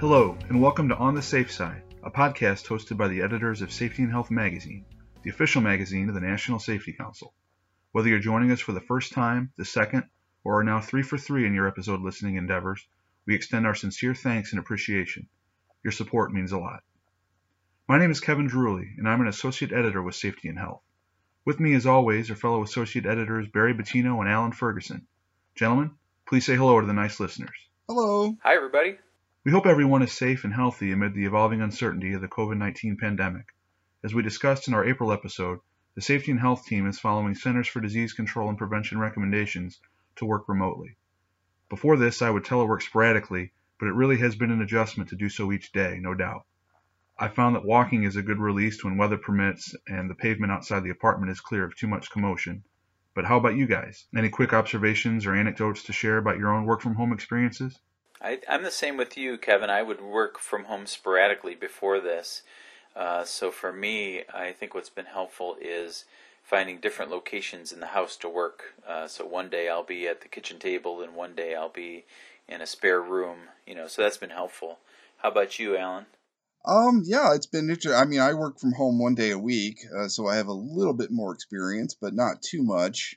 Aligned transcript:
Hello, 0.00 0.38
and 0.48 0.62
welcome 0.62 0.88
to 0.90 0.96
On 0.96 1.16
the 1.16 1.22
Safe 1.22 1.50
Side, 1.50 1.82
a 2.04 2.10
podcast 2.10 2.68
hosted 2.68 2.96
by 2.96 3.08
the 3.08 3.20
editors 3.20 3.62
of 3.62 3.72
Safety 3.72 4.04
and 4.04 4.12
Health 4.12 4.30
Magazine, 4.30 4.84
the 5.24 5.30
official 5.30 5.60
magazine 5.60 6.08
of 6.08 6.14
the 6.14 6.20
National 6.20 6.60
Safety 6.60 6.92
Council. 6.92 7.34
Whether 7.90 8.08
you're 8.08 8.20
joining 8.20 8.52
us 8.52 8.60
for 8.60 8.70
the 8.70 8.80
first 8.80 9.10
time, 9.10 9.50
the 9.56 9.64
second, 9.64 10.04
or 10.44 10.60
are 10.60 10.64
now 10.64 10.80
three 10.80 11.02
for 11.02 11.18
three 11.18 11.48
in 11.48 11.52
your 11.52 11.66
episode 11.66 12.00
listening 12.00 12.36
endeavors, 12.36 12.86
we 13.26 13.34
extend 13.34 13.66
our 13.66 13.74
sincere 13.74 14.14
thanks 14.14 14.52
and 14.52 14.60
appreciation. 14.60 15.28
Your 15.82 15.90
support 15.90 16.32
means 16.32 16.52
a 16.52 16.58
lot. 16.58 16.84
My 17.88 17.98
name 17.98 18.12
is 18.12 18.20
Kevin 18.20 18.48
Druley, 18.48 18.96
and 18.98 19.08
I'm 19.08 19.20
an 19.20 19.26
associate 19.26 19.72
editor 19.72 20.00
with 20.00 20.14
Safety 20.14 20.48
and 20.48 20.60
Health. 20.60 20.82
With 21.44 21.58
me, 21.58 21.74
as 21.74 21.86
always, 21.86 22.30
are 22.30 22.36
fellow 22.36 22.62
associate 22.62 23.04
editors 23.04 23.48
Barry 23.48 23.74
Bottino 23.74 24.20
and 24.20 24.28
Alan 24.28 24.52
Ferguson. 24.52 25.08
Gentlemen, 25.56 25.90
please 26.24 26.46
say 26.46 26.54
hello 26.54 26.80
to 26.80 26.86
the 26.86 26.92
nice 26.92 27.18
listeners. 27.18 27.58
Hello. 27.88 28.36
Hi, 28.44 28.54
everybody. 28.54 28.98
We 29.44 29.52
hope 29.52 29.66
everyone 29.66 30.02
is 30.02 30.10
safe 30.10 30.42
and 30.42 30.52
healthy 30.52 30.90
amid 30.90 31.14
the 31.14 31.24
evolving 31.24 31.62
uncertainty 31.62 32.12
of 32.12 32.20
the 32.20 32.26
COVID 32.26 32.58
19 32.58 32.96
pandemic. 32.96 33.54
As 34.02 34.12
we 34.12 34.20
discussed 34.20 34.66
in 34.66 34.74
our 34.74 34.84
April 34.84 35.12
episode, 35.12 35.60
the 35.94 36.00
Safety 36.00 36.32
and 36.32 36.40
Health 36.40 36.66
team 36.66 36.88
is 36.88 36.98
following 36.98 37.36
Centers 37.36 37.68
for 37.68 37.80
Disease 37.80 38.12
Control 38.12 38.48
and 38.48 38.58
Prevention 38.58 38.98
recommendations 38.98 39.80
to 40.16 40.26
work 40.26 40.48
remotely. 40.48 40.96
Before 41.68 41.96
this, 41.96 42.20
I 42.20 42.30
would 42.30 42.42
telework 42.42 42.82
sporadically, 42.82 43.52
but 43.78 43.86
it 43.86 43.94
really 43.94 44.16
has 44.16 44.34
been 44.34 44.50
an 44.50 44.60
adjustment 44.60 45.10
to 45.10 45.16
do 45.16 45.28
so 45.28 45.52
each 45.52 45.70
day, 45.70 46.00
no 46.00 46.14
doubt. 46.14 46.44
I 47.16 47.28
found 47.28 47.54
that 47.54 47.64
walking 47.64 48.02
is 48.02 48.16
a 48.16 48.22
good 48.22 48.40
release 48.40 48.82
when 48.82 48.96
weather 48.96 49.18
permits 49.18 49.72
and 49.86 50.10
the 50.10 50.16
pavement 50.16 50.50
outside 50.50 50.82
the 50.82 50.90
apartment 50.90 51.30
is 51.30 51.40
clear 51.40 51.62
of 51.62 51.76
too 51.76 51.86
much 51.86 52.10
commotion. 52.10 52.64
But 53.14 53.24
how 53.24 53.38
about 53.38 53.56
you 53.56 53.68
guys? 53.68 54.08
Any 54.16 54.30
quick 54.30 54.52
observations 54.52 55.26
or 55.26 55.34
anecdotes 55.34 55.84
to 55.84 55.92
share 55.92 56.18
about 56.18 56.38
your 56.38 56.52
own 56.52 56.64
work 56.64 56.80
from 56.80 56.96
home 56.96 57.12
experiences? 57.12 57.78
I, 58.20 58.40
am 58.48 58.62
the 58.62 58.70
same 58.70 58.96
with 58.96 59.16
you, 59.16 59.38
Kevin. 59.38 59.70
I 59.70 59.82
would 59.82 60.00
work 60.00 60.38
from 60.38 60.64
home 60.64 60.86
sporadically 60.86 61.54
before 61.54 62.00
this. 62.00 62.42
Uh, 62.96 63.24
so 63.24 63.50
for 63.50 63.72
me, 63.72 64.22
I 64.32 64.52
think 64.52 64.74
what's 64.74 64.90
been 64.90 65.06
helpful 65.06 65.56
is 65.60 66.04
finding 66.42 66.78
different 66.78 67.10
locations 67.10 67.72
in 67.72 67.80
the 67.80 67.88
house 67.88 68.16
to 68.16 68.28
work. 68.28 68.74
Uh, 68.86 69.06
so 69.06 69.24
one 69.24 69.48
day 69.48 69.68
I'll 69.68 69.84
be 69.84 70.08
at 70.08 70.22
the 70.22 70.28
kitchen 70.28 70.58
table, 70.58 71.00
and 71.00 71.14
one 71.14 71.34
day 71.34 71.54
I'll 71.54 71.68
be 71.68 72.06
in 72.48 72.60
a 72.60 72.66
spare 72.66 73.00
room. 73.00 73.38
You 73.66 73.74
know, 73.74 73.86
so 73.86 74.02
that's 74.02 74.16
been 74.16 74.30
helpful. 74.30 74.78
How 75.18 75.30
about 75.30 75.58
you, 75.58 75.76
Alan? 75.76 76.06
Um, 76.64 77.02
yeah, 77.04 77.34
it's 77.34 77.46
been 77.46 77.70
interesting. 77.70 77.92
I 77.92 78.04
mean, 78.04 78.20
I 78.20 78.34
work 78.34 78.58
from 78.58 78.72
home 78.72 78.98
one 78.98 79.14
day 79.14 79.30
a 79.30 79.38
week, 79.38 79.78
uh, 79.96 80.08
so 80.08 80.26
I 80.26 80.36
have 80.36 80.48
a 80.48 80.52
little 80.52 80.92
bit 80.92 81.10
more 81.10 81.32
experience, 81.32 81.94
but 81.94 82.14
not 82.14 82.42
too 82.42 82.62
much. 82.62 83.16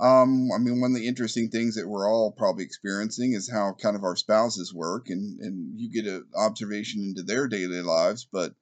Um, 0.00 0.48
I 0.54 0.58
mean, 0.58 0.80
one 0.80 0.92
of 0.92 0.96
the 0.96 1.06
interesting 1.06 1.50
things 1.50 1.74
that 1.74 1.86
we're 1.86 2.10
all 2.10 2.32
probably 2.32 2.64
experiencing 2.64 3.34
is 3.34 3.50
how 3.50 3.74
kind 3.74 3.96
of 3.96 4.02
our 4.02 4.16
spouses 4.16 4.72
work, 4.72 5.10
and 5.10 5.38
and 5.40 5.78
you 5.78 5.90
get 5.90 6.10
an 6.10 6.24
observation 6.34 7.02
into 7.02 7.22
their 7.22 7.48
daily 7.48 7.82
lives. 7.82 8.26
But 8.30 8.54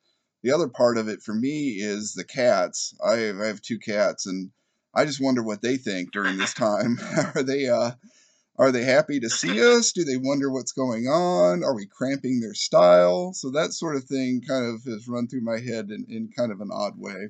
the 0.42 0.52
other 0.52 0.68
part 0.68 0.98
of 0.98 1.08
it 1.08 1.22
for 1.22 1.34
me 1.34 1.76
is 1.78 2.12
the 2.12 2.24
cats. 2.24 2.94
I 3.04 3.16
have, 3.18 3.40
I 3.40 3.46
have 3.46 3.62
two 3.62 3.78
cats, 3.78 4.26
and 4.26 4.50
I 4.92 5.04
just 5.04 5.20
wonder 5.20 5.42
what 5.42 5.62
they 5.62 5.76
think 5.76 6.12
during 6.12 6.38
this 6.38 6.54
time. 6.54 6.98
are 7.34 7.44
they 7.44 7.68
uh, 7.68 7.92
are 8.58 8.72
they 8.72 8.82
happy 8.82 9.20
to 9.20 9.30
see 9.30 9.62
us? 9.62 9.92
Do 9.92 10.02
they 10.02 10.16
wonder 10.16 10.50
what's 10.50 10.72
going 10.72 11.06
on? 11.06 11.62
Are 11.62 11.74
we 11.74 11.86
cramping 11.86 12.40
their 12.40 12.54
style? 12.54 13.32
So 13.32 13.50
that 13.50 13.72
sort 13.72 13.94
of 13.94 14.04
thing 14.04 14.42
kind 14.46 14.74
of 14.74 14.82
has 14.84 15.06
run 15.06 15.28
through 15.28 15.42
my 15.42 15.60
head 15.60 15.90
in, 15.90 16.06
in 16.08 16.32
kind 16.36 16.50
of 16.50 16.60
an 16.60 16.70
odd 16.72 16.98
way. 16.98 17.28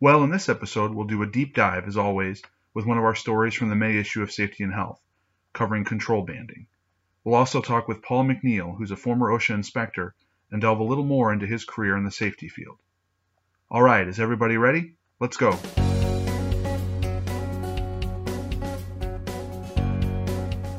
Well, 0.00 0.24
in 0.24 0.30
this 0.30 0.48
episode, 0.48 0.94
we'll 0.94 1.06
do 1.06 1.22
a 1.22 1.26
deep 1.26 1.54
dive, 1.54 1.86
as 1.86 1.98
always, 1.98 2.42
with 2.76 2.84
one 2.84 2.98
of 2.98 3.04
our 3.04 3.14
stories 3.14 3.54
from 3.54 3.70
the 3.70 3.74
May 3.74 3.96
issue 3.96 4.20
of 4.20 4.30
Safety 4.30 4.62
and 4.62 4.74
Health, 4.74 5.00
covering 5.54 5.82
control 5.82 6.22
banding. 6.26 6.66
We'll 7.24 7.34
also 7.34 7.62
talk 7.62 7.88
with 7.88 8.02
Paul 8.02 8.24
McNeil, 8.24 8.76
who's 8.76 8.90
a 8.90 8.96
former 8.96 9.30
OSHA 9.30 9.54
inspector, 9.54 10.14
and 10.50 10.60
delve 10.60 10.80
a 10.80 10.84
little 10.84 11.02
more 11.02 11.32
into 11.32 11.46
his 11.46 11.64
career 11.64 11.96
in 11.96 12.04
the 12.04 12.10
safety 12.10 12.50
field. 12.50 12.76
All 13.70 13.82
right, 13.82 14.06
is 14.06 14.20
everybody 14.20 14.58
ready? 14.58 14.92
Let's 15.20 15.38
go. 15.38 15.58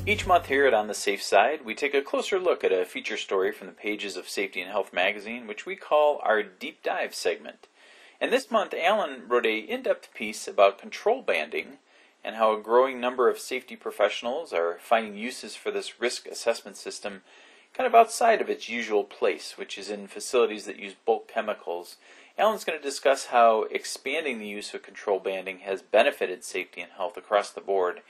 Each 0.06 0.28
month 0.28 0.46
here 0.46 0.68
at 0.68 0.76
On 0.76 0.86
the 0.86 0.94
Safe 0.94 1.24
Side, 1.24 1.66
we 1.66 1.74
take 1.74 1.96
a 1.96 2.04
closer 2.04 2.40
look 2.40 2.64
at 2.64 2.72
a 2.72 2.86
feature 2.86 3.18
story 3.18 3.52
from 3.52 3.66
the 3.66 3.74
pages 3.74 4.16
of 4.16 4.30
Safety 4.30 4.62
and 4.62 4.70
Health 4.70 4.94
magazine, 4.94 5.48
which 5.48 5.66
we 5.66 5.76
call 5.76 6.22
our 6.24 6.44
Deep 6.44 6.84
Dive 6.84 7.16
segment. 7.16 7.68
And 8.22 8.32
this 8.32 8.52
month, 8.52 8.76
Alan 8.76 9.24
wrote 9.28 9.48
a 9.48 9.58
in-depth 9.58 10.14
piece 10.14 10.48
about 10.48 10.78
control 10.78 11.24
banding 11.24 11.80
and 12.28 12.36
how 12.36 12.54
a 12.54 12.62
growing 12.62 13.00
number 13.00 13.30
of 13.30 13.40
safety 13.40 13.78
professionals 13.78 14.52
are 14.52 14.80
finding 14.82 15.16
uses 15.16 15.56
for 15.56 15.72
this 15.72 16.02
risk 16.02 16.28
assessment 16.28 16.76
system 16.76 17.22
kind 17.74 17.88
of 17.88 17.96
outside 17.96 18.42
of 18.42 18.50
its 18.50 18.68
usual 18.68 19.06
place, 19.06 19.58
which 19.58 19.78
is 19.78 19.90
in 19.90 20.08
facilities 20.08 20.66
that 20.66 20.78
use 20.78 20.94
bulk 21.06 21.30
chemicals. 21.30 21.96
Alan's 22.38 22.66
going 22.66 22.78
to 22.78 22.84
discuss 22.84 23.28
how 23.28 23.64
expanding 23.72 24.40
the 24.40 24.46
use 24.46 24.74
of 24.74 24.84
control 24.84 25.20
banding 25.20 25.60
has 25.60 25.82
benefited 25.82 26.44
safety 26.44 26.82
and 26.82 26.92
health 26.92 27.16
across 27.16 27.50
the 27.50 27.62
board 27.62 28.02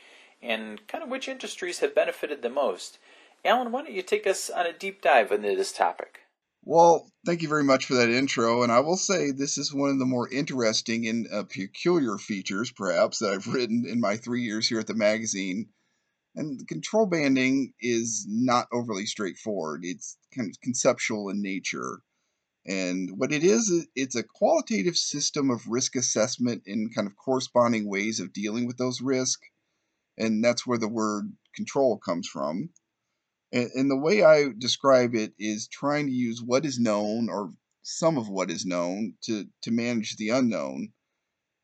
and 0.42 0.88
kind 0.88 1.04
of 1.04 1.12
which 1.12 1.28
industries 1.28 1.80
have 1.80 1.94
benefited 1.94 2.42
the 2.42 2.50
most. 2.50 2.98
Alan, 3.46 3.72
why 3.72 3.84
don't 3.84 3.94
you 3.94 4.02
take 4.02 4.26
us 4.26 4.50
on 4.50 4.66
a 4.66 4.74
deep 4.74 5.00
dive 5.00 5.32
into 5.32 5.56
this 5.56 5.72
topic? 5.72 6.22
Well, 6.70 7.10
thank 7.26 7.44
you 7.44 7.48
very 7.48 7.64
much 7.64 7.86
for 7.86 7.94
that 7.94 8.10
intro. 8.10 8.62
And 8.62 8.74
I 8.74 8.82
will 8.82 8.98
say 8.98 9.32
this 9.32 9.58
is 9.58 9.74
one 9.74 9.90
of 9.90 10.00
the 10.00 10.06
more 10.06 10.28
interesting 10.28 11.08
and 11.08 11.26
uh, 11.32 11.44
peculiar 11.44 12.18
features, 12.18 12.74
perhaps, 12.74 13.20
that 13.20 13.32
I've 13.32 13.48
written 13.48 13.86
in 13.88 14.02
my 14.02 14.18
three 14.18 14.42
years 14.42 14.68
here 14.68 14.82
at 14.82 14.88
the 14.88 14.94
magazine. 14.94 15.70
And 16.36 16.68
control 16.68 17.06
banding 17.06 17.74
is 17.80 18.26
not 18.28 18.68
overly 18.74 19.06
straightforward, 19.06 19.86
it's 19.86 20.18
kind 20.36 20.50
of 20.50 20.60
conceptual 20.60 21.30
in 21.30 21.42
nature. 21.42 22.02
And 22.66 23.12
what 23.18 23.32
it 23.32 23.46
is, 23.46 23.88
it's 23.96 24.18
a 24.18 24.24
qualitative 24.24 24.98
system 24.98 25.50
of 25.50 25.70
risk 25.70 25.96
assessment 25.96 26.64
and 26.68 26.94
kind 26.94 27.08
of 27.08 27.16
corresponding 27.16 27.88
ways 27.88 28.20
of 28.20 28.34
dealing 28.34 28.68
with 28.68 28.76
those 28.76 29.00
risks. 29.00 29.48
And 30.18 30.44
that's 30.44 30.68
where 30.68 30.78
the 30.78 30.90
word 30.90 31.32
control 31.56 31.98
comes 31.98 32.28
from. 32.28 32.72
And, 33.52 33.72
and 33.76 33.92
the 33.92 33.98
way 33.98 34.24
I 34.24 34.50
describe 34.58 35.16
it 35.16 35.34
is 35.40 35.68
trying 35.68 36.08
to 36.08 36.12
use 36.12 36.42
what 36.42 36.66
is 36.66 36.80
known 36.80 37.30
or 37.30 37.54
some 37.82 38.18
of 38.18 38.28
what 38.28 38.52
is 38.52 38.66
known 38.66 39.16
to, 39.24 39.48
to 39.62 39.72
manage 39.72 40.18
the 40.18 40.30
unknown. 40.30 40.92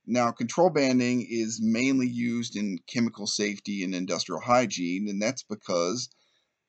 Now, 0.05 0.31
control 0.31 0.69
banding 0.69 1.25
is 1.29 1.61
mainly 1.61 2.07
used 2.07 2.55
in 2.55 2.79
chemical 2.87 3.27
safety 3.27 3.83
and 3.83 3.93
industrial 3.93 4.41
hygiene, 4.41 5.07
and 5.09 5.21
that's 5.21 5.43
because 5.43 6.09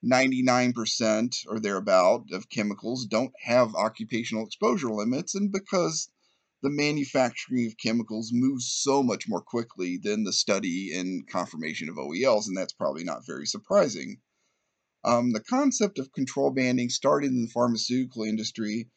99% 0.04 1.46
or 1.48 1.60
thereabout 1.60 2.30
of 2.32 2.48
chemicals 2.48 3.06
don't 3.06 3.32
have 3.42 3.74
occupational 3.74 4.44
exposure 4.44 4.90
limits, 4.90 5.34
and 5.34 5.50
because 5.50 6.08
the 6.62 6.70
manufacturing 6.70 7.66
of 7.66 7.76
chemicals 7.78 8.30
moves 8.32 8.70
so 8.72 9.02
much 9.02 9.28
more 9.28 9.42
quickly 9.42 9.96
than 9.96 10.24
the 10.24 10.32
study 10.32 10.92
and 10.92 11.26
confirmation 11.28 11.88
of 11.88 11.96
OELs, 11.96 12.46
and 12.46 12.56
that's 12.56 12.72
probably 12.72 13.04
not 13.04 13.26
very 13.26 13.46
surprising. 13.46 14.20
Um, 15.04 15.32
the 15.32 15.40
concept 15.40 15.98
of 15.98 16.12
control 16.12 16.50
banding 16.50 16.88
started 16.88 17.30
in 17.30 17.42
the 17.42 17.50
pharmaceutical 17.50 18.22
industry, 18.22 18.88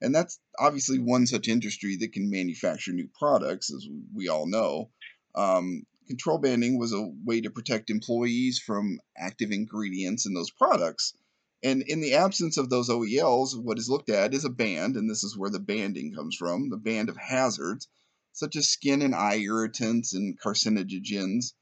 and 0.00 0.14
that's 0.14 0.38
obviously 0.58 0.98
one 0.98 1.26
such 1.26 1.48
industry 1.48 1.96
that 1.96 2.12
can 2.12 2.30
manufacture 2.30 2.92
new 2.92 3.08
products, 3.18 3.72
as 3.72 3.88
we 4.12 4.28
all 4.28 4.46
know. 4.46 4.90
Um, 5.34 5.86
control 6.06 6.38
banding 6.38 6.78
was 6.78 6.92
a 6.92 7.10
way 7.24 7.40
to 7.40 7.50
protect 7.50 7.90
employees 7.90 8.58
from 8.58 9.00
active 9.16 9.50
ingredients 9.50 10.26
in 10.26 10.34
those 10.34 10.50
products. 10.50 11.14
And 11.62 11.80
in 11.80 12.02
the 12.02 12.14
absence 12.14 12.58
of 12.58 12.68
those 12.68 12.90
OELs, 12.90 13.58
what 13.58 13.78
is 13.78 13.88
looked 13.88 14.10
at 14.10 14.34
is 14.34 14.44
a 14.44 14.50
band, 14.50 14.96
and 14.96 15.08
this 15.08 15.24
is 15.24 15.36
where 15.36 15.48
the 15.48 15.60
banding 15.60 16.12
comes 16.12 16.36
from 16.36 16.68
the 16.68 16.76
band 16.76 17.08
of 17.08 17.16
hazards, 17.16 17.88
such 18.34 18.54
as 18.56 18.68
skin 18.68 19.00
and 19.00 19.14
eye 19.14 19.38
irritants 19.38 20.12
and 20.12 20.38
carcinogens. 20.38 21.54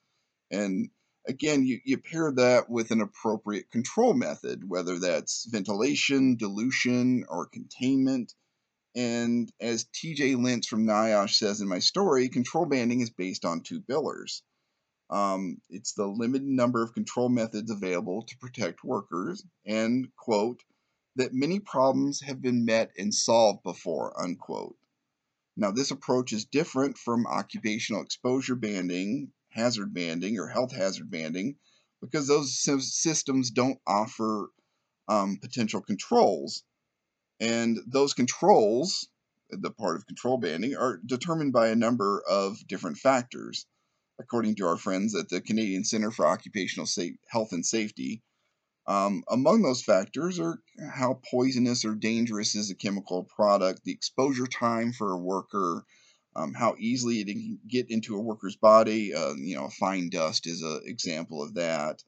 And 0.51 0.91
again, 1.27 1.65
you, 1.65 1.81
you 1.85 1.99
pair 1.99 2.33
that 2.33 2.69
with 2.69 2.91
an 2.91 3.01
appropriate 3.01 3.71
control 3.71 4.15
method, 4.15 4.69
whether 4.69 4.99
that's 4.99 5.47
ventilation, 5.51 6.37
dilution, 6.37 7.25
or 7.29 7.47
containment. 7.47 8.35
And 8.95 9.51
as 9.61 9.87
TJ 9.87 10.43
Lentz 10.43 10.67
from 10.67 10.87
NIOSH 10.87 11.37
says 11.37 11.61
in 11.61 11.69
my 11.69 11.79
story, 11.79 12.29
control 12.29 12.67
banding 12.67 13.01
is 13.01 13.11
based 13.11 13.45
on 13.45 13.63
two 13.63 13.81
pillars. 13.81 14.43
Um, 15.11 15.59
it's 15.69 15.93
the 15.93 16.07
limited 16.07 16.47
number 16.47 16.83
of 16.83 16.95
control 16.95 17.29
methods 17.29 17.71
available 17.71 18.23
to 18.23 18.39
protect 18.39 18.85
workers, 18.85 19.45
and, 19.67 20.09
quote, 20.17 20.63
that 21.17 21.35
many 21.35 21.61
problems 21.61 22.23
have 22.23 22.41
been 22.41 22.65
met 22.65 22.93
and 22.97 23.13
solved 23.15 23.63
before, 23.63 24.19
unquote. 24.21 24.77
Now, 25.55 25.71
this 25.71 25.91
approach 25.91 26.33
is 26.33 26.47
different 26.47 26.97
from 26.97 27.27
occupational 27.27 28.03
exposure 28.03 28.55
banding 28.57 29.33
hazard 29.53 29.95
banding 29.95 30.39
or 30.39 30.49
health 30.49 30.73
hazard 30.73 31.11
banding 31.11 31.57
because 32.01 32.27
those 32.27 32.59
systems 32.59 33.51
don't 33.51 33.79
offer 33.87 34.49
um, 35.09 35.39
potential 35.41 35.81
controls. 35.81 36.65
And 37.41 37.79
those 37.87 38.15
controls, 38.15 39.09
the 39.51 39.71
part 39.71 39.97
of 39.97 40.07
control 40.07 40.39
banding, 40.39 40.77
are 40.77 41.01
determined 41.05 41.53
by 41.53 41.69
a 41.69 41.77
number 41.77 42.23
of 42.29 42.57
different 42.67 42.99
factors. 42.99 43.67
According 44.21 44.57
to 44.57 44.67
our 44.67 44.77
friends 44.77 45.15
at 45.15 45.29
the 45.29 45.41
Canadian 45.41 45.85
Center 45.85 46.11
for 46.11 46.27
Occupational 46.27 46.89
Health 47.29 47.53
and 47.53 47.65
Safety, 47.65 48.23
Um, 48.87 49.23
among 49.29 49.63
those 49.63 49.85
factors 49.85 50.41
are 50.41 50.59
how 50.93 51.21
poisonous 51.31 51.85
or 51.85 51.95
dangerous 51.95 52.57
is 52.57 52.71
a 52.71 52.75
chemical 52.75 53.23
product, 53.25 53.85
the 53.85 53.93
exposure 53.93 54.49
time 54.49 54.93
for 54.93 55.13
a 55.13 55.19
worker, 55.19 55.85
um, 56.35 56.55
how 56.55 56.75
easily 56.79 57.21
it 57.21 57.27
can 57.27 57.59
get 57.69 57.91
into 57.91 58.17
a 58.17 58.21
worker's 58.21 58.57
body. 58.57 59.15
Uh, 59.15 59.35
you 59.37 59.57
know, 59.57 59.69
fine 59.69 60.09
dust 60.09 60.47
is 60.47 60.63
an 60.63 60.83
example 60.85 61.43
of 61.43 61.55
that, 61.55 62.03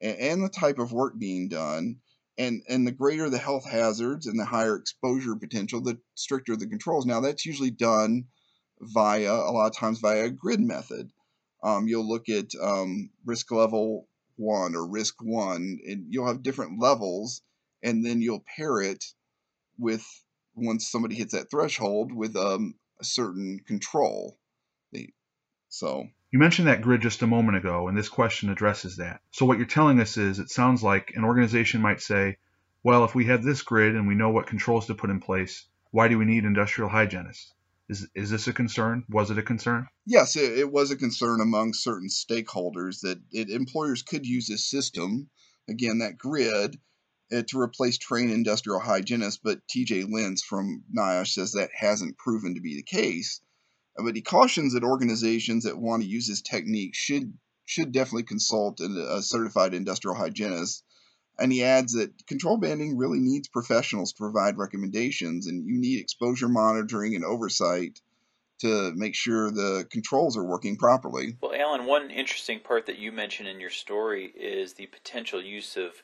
and, 0.00 0.16
and, 0.18 0.44
the 0.44 0.48
type 0.48 0.78
of 0.78 0.92
work 0.92 1.18
being 1.18 1.48
done. 1.48 1.96
And, 2.38 2.62
and 2.66 2.86
the 2.86 2.92
greater 2.92 3.28
the 3.28 3.36
health 3.36 3.68
hazards 3.68 4.26
and 4.26 4.40
the 4.40 4.46
higher 4.46 4.76
exposure 4.76 5.36
potential, 5.36 5.82
the 5.82 5.98
stricter 6.14 6.56
the 6.56 6.66
controls. 6.66 7.04
Now, 7.04 7.20
that's 7.20 7.44
usually 7.44 7.70
done 7.70 8.24
via, 8.80 9.30
a 9.30 9.52
lot 9.52 9.66
of 9.66 9.76
times, 9.76 10.00
via 10.00 10.24
a 10.24 10.30
grid 10.30 10.60
method. 10.60 11.10
Um, 11.62 11.86
you'll 11.86 12.08
look 12.08 12.30
at 12.30 12.46
um, 12.60 13.10
risk 13.26 13.50
level 13.52 14.08
one 14.36 14.74
or 14.74 14.86
risk 14.86 15.16
one, 15.22 15.78
and 15.86 16.06
you'll 16.08 16.26
have 16.26 16.42
different 16.42 16.80
levels, 16.80 17.42
and 17.82 18.04
then 18.04 18.22
you'll 18.22 18.44
pair 18.56 18.80
it 18.80 19.04
with 19.78 20.04
once 20.54 20.90
somebody 20.90 21.14
hits 21.14 21.32
that 21.32 21.50
threshold 21.50 22.12
with 22.12 22.36
um, 22.36 22.74
a 23.02 23.04
certain 23.04 23.60
control. 23.66 24.38
So 25.68 26.06
you 26.30 26.38
mentioned 26.38 26.68
that 26.68 26.82
grid 26.82 27.00
just 27.00 27.22
a 27.22 27.26
moment 27.26 27.56
ago, 27.56 27.88
and 27.88 27.96
this 27.96 28.08
question 28.08 28.50
addresses 28.50 28.96
that. 28.96 29.20
So 29.30 29.46
what 29.46 29.56
you're 29.58 29.66
telling 29.66 30.00
us 30.00 30.16
is 30.16 30.38
it 30.38 30.50
sounds 30.50 30.82
like 30.82 31.12
an 31.14 31.24
organization 31.24 31.80
might 31.80 32.00
say, 32.00 32.36
well, 32.82 33.04
if 33.04 33.14
we 33.14 33.26
have 33.26 33.42
this 33.42 33.62
grid 33.62 33.94
and 33.94 34.06
we 34.06 34.14
know 34.14 34.30
what 34.30 34.46
controls 34.46 34.86
to 34.86 34.94
put 34.94 35.10
in 35.10 35.20
place, 35.20 35.64
why 35.90 36.08
do 36.08 36.18
we 36.18 36.24
need 36.24 36.44
industrial 36.44 36.90
hygienists? 36.90 37.54
Is, 37.88 38.06
is 38.14 38.30
this 38.30 38.48
a 38.48 38.52
concern? 38.52 39.04
Was 39.08 39.30
it 39.30 39.38
a 39.38 39.42
concern? 39.42 39.86
Yes, 40.06 40.36
it, 40.36 40.58
it 40.58 40.70
was 40.70 40.90
a 40.90 40.96
concern 40.96 41.40
among 41.40 41.74
certain 41.74 42.08
stakeholders 42.08 43.00
that 43.00 43.20
it, 43.30 43.50
employers 43.50 44.02
could 44.02 44.26
use 44.26 44.46
this 44.46 44.68
system, 44.68 45.30
again, 45.68 45.98
that 45.98 46.18
grid, 46.18 46.78
to 47.40 47.58
replace 47.58 47.98
trained 47.98 48.30
industrial 48.30 48.80
hygienists. 48.80 49.40
But 49.42 49.66
TJ 49.68 50.12
Lentz 50.12 50.42
from 50.42 50.84
NIOSH 50.94 51.32
says 51.32 51.52
that 51.52 51.70
hasn't 51.74 52.18
proven 52.18 52.54
to 52.54 52.60
be 52.60 52.76
the 52.76 52.82
case. 52.82 53.40
Uh, 53.98 54.04
but 54.04 54.16
he 54.16 54.22
cautions 54.22 54.74
that 54.74 54.84
organizations 54.84 55.64
that 55.64 55.78
want 55.78 56.02
to 56.02 56.08
use 56.08 56.28
this 56.28 56.42
technique 56.42 56.94
should 56.94 57.32
should 57.64 57.92
definitely 57.92 58.24
consult 58.24 58.80
a 58.80 59.22
certified 59.22 59.72
industrial 59.72 60.16
hygienist. 60.16 60.84
And 61.38 61.50
he 61.50 61.64
adds 61.64 61.92
that 61.92 62.26
control 62.26 62.58
banding 62.58 62.98
really 62.98 63.20
needs 63.20 63.48
professionals 63.48 64.12
to 64.12 64.18
provide 64.18 64.58
recommendations, 64.58 65.46
and 65.46 65.66
you 65.66 65.78
need 65.80 66.00
exposure 66.00 66.48
monitoring 66.48 67.14
and 67.14 67.24
oversight 67.24 68.00
to 68.60 68.92
make 68.94 69.14
sure 69.14 69.50
the 69.50 69.86
controls 69.90 70.36
are 70.36 70.44
working 70.44 70.76
properly. 70.76 71.36
Well, 71.40 71.54
Alan, 71.54 71.86
one 71.86 72.10
interesting 72.10 72.60
part 72.60 72.86
that 72.86 72.98
you 72.98 73.10
mentioned 73.10 73.48
in 73.48 73.58
your 73.58 73.70
story 73.70 74.26
is 74.26 74.74
the 74.74 74.86
potential 74.86 75.42
use 75.42 75.76
of 75.76 76.02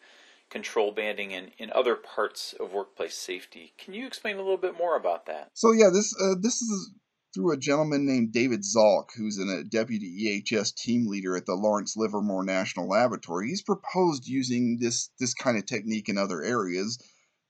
control 0.50 0.92
banding 0.92 1.30
in, 1.30 1.50
in 1.58 1.70
other 1.72 1.94
parts 1.94 2.54
of 2.58 2.72
workplace 2.72 3.16
safety. 3.16 3.74
Can 3.78 3.94
you 3.94 4.06
explain 4.06 4.36
a 4.36 4.38
little 4.38 4.56
bit 4.56 4.76
more 4.76 4.96
about 4.96 5.26
that? 5.26 5.50
So 5.54 5.72
yeah, 5.72 5.90
this 5.92 6.14
uh, 6.20 6.34
this 6.40 6.62
is 6.62 6.90
through 7.34 7.52
a 7.52 7.58
gentleman 7.58 8.06
named 8.06 8.32
David 8.32 8.62
Zalk, 8.62 9.10
who's 9.16 9.38
a 9.38 9.64
deputy 9.64 10.42
EHS 10.50 10.74
team 10.74 11.06
leader 11.06 11.36
at 11.36 11.46
the 11.46 11.54
Lawrence 11.54 11.96
Livermore 11.96 12.44
National 12.44 12.88
Laboratory. 12.88 13.48
He's 13.48 13.62
proposed 13.62 14.26
using 14.26 14.78
this 14.80 15.10
this 15.18 15.34
kind 15.34 15.58
of 15.58 15.66
technique 15.66 16.08
in 16.08 16.16
other 16.16 16.42
areas, 16.42 16.98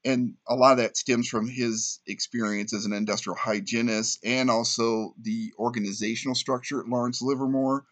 and 0.04 0.34
a 0.48 0.56
lot 0.56 0.72
of 0.72 0.78
that 0.78 0.96
stems 0.96 1.28
from 1.28 1.48
his 1.48 2.00
experience 2.06 2.74
as 2.74 2.84
an 2.84 2.92
industrial 2.92 3.36
hygienist 3.36 4.18
and 4.24 4.50
also 4.50 5.14
the 5.20 5.52
organizational 5.58 6.34
structure 6.34 6.80
at 6.80 6.88
Lawrence 6.88 7.22
Livermore, 7.22 7.84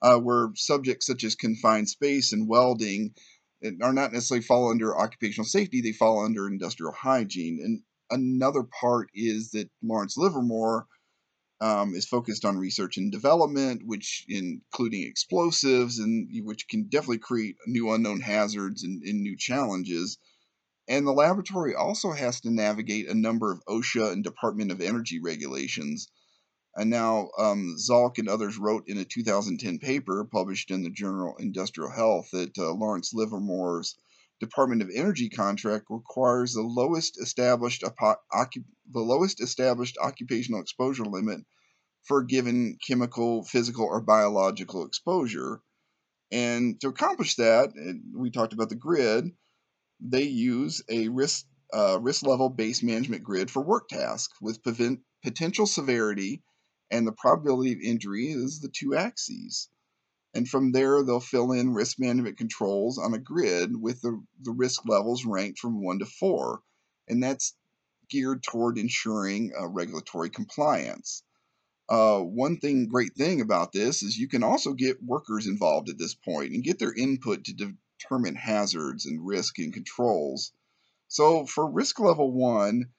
uh, 0.00 0.18
where 0.18 0.50
subjects 0.54 1.06
such 1.06 1.24
as 1.24 1.34
confined 1.34 1.88
space 1.88 2.32
and 2.32 2.48
welding 2.48 3.14
are 3.82 3.92
not 3.92 4.12
necessarily 4.12 4.44
fall 4.44 4.70
under 4.70 4.96
occupational 4.96 5.46
safety; 5.46 5.80
they 5.80 5.92
fall 5.92 6.24
under 6.24 6.46
industrial 6.46 6.92
hygiene. 6.92 7.60
And 7.62 7.82
another 8.10 8.62
part 8.62 9.10
is 9.14 9.50
that 9.52 9.70
Lawrence 9.82 10.16
Livermore 10.16 10.86
um, 11.60 11.94
is 11.94 12.06
focused 12.06 12.44
on 12.44 12.58
research 12.58 12.96
and 12.96 13.10
development, 13.10 13.82
which 13.86 14.26
including 14.28 15.02
explosives, 15.04 15.98
and 15.98 16.28
which 16.44 16.68
can 16.68 16.84
definitely 16.84 17.18
create 17.18 17.56
new 17.66 17.90
unknown 17.92 18.20
hazards 18.20 18.82
and, 18.82 19.02
and 19.02 19.22
new 19.22 19.36
challenges. 19.36 20.18
And 20.86 21.06
the 21.06 21.12
laboratory 21.12 21.74
also 21.74 22.12
has 22.12 22.40
to 22.42 22.50
navigate 22.50 23.08
a 23.08 23.14
number 23.14 23.50
of 23.50 23.62
OSHA 23.66 24.12
and 24.12 24.22
Department 24.22 24.70
of 24.70 24.82
Energy 24.82 25.20
regulations. 25.20 26.08
And 26.76 26.90
now 26.90 27.28
um, 27.38 27.76
Zalk 27.78 28.18
and 28.18 28.28
others 28.28 28.58
wrote 28.58 28.88
in 28.88 28.98
a 28.98 29.04
2010 29.04 29.78
paper 29.78 30.24
published 30.24 30.72
in 30.72 30.82
the 30.82 30.90
journal 30.90 31.36
Industrial 31.38 31.90
Health 31.90 32.30
that 32.32 32.58
uh, 32.58 32.72
Lawrence 32.72 33.14
Livermore's 33.14 33.96
Department 34.40 34.82
of 34.82 34.90
Energy 34.92 35.28
contract 35.28 35.86
requires 35.88 36.52
the 36.52 36.62
lowest 36.62 37.20
established 37.20 37.82
the 37.82 39.00
lowest 39.00 39.40
established 39.40 39.96
occupational 40.02 40.60
exposure 40.60 41.04
limit 41.04 41.40
for 42.02 42.24
given 42.24 42.76
chemical, 42.84 43.44
physical, 43.44 43.84
or 43.84 44.00
biological 44.00 44.84
exposure. 44.84 45.62
And 46.32 46.80
to 46.80 46.88
accomplish 46.88 47.36
that, 47.36 47.70
we 48.12 48.30
talked 48.30 48.52
about 48.52 48.68
the 48.68 48.74
grid. 48.74 49.30
They 50.00 50.24
use 50.24 50.82
a 50.88 51.06
risk 51.06 51.46
uh, 51.72 52.00
risk 52.00 52.26
level 52.26 52.50
based 52.50 52.82
management 52.82 53.22
grid 53.22 53.48
for 53.48 53.62
work 53.62 53.88
tasks 53.88 54.40
with 54.40 54.62
potential 55.22 55.66
severity 55.66 56.42
and 56.94 57.08
the 57.08 57.12
probability 57.12 57.72
of 57.72 57.80
injury 57.80 58.28
is 58.28 58.60
the 58.60 58.68
two 58.68 58.94
axes. 58.94 59.68
And 60.32 60.48
from 60.48 60.70
there, 60.70 61.02
they'll 61.02 61.18
fill 61.18 61.50
in 61.50 61.74
risk 61.74 61.98
management 61.98 62.38
controls 62.38 62.98
on 62.98 63.12
a 63.14 63.18
grid 63.18 63.74
with 63.74 64.00
the, 64.00 64.22
the 64.40 64.52
risk 64.52 64.86
levels 64.86 65.24
ranked 65.24 65.58
from 65.58 65.82
one 65.82 65.98
to 65.98 66.06
four. 66.06 66.62
And 67.08 67.20
that's 67.20 67.56
geared 68.08 68.44
toward 68.44 68.78
ensuring 68.78 69.52
uh, 69.60 69.66
regulatory 69.66 70.30
compliance. 70.30 71.24
Uh, 71.88 72.20
one 72.20 72.58
thing, 72.58 72.86
great 72.86 73.16
thing 73.16 73.40
about 73.40 73.72
this 73.72 74.04
is 74.04 74.16
you 74.16 74.28
can 74.28 74.44
also 74.44 74.72
get 74.72 75.02
workers 75.02 75.48
involved 75.48 75.88
at 75.88 75.98
this 75.98 76.14
point 76.14 76.52
and 76.52 76.62
get 76.62 76.78
their 76.78 76.94
input 76.94 77.42
to 77.44 77.74
determine 77.98 78.36
hazards 78.36 79.04
and 79.04 79.26
risk 79.26 79.58
and 79.58 79.72
controls. 79.72 80.52
So 81.08 81.44
for 81.44 81.68
risk 81.68 81.98
level 81.98 82.30
one, 82.32 82.90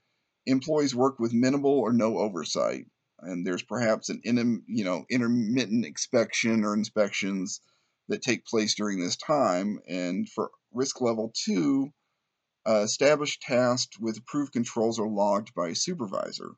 employees 0.46 0.94
work 0.94 1.18
with 1.18 1.34
minimal 1.34 1.80
or 1.80 1.94
no 1.94 2.18
oversight 2.18 2.88
and 3.20 3.46
there's 3.46 3.64
perhaps 3.64 4.10
an 4.10 4.22
in, 4.24 4.64
you 4.68 4.84
know 4.84 5.06
intermittent 5.10 5.86
inspection 5.86 6.64
or 6.64 6.74
inspections 6.74 7.62
that 8.08 8.22
take 8.22 8.46
place 8.46 8.76
during 8.76 9.00
this 9.00 9.16
time. 9.16 9.80
And 9.88 10.30
for 10.30 10.52
risk 10.74 11.02
level 11.02 11.34
two, 11.34 11.92
uh, 12.68 12.82
established 12.84 13.42
tasks 13.42 14.00
with 14.00 14.18
approved 14.18 14.54
controls 14.54 15.00
are 15.00 15.08
logged 15.08 15.54
by 15.56 15.70
a 15.70 15.76
supervisor. 15.76 16.52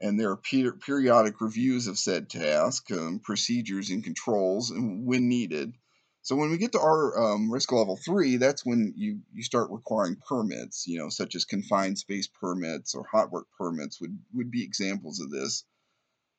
And 0.00 0.18
there 0.18 0.30
are 0.30 0.36
per- 0.36 0.72
periodic 0.72 1.40
reviews 1.40 1.86
of 1.86 1.98
said 1.98 2.28
task, 2.28 2.90
um, 2.90 3.20
procedures, 3.20 3.90
and 3.90 4.02
controls, 4.02 4.70
and 4.70 5.06
when 5.06 5.28
needed. 5.28 5.74
So 6.22 6.36
when 6.36 6.50
we 6.50 6.56
get 6.56 6.72
to 6.72 6.80
our 6.80 7.34
um, 7.34 7.50
risk 7.50 7.72
level 7.72 7.96
three, 7.96 8.36
that's 8.36 8.64
when 8.64 8.94
you, 8.96 9.20
you 9.32 9.42
start 9.42 9.70
requiring 9.70 10.16
permits, 10.28 10.86
you 10.86 10.98
know, 10.98 11.08
such 11.08 11.34
as 11.34 11.44
confined 11.44 11.98
space 11.98 12.28
permits 12.28 12.94
or 12.94 13.04
hot 13.10 13.32
work 13.32 13.46
permits 13.58 14.00
would, 14.00 14.16
would 14.32 14.50
be 14.50 14.62
examples 14.62 15.20
of 15.20 15.30
this 15.30 15.64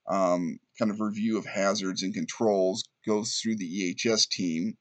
um, 0.08 0.60
kind 0.78 0.92
of 0.92 1.00
review 1.00 1.38
of 1.38 1.46
hazards 1.46 2.04
and 2.04 2.14
controls 2.14 2.84
goes 3.06 3.36
through 3.36 3.58
the 3.58 3.96
EHS 3.96 4.28
team, 4.30 4.78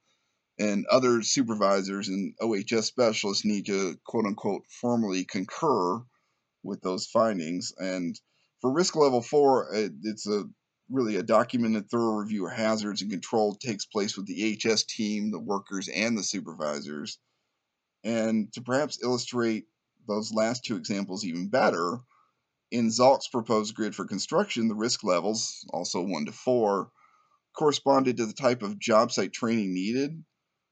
and 0.59 0.87
other 0.87 1.23
supervisors 1.23 2.09
and 2.09 2.35
OHS 2.41 2.87
specialists 2.87 3.45
need 3.45 3.67
to 3.67 3.97
quote 4.05 4.27
unquote 4.27 4.63
formally 4.81 5.25
concur 5.25 6.03
with 6.63 6.81
those 6.83 7.07
findings. 7.07 7.73
And 7.79 8.19
for 8.61 8.73
risk 8.73 8.95
level 8.97 9.23
four, 9.23 9.69
it's 9.73 10.27
a 10.27 10.45
really 10.91 11.17
a 11.17 11.23
documented 11.23 11.89
thorough 11.89 12.17
review 12.17 12.47
of 12.47 12.53
hazards 12.53 13.03
and 13.03 13.11
control 13.11 13.55
takes 13.55 13.87
place 13.87 14.17
with 14.17 14.27
the 14.27 14.57
EHS 14.57 14.87
team, 14.87 15.31
the 15.31 15.41
workers, 15.41 15.89
and 15.89 16.17
the 16.17 16.23
supervisors. 16.23 17.19
And 18.05 18.53
to 18.53 18.61
perhaps 18.61 19.03
illustrate 19.03 19.67
those 20.07 20.33
last 20.33 20.65
two 20.65 20.77
examples 20.77 21.25
even 21.25 21.49
better, 21.49 22.01
in 22.73 22.89
Zalk's 22.89 23.29
proposed 23.29 23.75
grid 23.75 23.95
for 23.95 24.07
construction, 24.07 24.69
the 24.69 24.75
risk 24.75 25.05
levels, 25.05 25.65
also 25.71 26.01
1 26.01 26.25
to 26.27 26.33
4, 26.33 26.91
corresponded 27.57 28.17
to 28.17 28.27
the 28.27 28.33
type 28.33 28.63
of 28.63 28.79
job 28.79 29.13
site 29.13 29.33
training 29.33 29.75
needed. 29.75 30.25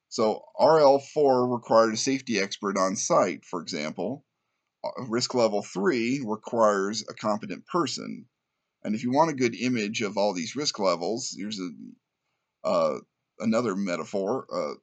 So 0.09 0.43
RL4 0.59 1.53
required 1.53 1.93
a 1.93 1.99
safety 1.99 2.41
expert 2.41 2.79
on 2.79 2.97
site, 2.97 3.45
for 3.45 3.61
example. 3.61 4.25
Uh, 4.83 5.05
risk 5.05 5.35
level 5.35 5.63
3 5.63 6.23
requires 6.25 7.05
a 7.09 7.15
competent 7.15 7.67
person. 7.67 8.27
And 8.83 8.95
if 8.95 9.03
you 9.03 9.13
want 9.13 9.31
a 9.31 9.35
good 9.35 9.55
image 9.55 10.01
of 10.01 10.17
all 10.17 10.33
these 10.33 10.57
risk 10.57 10.79
levels, 10.79 11.35
here's 11.37 11.61
a, 11.61 11.71
uh, 12.67 12.99
another 13.39 13.77
metaphor. 13.77 14.47
Uh, 14.51 14.75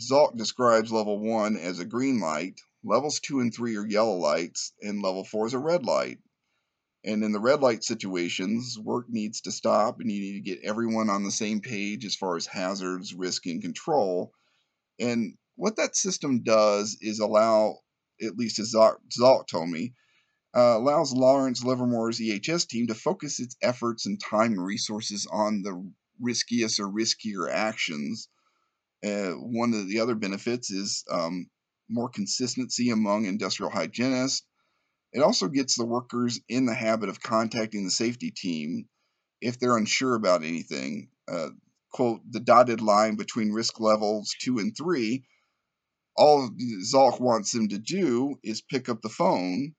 Zalk 0.00 0.36
describes 0.36 0.90
level 0.90 1.18
1 1.20 1.56
as 1.56 1.78
a 1.78 1.84
green 1.84 2.20
light, 2.20 2.60
Levels 2.82 3.20
2 3.20 3.40
and 3.40 3.52
3 3.52 3.76
are 3.76 3.86
yellow 3.86 4.16
lights, 4.16 4.72
and 4.80 5.02
level 5.02 5.22
4 5.22 5.48
is 5.48 5.52
a 5.52 5.58
red 5.58 5.84
light. 5.84 6.18
And 7.04 7.22
in 7.22 7.32
the 7.32 7.40
red 7.40 7.60
light 7.60 7.84
situations, 7.84 8.78
work 8.78 9.10
needs 9.10 9.42
to 9.42 9.52
stop 9.52 10.00
and 10.00 10.10
you 10.10 10.20
need 10.20 10.32
to 10.32 10.40
get 10.40 10.64
everyone 10.64 11.10
on 11.10 11.22
the 11.22 11.30
same 11.30 11.60
page 11.60 12.06
as 12.06 12.16
far 12.16 12.36
as 12.36 12.46
hazards, 12.46 13.12
risk, 13.12 13.44
and 13.44 13.60
control. 13.60 14.32
And 14.98 15.36
what 15.56 15.76
that 15.76 15.96
system 15.96 16.42
does 16.42 16.96
is 17.02 17.20
allow, 17.20 17.80
at 18.22 18.38
least 18.38 18.58
as 18.58 18.72
Zalk 18.72 19.46
told 19.46 19.68
me, 19.68 19.92
uh, 20.54 20.78
allows 20.78 21.12
Lawrence 21.12 21.62
Livermore's 21.62 22.18
EHS 22.18 22.66
team 22.66 22.86
to 22.86 22.94
focus 22.94 23.40
its 23.40 23.56
efforts 23.60 24.06
and 24.06 24.18
time 24.18 24.52
and 24.52 24.64
resources 24.64 25.26
on 25.30 25.60
the 25.60 25.92
riskiest 26.18 26.80
or 26.80 26.88
riskier 26.88 27.50
actions. 27.50 28.28
Uh, 29.04 29.30
one 29.32 29.72
of 29.72 29.88
the 29.88 30.00
other 30.00 30.14
benefits 30.14 30.70
is 30.70 31.04
um, 31.10 31.48
more 31.88 32.08
consistency 32.08 32.90
among 32.90 33.24
industrial 33.24 33.70
hygienists. 33.70 34.42
It 35.12 35.20
also 35.20 35.48
gets 35.48 35.76
the 35.76 35.86
workers 35.86 36.40
in 36.48 36.66
the 36.66 36.74
habit 36.74 37.08
of 37.08 37.20
contacting 37.20 37.84
the 37.84 37.90
safety 37.90 38.30
team 38.30 38.88
if 39.40 39.58
they're 39.58 39.76
unsure 39.76 40.14
about 40.14 40.44
anything. 40.44 41.10
Uh, 41.30 41.50
quote, 41.90 42.20
the 42.30 42.40
dotted 42.40 42.80
line 42.80 43.16
between 43.16 43.52
risk 43.52 43.80
levels 43.80 44.34
two 44.40 44.58
and 44.58 44.76
three. 44.76 45.24
All 46.16 46.50
Zalk 46.84 47.18
wants 47.18 47.52
them 47.52 47.68
to 47.68 47.78
do 47.78 48.38
is 48.44 48.60
pick 48.60 48.88
up 48.88 49.00
the 49.00 49.08
phone 49.08 49.74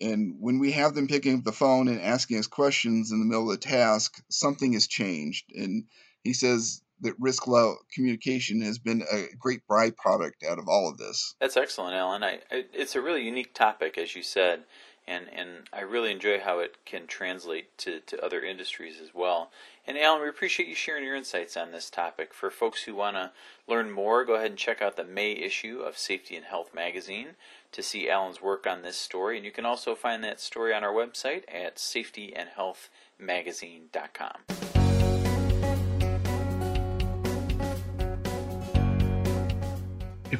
and 0.00 0.36
when 0.38 0.58
we 0.58 0.72
have 0.72 0.94
them 0.94 1.08
picking 1.08 1.38
up 1.38 1.44
the 1.44 1.52
phone 1.52 1.88
and 1.88 2.00
asking 2.00 2.38
us 2.38 2.46
questions 2.46 3.12
in 3.12 3.18
the 3.18 3.26
middle 3.26 3.50
of 3.50 3.60
the 3.60 3.66
task, 3.66 4.22
something 4.30 4.72
has 4.72 4.86
changed. 4.86 5.52
And 5.54 5.84
he 6.24 6.32
says 6.32 6.80
that 7.02 7.14
risk 7.18 7.46
low 7.46 7.76
communication 7.92 8.60
has 8.62 8.78
been 8.78 9.02
a 9.10 9.26
great 9.38 9.66
byproduct 9.68 10.44
out 10.48 10.58
of 10.58 10.68
all 10.68 10.88
of 10.88 10.98
this. 10.98 11.34
That's 11.40 11.56
excellent, 11.56 11.94
Alan. 11.94 12.22
I, 12.22 12.40
I, 12.50 12.64
it's 12.72 12.94
a 12.94 13.00
really 13.00 13.24
unique 13.24 13.54
topic, 13.54 13.98
as 13.98 14.14
you 14.14 14.22
said, 14.22 14.64
and, 15.06 15.26
and 15.32 15.48
I 15.72 15.80
really 15.80 16.12
enjoy 16.12 16.40
how 16.40 16.58
it 16.60 16.76
can 16.84 17.06
translate 17.06 17.76
to, 17.78 18.00
to 18.00 18.24
other 18.24 18.42
industries 18.42 19.00
as 19.02 19.14
well. 19.14 19.50
And 19.86 19.98
Alan, 19.98 20.22
we 20.22 20.28
appreciate 20.28 20.68
you 20.68 20.74
sharing 20.74 21.04
your 21.04 21.16
insights 21.16 21.56
on 21.56 21.72
this 21.72 21.90
topic. 21.90 22.32
For 22.32 22.50
folks 22.50 22.82
who 22.82 22.94
want 22.94 23.16
to 23.16 23.32
learn 23.66 23.90
more, 23.90 24.24
go 24.24 24.34
ahead 24.34 24.50
and 24.50 24.58
check 24.58 24.82
out 24.82 24.96
the 24.96 25.04
May 25.04 25.32
issue 25.32 25.80
of 25.80 25.98
Safety 25.98 26.36
and 26.36 26.44
Health 26.44 26.74
magazine 26.74 27.30
to 27.72 27.82
see 27.82 28.08
Alan's 28.08 28.42
work 28.42 28.66
on 28.66 28.82
this 28.82 28.96
story. 28.96 29.36
And 29.36 29.44
you 29.44 29.52
can 29.52 29.64
also 29.64 29.94
find 29.94 30.22
that 30.22 30.40
story 30.40 30.74
on 30.74 30.84
our 30.84 30.92
website 30.92 31.44
at 31.52 31.76
safetyandhealthmagazine.com. 31.76 34.69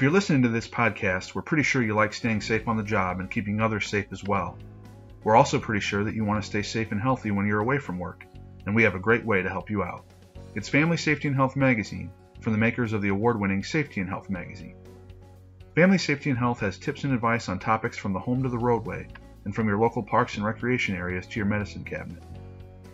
If 0.00 0.04
you're 0.04 0.12
listening 0.12 0.45
to 0.45 0.49
this 0.49 0.66
podcast, 0.66 1.35
we're 1.35 1.42
pretty 1.42 1.62
sure 1.62 1.83
you 1.83 1.92
like 1.92 2.14
staying 2.14 2.40
safe 2.40 2.66
on 2.66 2.78
the 2.78 2.83
job 2.83 3.21
and 3.21 3.30
keeping 3.30 3.61
others 3.61 3.87
safe 3.87 4.07
as 4.12 4.25
well. 4.25 4.57
We're 5.25 5.37
also 5.37 5.59
pretty 5.59 5.83
sure 5.83 6.04
that 6.04 6.14
you 6.14 6.25
want 6.25 6.42
to 6.42 6.49
stay 6.49 6.62
safe 6.62 6.90
and 6.90 6.99
healthy 6.99 7.33
when 7.33 7.45
you're 7.45 7.61
away 7.61 7.78
from 7.78 7.99
work, 7.99 8.25
and 8.64 8.75
we 8.75 8.83
have 8.85 8.95
a 8.95 8.99
great 8.99 9.26
way 9.26 9.42
to 9.42 9.50
help 9.50 9.69
you 9.69 9.83
out. 9.83 10.07
It's 10.54 10.71
Family 10.71 10.97
Safety 10.97 11.28
and 11.28 11.37
Health 11.37 11.54
Magazine 11.54 12.11
from 12.40 12.54
the 12.54 12.59
makers 12.59 12.95
of 12.95 13.02
the 13.02 13.11
award 13.11 13.38
winning 13.38 13.62
Safety 13.62 14.00
and 14.00 14.09
Health 14.09 14.30
Magazine. 14.30 14.76
Family 15.75 15.99
Safety 15.99 16.30
and 16.30 16.38
Health 16.38 16.61
has 16.61 16.78
tips 16.78 17.04
and 17.04 17.12
advice 17.12 17.50
on 17.50 17.59
topics 17.59 17.99
from 17.99 18.14
the 18.14 18.21
home 18.21 18.42
to 18.42 18.49
the 18.49 18.57
roadway 18.57 19.07
and 19.45 19.54
from 19.54 19.69
your 19.69 19.78
local 19.78 20.02
parks 20.02 20.37
and 20.37 20.47
recreation 20.47 20.97
areas 20.97 21.26
to 21.26 21.38
your 21.38 21.45
medicine 21.45 21.85
cabinet. 21.85 22.23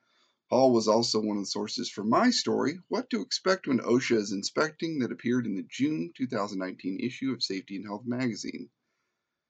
Paul 0.48 0.72
was 0.72 0.86
also 0.86 1.20
one 1.20 1.38
of 1.38 1.42
the 1.42 1.46
sources 1.46 1.90
for 1.90 2.04
my 2.04 2.30
story, 2.30 2.78
What 2.86 3.10
to 3.10 3.20
Expect 3.20 3.66
When 3.66 3.80
OSHA 3.80 4.16
is 4.16 4.30
Inspecting, 4.30 5.00
that 5.00 5.10
appeared 5.10 5.44
in 5.44 5.56
the 5.56 5.66
June 5.68 6.12
2019 6.16 7.00
issue 7.00 7.32
of 7.32 7.42
Safety 7.42 7.74
and 7.74 7.84
Health 7.84 8.04
magazine. 8.06 8.70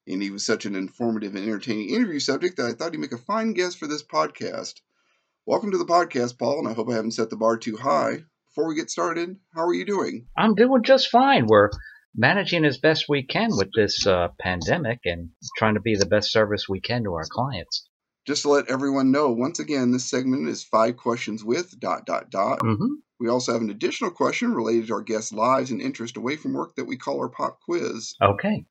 And 0.07 0.23
he 0.23 0.31
was 0.31 0.47
such 0.47 0.65
an 0.65 0.75
informative 0.75 1.35
and 1.35 1.45
entertaining 1.45 1.91
interview 1.91 2.19
subject 2.19 2.57
that 2.57 2.67
I 2.67 2.73
thought 2.73 2.93
he'd 2.93 3.01
make 3.01 3.13
a 3.13 3.19
fine 3.19 3.53
guest 3.53 3.77
for 3.79 3.87
this 3.87 4.03
podcast. 4.03 4.81
Welcome 5.45 5.73
to 5.73 5.79
the 5.79 5.85
podcast, 5.85 6.39
Paul, 6.39 6.61
and 6.61 6.69
I 6.69 6.73
hope 6.73 6.89
I 6.89 6.95
haven't 6.95 7.11
set 7.11 7.29
the 7.29 7.37
bar 7.37 7.59
too 7.59 7.77
high. 7.77 8.25
Before 8.47 8.67
we 8.67 8.75
get 8.75 8.89
started, 8.89 9.37
how 9.55 9.67
are 9.67 9.75
you 9.75 9.85
doing? 9.85 10.29
I'm 10.35 10.55
doing 10.55 10.83
just 10.83 11.11
fine. 11.11 11.45
We're 11.47 11.69
managing 12.15 12.65
as 12.65 12.79
best 12.79 13.05
we 13.07 13.23
can 13.23 13.51
with 13.53 13.69
this 13.77 14.07
uh, 14.07 14.29
pandemic 14.41 15.01
and 15.05 15.29
trying 15.59 15.75
to 15.75 15.81
be 15.81 15.97
the 15.97 16.07
best 16.07 16.33
service 16.33 16.67
we 16.67 16.81
can 16.81 17.05
to 17.05 17.13
our 17.13 17.27
clients. 17.31 17.87
Just 18.27 18.43
to 18.43 18.49
let 18.49 18.69
everyone 18.69 19.13
know, 19.13 19.31
once 19.31 19.61
again, 19.61 19.93
this 19.93 20.11
segment 20.11 20.49
is 20.49 20.65
five 20.65 20.97
questions 20.97 21.45
with 21.45 21.79
dot 21.79 22.07
dot 22.07 22.31
dot. 22.31 22.61
Mm-hmm. 22.61 22.95
We 23.21 23.29
also 23.29 23.53
have 23.53 23.63
an 23.63 23.71
additional 23.71 24.11
question 24.11 24.53
related 24.53 24.89
to 24.89 24.95
our 24.95 25.03
guests' 25.03 25.33
lives 25.33 25.71
and 25.71 25.81
interest 25.81 26.17
away 26.17 26.37
from 26.37 26.53
work 26.53 26.75
that 26.77 26.85
we 26.85 26.97
call 26.97 27.21
our 27.21 27.29
pop 27.29 27.61
quiz. 27.61 28.15
Okay. 28.23 28.67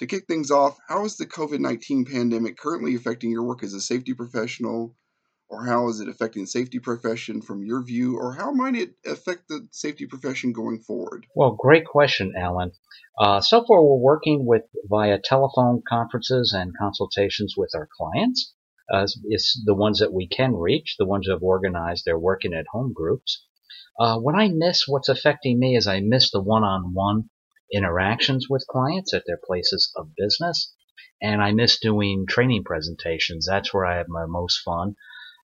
To 0.00 0.06
kick 0.06 0.26
things 0.26 0.50
off, 0.50 0.76
how 0.88 1.04
is 1.04 1.16
the 1.16 1.26
COVID 1.26 1.60
19 1.60 2.04
pandemic 2.04 2.58
currently 2.58 2.94
affecting 2.94 3.30
your 3.30 3.44
work 3.44 3.62
as 3.62 3.72
a 3.72 3.80
safety 3.80 4.12
professional 4.12 4.94
or 5.48 5.64
how 5.64 5.88
is 5.88 6.00
it 6.00 6.08
affecting 6.08 6.42
the 6.42 6.48
safety 6.48 6.78
profession 6.78 7.40
from 7.40 7.64
your 7.64 7.82
view, 7.82 8.18
or 8.18 8.32
how 8.32 8.50
might 8.50 8.74
it 8.74 8.94
affect 9.06 9.48
the 9.48 9.66
safety 9.70 10.06
profession 10.06 10.52
going 10.52 10.80
forward? 10.80 11.26
Well, 11.34 11.52
great 11.52 11.86
question, 11.86 12.34
Alan. 12.36 12.72
Uh, 13.18 13.40
so 13.40 13.64
far, 13.64 13.82
we're 13.82 13.96
working 13.96 14.44
with 14.44 14.62
via 14.88 15.18
telephone 15.22 15.82
conferences 15.88 16.52
and 16.56 16.72
consultations 16.76 17.54
with 17.56 17.70
our 17.74 17.88
clients. 17.96 18.54
Uh, 18.92 19.06
it's 19.24 19.62
the 19.64 19.74
ones 19.74 19.98
that 19.98 20.12
we 20.12 20.28
can 20.28 20.54
reach, 20.54 20.96
the 20.98 21.06
ones 21.06 21.26
that 21.26 21.32
have 21.32 21.42
organized 21.42 22.04
their 22.04 22.18
working 22.18 22.54
at 22.54 22.66
home 22.72 22.92
groups. 22.92 23.44
Uh, 23.98 24.18
what 24.18 24.34
I 24.34 24.48
miss, 24.48 24.84
what's 24.86 25.08
affecting 25.08 25.58
me, 25.58 25.76
is 25.76 25.86
I 25.86 26.00
miss 26.00 26.30
the 26.30 26.42
one-on-one 26.42 27.30
interactions 27.72 28.46
with 28.48 28.66
clients 28.68 29.12
at 29.12 29.24
their 29.26 29.40
places 29.44 29.90
of 29.96 30.14
business, 30.16 30.72
and 31.20 31.42
I 31.42 31.52
miss 31.52 31.78
doing 31.80 32.26
training 32.28 32.64
presentations. 32.64 33.46
That's 33.46 33.72
where 33.72 33.86
I 33.86 33.96
have 33.96 34.08
my 34.08 34.26
most 34.26 34.60
fun 34.64 34.96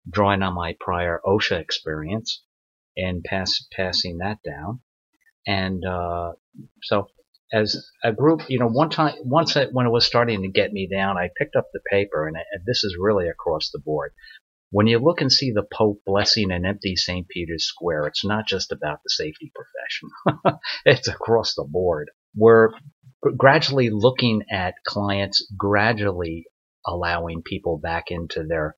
drawing 0.08 0.42
on 0.42 0.54
my 0.54 0.76
prior 0.80 1.20
OSHA 1.24 1.60
experience 1.60 2.42
and 2.96 3.24
pass, 3.24 3.66
passing 3.72 4.18
that 4.18 4.38
down. 4.44 4.80
And 5.46 5.84
uh, 5.84 6.32
so, 6.82 7.08
as 7.52 7.90
a 8.02 8.12
group, 8.12 8.42
you 8.48 8.58
know, 8.58 8.68
one 8.68 8.90
time, 8.90 9.14
once 9.24 9.54
when 9.72 9.86
it 9.86 9.92
was 9.92 10.06
starting 10.06 10.42
to 10.42 10.48
get 10.48 10.72
me 10.72 10.88
down, 10.90 11.18
I 11.18 11.30
picked 11.36 11.56
up 11.56 11.66
the 11.72 11.80
paper, 11.90 12.26
and, 12.26 12.36
and 12.36 12.64
this 12.66 12.84
is 12.84 12.96
really 12.98 13.28
across 13.28 13.70
the 13.70 13.78
board. 13.78 14.12
When 14.70 14.86
you 14.86 14.98
look 14.98 15.20
and 15.20 15.30
see 15.30 15.50
the 15.50 15.66
Pope 15.70 16.00
blessing 16.06 16.50
an 16.50 16.64
empty 16.64 16.96
St. 16.96 17.28
Peter's 17.28 17.66
Square, 17.66 18.06
it's 18.06 18.24
not 18.24 18.46
just 18.46 18.72
about 18.72 19.00
the 19.04 19.10
safety 19.10 19.52
profession. 19.54 20.58
it's 20.86 21.08
across 21.08 21.54
the 21.54 21.66
board. 21.68 22.10
We're 22.34 22.70
gradually 23.36 23.90
looking 23.90 24.44
at 24.50 24.74
clients 24.86 25.46
gradually 25.56 26.46
allowing 26.86 27.42
people 27.42 27.78
back 27.78 28.10
into 28.10 28.44
their 28.44 28.74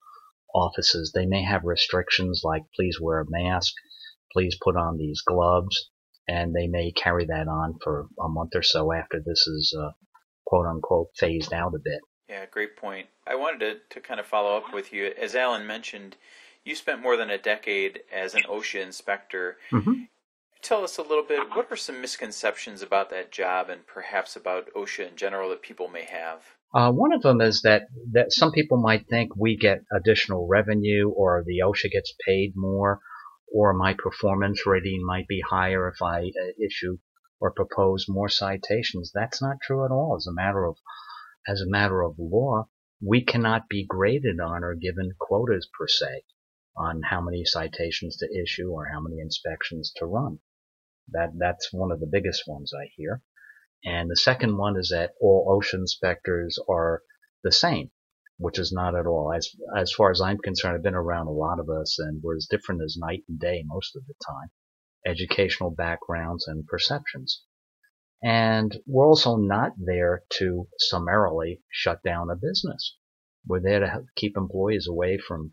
offices, 0.54 1.12
they 1.12 1.26
may 1.26 1.43
have 1.43 1.64
restrictions 1.64 2.43
like 2.45 2.62
please 2.75 2.99
wear 3.00 3.21
a 3.21 3.25
mask, 3.28 3.75
please 4.33 4.57
put 4.62 4.76
on 4.76 4.97
these 4.97 5.21
gloves, 5.21 5.90
and 6.28 6.54
they 6.54 6.66
may 6.66 6.93
carry 6.93 7.26
that 7.26 7.49
on 7.49 7.78
for 7.83 8.07
a 8.21 8.28
month 8.28 8.52
or 8.54 8.62
so 8.62 8.93
after 8.93 9.21
this 9.25 9.47
is 9.47 9.76
uh, 9.78 9.90
quote 10.45 10.66
unquote 10.66 11.09
phased 11.16 11.52
out 11.52 11.75
a 11.75 11.78
bit. 11.83 12.00
Yeah, 12.28 12.47
great 12.50 12.76
point. 12.76 13.09
I 13.26 13.35
wanted 13.35 13.61
to, 13.61 13.95
to 13.95 14.00
kind 14.00 14.21
of 14.21 14.26
follow 14.26 14.57
up 14.57 14.73
with 14.73 14.93
you. 14.93 15.12
As 15.21 15.35
Alan 15.35 15.66
mentioned, 15.66 16.16
you 16.64 16.75
spent 16.75 17.02
more 17.02 17.16
than 17.16 17.31
a 17.31 17.38
decade 17.38 18.00
as 18.12 18.35
an 18.35 18.43
OSHA 18.49 18.83
inspector. 18.83 19.59
Mm-hmm. 19.71 20.04
Tell 20.62 20.83
us 20.83 20.97
a 20.97 21.02
little 21.02 21.25
bit, 21.25 21.50
what 21.54 21.71
are 21.71 21.76
some 21.76 22.00
misconceptions 22.00 22.81
about 22.81 23.11
that 23.11 23.31
job 23.31 23.69
and 23.69 23.87
perhaps 23.87 24.35
about 24.35 24.73
OSHA 24.75 25.11
in 25.11 25.16
general 25.16 25.50
that 25.50 25.61
people 25.61 25.88
may 25.88 26.04
have? 26.04 26.40
Uh, 26.75 26.90
one 26.90 27.12
of 27.12 27.21
them 27.21 27.43
is 27.43 27.61
that, 27.62 27.83
that 28.12 28.33
some 28.33 28.50
people 28.50 28.78
might 28.78 29.07
think 29.09 29.37
we 29.37 29.57
get 29.57 29.83
additional 29.95 30.49
revenue 30.49 31.11
or 31.11 31.45
the 31.47 31.61
OSHA 31.62 31.93
gets 31.93 32.14
paid 32.26 32.54
more 32.57 33.00
or 33.53 33.73
my 33.73 33.95
performance 33.95 34.67
rating 34.67 35.05
might 35.05 35.27
be 35.29 35.41
higher 35.41 35.89
if 35.89 36.01
I 36.03 36.21
uh, 36.23 36.53
issue 36.65 36.99
or 37.41 37.53
propose 37.53 38.07
more 38.09 38.29
citations. 38.29 39.11
That's 39.15 39.43
not 39.43 39.61
true 39.63 39.85
at 39.85 39.91
all. 39.91 40.17
As 40.17 40.27
a 40.27 40.33
matter 40.33 40.65
of, 40.65 40.79
as 41.47 41.61
a 41.61 41.69
matter 41.69 42.03
of 42.03 42.19
law, 42.19 42.69
we 43.05 43.25
cannot 43.25 43.69
be 43.69 43.85
graded 43.85 44.41
on 44.41 44.65
or 44.65 44.75
given 44.75 45.13
quotas 45.19 45.69
per 45.79 45.87
se 45.87 46.25
on 46.77 47.03
how 47.03 47.21
many 47.21 47.45
citations 47.45 48.17
to 48.17 48.43
issue 48.43 48.71
or 48.71 48.87
how 48.87 49.01
many 49.01 49.21
inspections 49.21 49.93
to 49.97 50.07
run. 50.07 50.39
That, 51.09 51.33
that's 51.37 51.73
one 51.73 51.93
of 51.93 52.01
the 52.01 52.09
biggest 52.11 52.45
ones 52.47 52.73
I 52.73 52.91
hear. 52.97 53.23
And 53.85 54.11
the 54.11 54.17
second 54.17 54.57
one 54.57 54.79
is 54.79 54.89
that 54.89 55.13
all 55.21 55.61
OSHA 55.61 55.75
inspectors 55.75 56.59
are 56.69 57.03
the 57.43 57.53
same, 57.53 57.91
which 58.38 58.59
is 58.59 58.73
not 58.73 58.95
at 58.95 59.07
all. 59.07 59.33
As, 59.33 59.50
as 59.76 59.93
far 59.93 60.11
as 60.11 60.21
I'm 60.21 60.38
concerned, 60.38 60.76
I've 60.76 60.83
been 60.83 60.95
around 60.95 61.29
a 61.29 61.33
lot 61.33 61.61
of 61.61 61.69
us 61.71 61.99
and 61.99 62.23
we're 62.23 62.37
as 62.37 62.49
different 62.50 62.83
as 62.83 62.97
night 62.99 63.23
and 63.29 63.38
day 63.38 63.64
most 63.67 63.97
of 63.97 64.07
the 64.07 64.14
time. 64.26 64.50
Educational 65.07 65.71
backgrounds 65.71 66.49
and 66.49 66.67
perceptions. 66.67 67.43
And 68.23 68.76
we're 68.87 69.07
also 69.07 69.37
not 69.37 69.73
there 69.79 70.23
to 70.38 70.67
summarily 70.79 71.61
shut 71.71 72.03
down 72.03 72.31
a 72.31 72.37
business. 72.37 72.97
We're 73.47 73.61
there 73.61 73.81
to 73.81 74.05
keep 74.17 74.37
employees 74.37 74.88
away 74.88 75.19
from 75.19 75.53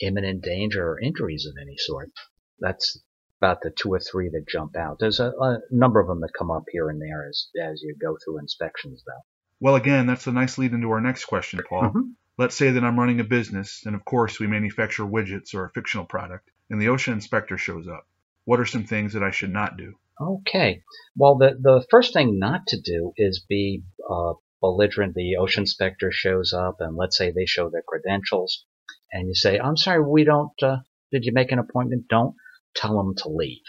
imminent 0.00 0.42
danger 0.42 0.90
or 0.90 1.00
injuries 1.00 1.46
of 1.46 1.54
any 1.60 1.76
sort. 1.78 2.10
That's 2.58 3.00
about 3.40 3.62
the 3.62 3.70
two 3.70 3.92
or 3.92 3.98
three 3.98 4.28
that 4.28 4.46
jump 4.46 4.76
out. 4.76 4.98
There's 5.00 5.20
a, 5.20 5.30
a 5.40 5.58
number 5.70 6.00
of 6.00 6.06
them 6.06 6.20
that 6.20 6.34
come 6.38 6.50
up 6.50 6.64
here 6.70 6.88
and 6.90 7.00
there 7.00 7.26
as, 7.28 7.48
as 7.60 7.82
you 7.82 7.96
go 8.00 8.16
through 8.22 8.38
inspections, 8.38 9.02
though. 9.06 9.24
Well, 9.62 9.76
again, 9.76 10.08
that's 10.08 10.26
a 10.26 10.32
nice 10.32 10.58
lead 10.58 10.72
into 10.72 10.90
our 10.90 11.00
next 11.00 11.26
question, 11.26 11.60
Paul. 11.68 11.82
Mm-hmm. 11.84 12.00
Let's 12.36 12.56
say 12.56 12.72
that 12.72 12.82
I'm 12.82 12.98
running 12.98 13.20
a 13.20 13.24
business, 13.24 13.82
and 13.86 13.94
of 13.94 14.04
course, 14.04 14.40
we 14.40 14.48
manufacture 14.48 15.04
widgets 15.04 15.54
or 15.54 15.66
a 15.66 15.70
fictional 15.70 16.04
product, 16.04 16.50
and 16.68 16.82
the 16.82 16.86
OSHA 16.86 17.12
inspector 17.12 17.56
shows 17.56 17.86
up. 17.86 18.08
What 18.44 18.58
are 18.58 18.66
some 18.66 18.82
things 18.82 19.12
that 19.12 19.22
I 19.22 19.30
should 19.30 19.52
not 19.52 19.76
do? 19.76 19.94
Okay. 20.20 20.82
Well, 21.14 21.38
the, 21.38 21.56
the 21.60 21.86
first 21.90 22.12
thing 22.12 22.40
not 22.40 22.66
to 22.68 22.80
do 22.80 23.12
is 23.16 23.46
be 23.48 23.84
uh, 24.10 24.32
belligerent. 24.60 25.14
The 25.14 25.36
OSHA 25.38 25.58
inspector 25.58 26.10
shows 26.10 26.52
up, 26.52 26.78
and 26.80 26.96
let's 26.96 27.16
say 27.16 27.30
they 27.30 27.46
show 27.46 27.70
their 27.70 27.84
credentials, 27.86 28.64
and 29.12 29.28
you 29.28 29.34
say, 29.36 29.60
I'm 29.60 29.76
sorry, 29.76 30.02
we 30.02 30.24
don't, 30.24 30.60
uh, 30.60 30.78
did 31.12 31.24
you 31.24 31.32
make 31.32 31.52
an 31.52 31.60
appointment? 31.60 32.08
Don't 32.08 32.34
tell 32.74 32.96
them 32.96 33.14
to 33.18 33.28
leave. 33.28 33.62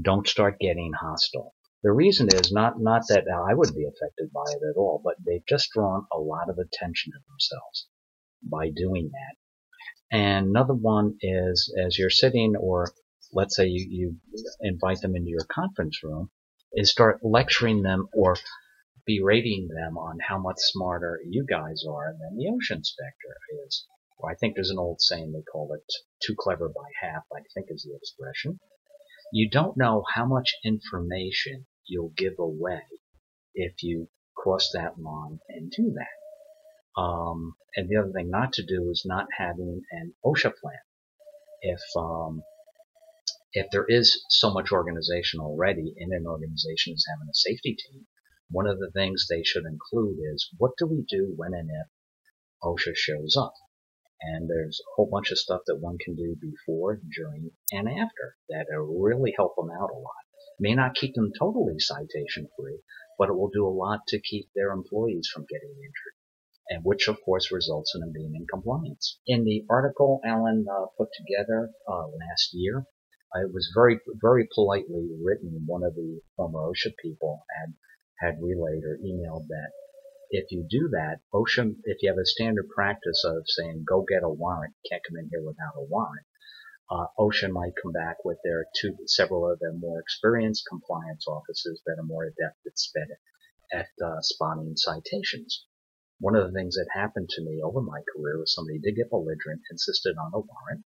Don't 0.00 0.26
start 0.26 0.58
getting 0.58 0.92
hostile. 0.98 1.52
The 1.86 1.92
reason 1.92 2.26
is 2.34 2.50
not, 2.50 2.80
not 2.80 3.02
that 3.10 3.28
I 3.28 3.54
would 3.54 3.72
be 3.72 3.84
affected 3.84 4.32
by 4.32 4.42
it 4.48 4.60
at 4.68 4.76
all, 4.76 5.00
but 5.04 5.14
they've 5.24 5.46
just 5.46 5.70
drawn 5.70 6.04
a 6.12 6.18
lot 6.18 6.50
of 6.50 6.58
attention 6.58 7.12
to 7.12 7.18
themselves 7.28 7.86
by 8.42 8.70
doing 8.70 9.12
that. 9.12 10.16
And 10.18 10.48
another 10.48 10.74
one 10.74 11.16
is 11.20 11.72
as 11.80 11.96
you're 11.96 12.10
sitting 12.10 12.56
or 12.56 12.92
let's 13.32 13.54
say 13.54 13.68
you, 13.68 13.86
you 13.88 14.16
invite 14.60 15.00
them 15.00 15.14
into 15.14 15.30
your 15.30 15.44
conference 15.48 16.02
room 16.02 16.30
is 16.72 16.90
start 16.90 17.20
lecturing 17.22 17.82
them 17.82 18.08
or 18.12 18.36
berating 19.06 19.68
them 19.68 19.96
on 19.96 20.18
how 20.18 20.38
much 20.38 20.56
smarter 20.58 21.20
you 21.24 21.46
guys 21.48 21.84
are 21.88 22.16
than 22.18 22.36
the 22.36 22.46
OSHA 22.46 22.78
inspector 22.78 23.36
is. 23.64 23.86
Well, 24.18 24.32
I 24.32 24.34
think 24.34 24.56
there's 24.56 24.70
an 24.70 24.80
old 24.80 25.00
saying 25.00 25.30
they 25.30 25.42
call 25.42 25.72
it 25.72 25.86
too 26.20 26.34
clever 26.36 26.68
by 26.68 26.90
half, 27.00 27.22
I 27.32 27.42
think 27.54 27.68
is 27.70 27.84
the 27.84 27.94
expression. 27.94 28.58
You 29.32 29.48
don't 29.48 29.76
know 29.76 30.02
how 30.12 30.26
much 30.26 30.56
information 30.64 31.66
you'll 31.86 32.12
give 32.16 32.34
away 32.38 32.82
if 33.54 33.82
you 33.82 34.08
cross 34.36 34.70
that 34.74 34.98
line 34.98 35.38
and 35.48 35.70
do 35.70 35.94
that. 35.94 37.00
Um, 37.00 37.54
and 37.74 37.88
the 37.88 37.96
other 37.96 38.12
thing 38.12 38.30
not 38.30 38.52
to 38.54 38.64
do 38.64 38.90
is 38.90 39.04
not 39.04 39.26
having 39.36 39.82
an 39.90 40.14
OSHA 40.24 40.52
plan. 40.60 40.80
If 41.62 41.80
um, 41.96 42.42
if 43.52 43.66
there 43.70 43.86
is 43.88 44.24
so 44.28 44.52
much 44.52 44.70
organization 44.70 45.40
already 45.40 45.94
in 45.96 46.12
an 46.12 46.26
organization 46.26 46.92
as 46.92 47.04
having 47.08 47.28
a 47.30 47.34
safety 47.34 47.74
team, 47.74 48.06
one 48.50 48.66
of 48.66 48.78
the 48.78 48.90
things 48.90 49.26
they 49.28 49.42
should 49.42 49.64
include 49.64 50.18
is 50.32 50.48
what 50.58 50.72
do 50.78 50.86
we 50.86 51.04
do 51.08 51.32
when 51.36 51.54
and 51.54 51.70
if 51.70 51.88
OSHA 52.62 52.94
shows 52.94 53.36
up? 53.36 53.54
And 54.20 54.48
there's 54.48 54.80
a 54.80 54.90
whole 54.94 55.08
bunch 55.10 55.30
of 55.30 55.38
stuff 55.38 55.62
that 55.66 55.80
one 55.80 55.98
can 55.98 56.14
do 56.16 56.36
before, 56.40 57.00
during, 57.14 57.50
and 57.72 57.88
after 57.88 58.36
that 58.48 58.66
will 58.70 59.00
really 59.00 59.34
help 59.36 59.56
them 59.56 59.70
out 59.70 59.90
a 59.90 59.98
lot. 59.98 60.25
May 60.58 60.74
not 60.74 60.94
keep 60.94 61.14
them 61.14 61.32
totally 61.38 61.78
citation 61.78 62.48
free, 62.58 62.80
but 63.18 63.28
it 63.28 63.36
will 63.36 63.50
do 63.50 63.66
a 63.66 63.68
lot 63.68 64.00
to 64.08 64.20
keep 64.20 64.48
their 64.54 64.72
employees 64.72 65.28
from 65.32 65.46
getting 65.48 65.70
injured 65.70 66.16
and 66.68 66.84
which 66.84 67.06
of 67.06 67.20
course 67.24 67.52
results 67.52 67.94
in 67.94 68.00
them 68.00 68.12
being 68.12 68.34
in 68.34 68.46
compliance. 68.46 69.18
In 69.26 69.44
the 69.44 69.64
article 69.70 70.20
Alan 70.24 70.66
uh, 70.68 70.86
put 70.98 71.08
together 71.14 71.70
uh, 71.88 72.08
last 72.08 72.50
year, 72.52 72.86
uh, 73.34 73.42
it 73.42 73.52
was 73.52 73.70
very, 73.74 74.00
very 74.20 74.48
politely 74.52 75.08
written. 75.22 75.62
One 75.66 75.84
of 75.84 75.94
the 75.94 76.20
former 76.36 76.60
OSHA 76.60 76.96
people 77.00 77.44
had 77.56 77.74
had 78.18 78.42
relayed 78.42 78.82
or 78.82 78.98
emailed 78.98 79.46
that 79.48 79.70
if 80.30 80.50
you 80.50 80.66
do 80.68 80.88
that, 80.88 81.20
OSHA, 81.32 81.76
if 81.84 82.02
you 82.02 82.10
have 82.10 82.18
a 82.18 82.26
standard 82.26 82.68
practice 82.74 83.22
of 83.24 83.44
saying 83.46 83.84
go 83.88 84.04
get 84.08 84.24
a 84.24 84.28
warrant, 84.28 84.74
you 84.82 84.90
can't 84.90 85.02
come 85.06 85.18
in 85.18 85.28
here 85.30 85.42
without 85.42 85.78
a 85.78 85.84
warrant, 85.84 86.25
uh, 86.88 87.06
OSHA 87.18 87.50
might 87.50 87.72
come 87.82 87.92
back 87.92 88.24
with 88.24 88.38
their 88.44 88.66
two, 88.80 88.96
several 89.06 89.50
of 89.50 89.58
their 89.58 89.72
more 89.72 89.98
experienced 89.98 90.64
compliance 90.68 91.26
officers 91.26 91.82
that 91.84 91.98
are 91.98 92.04
more 92.04 92.24
adept 92.24 92.58
at, 92.64 93.08
at 93.72 93.88
uh, 94.04 94.20
spotting 94.20 94.76
citations. 94.76 95.64
One 96.20 96.36
of 96.36 96.46
the 96.46 96.52
things 96.52 96.76
that 96.76 96.88
happened 96.94 97.28
to 97.30 97.42
me 97.42 97.60
over 97.62 97.82
my 97.82 98.00
career 98.14 98.38
was 98.38 98.54
somebody 98.54 98.78
did 98.78 98.96
get 98.96 99.10
belligerent, 99.10 99.62
insisted 99.70 100.16
on 100.16 100.32
a 100.32 100.38
warrant. 100.38 100.84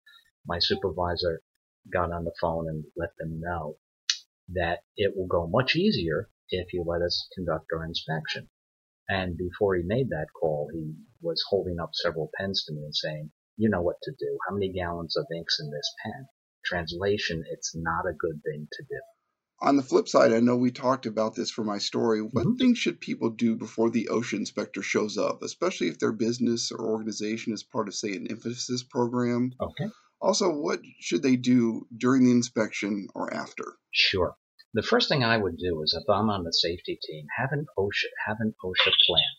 My 0.46 0.60
supervisor 0.60 1.42
got 1.92 2.12
on 2.12 2.26
the 2.26 2.34
phone 2.42 2.68
and 2.68 2.86
let 2.98 3.16
them 3.18 3.40
know 3.40 3.78
that 4.50 4.84
it 4.98 5.16
will 5.16 5.28
go 5.28 5.48
much 5.48 5.76
easier 5.76 6.30
if 6.50 6.74
you 6.74 6.84
let 6.84 7.02
us 7.02 7.28
conduct 7.36 7.68
our 7.72 7.86
inspection. 7.86 8.50
And 9.08 9.38
before 9.38 9.76
he 9.76 9.84
made 9.84 10.10
that 10.10 10.28
call, 10.40 10.70
he 10.74 10.96
was 11.22 11.44
holding 11.50 11.80
up 11.80 11.92
several 11.94 12.32
pens 12.36 12.64
to 12.66 12.74
me 12.74 12.84
and 12.84 12.96
saying, 12.96 13.32
you 13.58 13.70
know 13.70 13.82
what 13.82 13.98
to 14.04 14.12
do. 14.12 14.38
How 14.48 14.56
many 14.56 14.72
gallons 14.72 15.16
of 15.16 15.26
ink's 15.36 15.60
in 15.60 15.70
this 15.72 15.92
pen? 16.04 16.28
Translation, 16.66 17.44
it's 17.52 17.76
not 17.76 18.06
a 18.10 18.14
good 18.14 18.42
thing 18.44 18.68
to 18.72 18.84
do 18.84 19.00
on 19.64 19.78
the 19.78 19.84
flip 19.84 20.10
side, 20.10 20.34
I 20.34 20.42
know 20.42 20.58
we 20.58 20.72
talked 20.72 21.06
about 21.06 21.36
this 21.36 21.50
for 21.50 21.64
my 21.64 21.78
story. 21.78 22.22
What 22.22 22.46
mm-hmm. 22.46 22.56
things 22.58 22.78
should 22.78 23.00
people 23.00 23.30
do 23.30 23.56
before 23.56 23.90
the 23.90 24.10
OSHA 24.12 24.40
inspector 24.40 24.82
shows 24.82 25.18
up, 25.18 25.42
especially 25.42 25.88
if 25.88 26.00
their 26.00 26.12
business 26.12 26.72
or 26.72 26.86
organization 26.86 27.54
is 27.54 27.64
part 27.64 27.88
of, 27.88 27.96
say, 27.96 28.14
an 28.14 28.28
emphasis 28.30 28.84
program? 28.84 29.54
Okay. 29.62 29.90
Also, 30.22 30.50
what 30.52 30.82
should 31.00 31.24
they 31.24 31.38
do 31.38 31.88
during 31.96 32.26
the 32.26 32.32
inspection 32.32 33.08
or 33.16 33.34
after? 33.34 33.64
Sure. 33.92 34.36
The 34.74 34.84
first 34.84 35.08
thing 35.08 35.24
I 35.24 35.38
would 35.38 35.58
do 35.58 35.82
is 35.82 35.98
if 35.98 36.10
I'm 36.10 36.30
on 36.30 36.44
the 36.44 36.54
safety 36.54 37.00
team, 37.02 37.26
have 37.38 37.52
an 37.52 37.66
OSHA 37.78 38.10
have 38.28 38.38
an 38.40 38.54
OSHA 38.66 38.92
plan. 39.08 39.32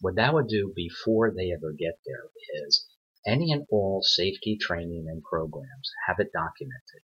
What 0.00 0.16
that 0.16 0.34
would 0.34 0.48
do 0.48 0.72
before 0.74 1.30
they 1.30 1.52
ever 1.52 1.72
get 1.78 1.98
there 2.06 2.64
is 2.66 2.86
any 3.26 3.52
and 3.52 3.66
all 3.70 4.02
safety 4.02 4.56
training 4.60 5.06
and 5.08 5.22
programs 5.22 5.90
have 6.06 6.18
it 6.18 6.32
documented. 6.32 7.02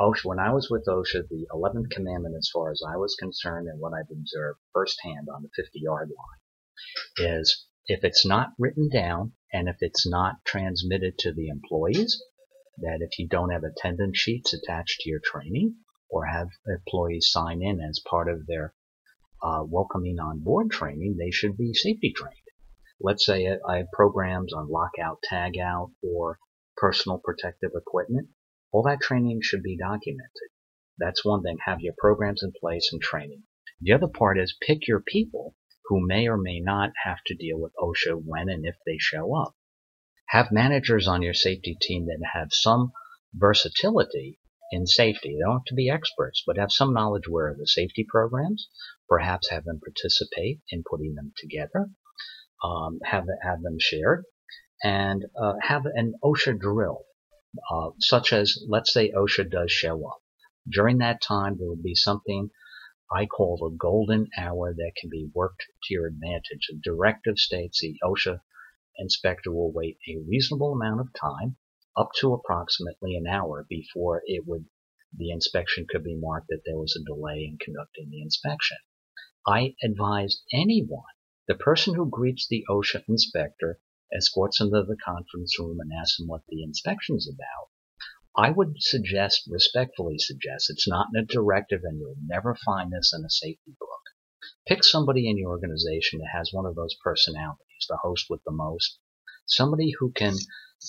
OSHA, 0.00 0.24
when 0.24 0.38
I 0.38 0.52
was 0.52 0.68
with 0.70 0.86
OSHA, 0.86 1.28
the 1.28 1.46
11th 1.52 1.90
commandment, 1.90 2.34
as 2.36 2.50
far 2.52 2.70
as 2.70 2.82
I 2.86 2.96
was 2.96 3.16
concerned 3.18 3.68
and 3.68 3.80
what 3.80 3.92
I've 3.94 4.10
observed 4.10 4.60
firsthand 4.72 5.28
on 5.34 5.42
the 5.42 5.48
50 5.56 5.78
yard 5.80 6.10
line, 6.10 7.38
is 7.40 7.66
if 7.86 8.04
it's 8.04 8.26
not 8.26 8.52
written 8.58 8.88
down 8.88 9.32
and 9.52 9.68
if 9.68 9.76
it's 9.80 10.06
not 10.06 10.44
transmitted 10.44 11.18
to 11.18 11.32
the 11.32 11.48
employees, 11.48 12.22
that 12.78 12.98
if 13.00 13.18
you 13.18 13.26
don't 13.26 13.50
have 13.50 13.64
attendance 13.64 14.18
sheets 14.18 14.52
attached 14.52 15.00
to 15.00 15.08
your 15.08 15.20
training 15.24 15.76
or 16.10 16.26
have 16.26 16.48
employees 16.66 17.30
sign 17.30 17.62
in 17.62 17.80
as 17.80 18.00
part 18.00 18.28
of 18.28 18.46
their 18.46 18.74
uh, 19.42 19.62
welcoming 19.64 20.18
on 20.18 20.40
board 20.40 20.70
training, 20.70 21.16
they 21.16 21.30
should 21.30 21.56
be 21.56 21.72
safety 21.72 22.12
trained. 22.14 22.45
Let's 22.98 23.26
say 23.26 23.46
I 23.46 23.76
have 23.76 23.92
programs 23.92 24.54
on 24.54 24.70
lockout, 24.70 25.22
tagout, 25.30 25.92
or 26.02 26.38
personal 26.76 27.18
protective 27.18 27.72
equipment. 27.74 28.30
All 28.72 28.82
that 28.84 29.00
training 29.00 29.40
should 29.42 29.62
be 29.62 29.76
documented. 29.76 30.50
That's 30.98 31.24
one 31.24 31.42
thing. 31.42 31.58
Have 31.66 31.82
your 31.82 31.94
programs 31.98 32.42
in 32.42 32.52
place 32.58 32.88
and 32.92 33.02
training. 33.02 33.42
The 33.82 33.92
other 33.92 34.08
part 34.08 34.38
is 34.38 34.56
pick 34.60 34.88
your 34.88 35.00
people 35.00 35.54
who 35.84 36.06
may 36.06 36.26
or 36.26 36.38
may 36.38 36.58
not 36.58 36.92
have 37.04 37.22
to 37.26 37.34
deal 37.34 37.60
with 37.60 37.74
OSHA 37.78 38.22
when 38.24 38.48
and 38.48 38.64
if 38.64 38.76
they 38.86 38.96
show 38.98 39.36
up. 39.36 39.54
Have 40.30 40.50
managers 40.50 41.06
on 41.06 41.20
your 41.20 41.34
safety 41.34 41.76
team 41.78 42.06
that 42.06 42.30
have 42.32 42.48
some 42.50 42.92
versatility 43.34 44.40
in 44.72 44.86
safety. 44.86 45.34
They 45.34 45.40
don't 45.40 45.58
have 45.58 45.64
to 45.66 45.74
be 45.74 45.90
experts, 45.90 46.42
but 46.46 46.56
have 46.56 46.72
some 46.72 46.94
knowledge 46.94 47.28
where 47.28 47.54
the 47.54 47.66
safety 47.66 48.06
programs. 48.08 48.68
Perhaps 49.06 49.50
have 49.50 49.64
them 49.64 49.80
participate 49.80 50.62
in 50.70 50.82
putting 50.82 51.14
them 51.14 51.34
together. 51.36 51.90
Um, 52.64 53.00
have 53.04 53.26
have 53.42 53.62
them 53.62 53.76
shared, 53.78 54.24
and 54.82 55.24
uh, 55.40 55.54
have 55.60 55.86
an 55.86 56.14
OSHA 56.24 56.58
drill 56.58 57.04
uh, 57.70 57.90
such 57.98 58.32
as, 58.32 58.62
let's 58.68 58.92
say 58.92 59.10
OSHA 59.12 59.50
does 59.50 59.72
show 59.72 60.06
up. 60.06 60.20
During 60.68 60.98
that 60.98 61.22
time, 61.22 61.56
there 61.56 61.68
will 61.68 61.82
be 61.82 61.94
something 61.94 62.50
I 63.10 63.26
call 63.26 63.56
the 63.56 63.74
golden 63.76 64.28
hour 64.36 64.74
that 64.74 64.92
can 65.00 65.08
be 65.08 65.30
worked 65.32 65.62
to 65.84 65.94
your 65.94 66.06
advantage. 66.06 66.68
The 66.68 66.80
directive 66.82 67.38
states 67.38 67.80
the 67.80 67.98
OSHA 68.02 68.40
inspector 68.98 69.52
will 69.52 69.72
wait 69.72 69.98
a 70.08 70.18
reasonable 70.26 70.72
amount 70.72 71.00
of 71.00 71.12
time, 71.14 71.56
up 71.96 72.10
to 72.16 72.34
approximately 72.34 73.16
an 73.16 73.26
hour, 73.26 73.64
before 73.68 74.22
it 74.26 74.44
would 74.46 74.66
the 75.16 75.30
inspection 75.30 75.86
could 75.88 76.04
be 76.04 76.16
marked 76.16 76.48
that 76.48 76.62
there 76.66 76.76
was 76.76 76.94
a 76.94 77.04
delay 77.04 77.44
in 77.44 77.56
conducting 77.58 78.10
the 78.10 78.20
inspection. 78.20 78.76
I 79.46 79.76
advise 79.82 80.42
anyone, 80.52 81.04
the 81.48 81.54
person 81.54 81.94
who 81.94 82.10
greets 82.10 82.48
the 82.48 82.64
OSHA 82.68 83.04
inspector 83.08 83.78
escorts 84.12 84.60
him 84.60 84.70
to 84.70 84.82
the 84.82 84.96
conference 84.96 85.56
room 85.60 85.78
and 85.80 85.92
asks 85.92 86.18
him 86.18 86.26
what 86.26 86.42
the 86.48 86.62
inspection's 86.62 87.28
about, 87.28 87.70
I 88.36 88.50
would 88.50 88.82
suggest, 88.82 89.44
respectfully 89.48 90.18
suggest, 90.18 90.70
it's 90.70 90.88
not 90.88 91.06
in 91.14 91.22
a 91.22 91.24
directive 91.24 91.82
and 91.84 92.00
you'll 92.00 92.16
never 92.20 92.54
find 92.54 92.92
this 92.92 93.14
in 93.16 93.24
a 93.24 93.30
safety 93.30 93.76
book. 93.78 94.02
Pick 94.66 94.82
somebody 94.82 95.30
in 95.30 95.38
your 95.38 95.50
organization 95.50 96.18
that 96.18 96.30
has 96.32 96.52
one 96.52 96.66
of 96.66 96.74
those 96.74 96.96
personalities, 96.96 97.86
the 97.88 97.96
host 97.96 98.26
with 98.28 98.42
the 98.44 98.50
most, 98.50 98.98
somebody 99.46 99.92
who 100.00 100.10
can, 100.10 100.34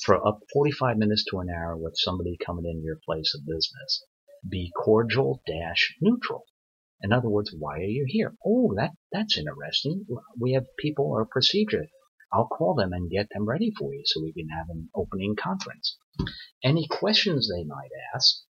for 0.04 0.28
up 0.28 0.42
45 0.52 0.98
minutes 0.98 1.24
to 1.26 1.38
an 1.38 1.52
hour 1.52 1.78
with 1.78 1.96
somebody 1.98 2.36
coming 2.44 2.66
into 2.66 2.84
your 2.84 3.00
place 3.06 3.36
of 3.36 3.46
business, 3.46 4.04
be 4.50 4.72
cordial 4.76 5.44
dash 5.46 5.96
neutral. 6.02 6.47
In 7.02 7.14
other 7.14 7.30
words, 7.30 7.54
why 7.58 7.78
are 7.78 7.84
you 7.84 8.06
here? 8.08 8.36
Oh, 8.46 8.74
that, 8.76 8.92
that's 9.12 9.38
interesting. 9.38 10.06
We 10.40 10.54
have 10.54 10.66
people 10.80 11.06
or 11.06 11.26
procedure. 11.26 11.88
I'll 12.34 12.48
call 12.48 12.74
them 12.74 12.92
and 12.92 13.10
get 13.10 13.30
them 13.30 13.48
ready 13.48 13.72
for 13.78 13.94
you 13.94 14.02
so 14.06 14.22
we 14.22 14.34
can 14.34 14.50
have 14.50 14.70
an 14.70 14.90
opening 14.96 15.36
conference. 15.36 15.98
Any 16.64 16.88
questions 16.88 17.50
they 17.50 17.64
might 17.64 17.92
ask, 18.16 18.42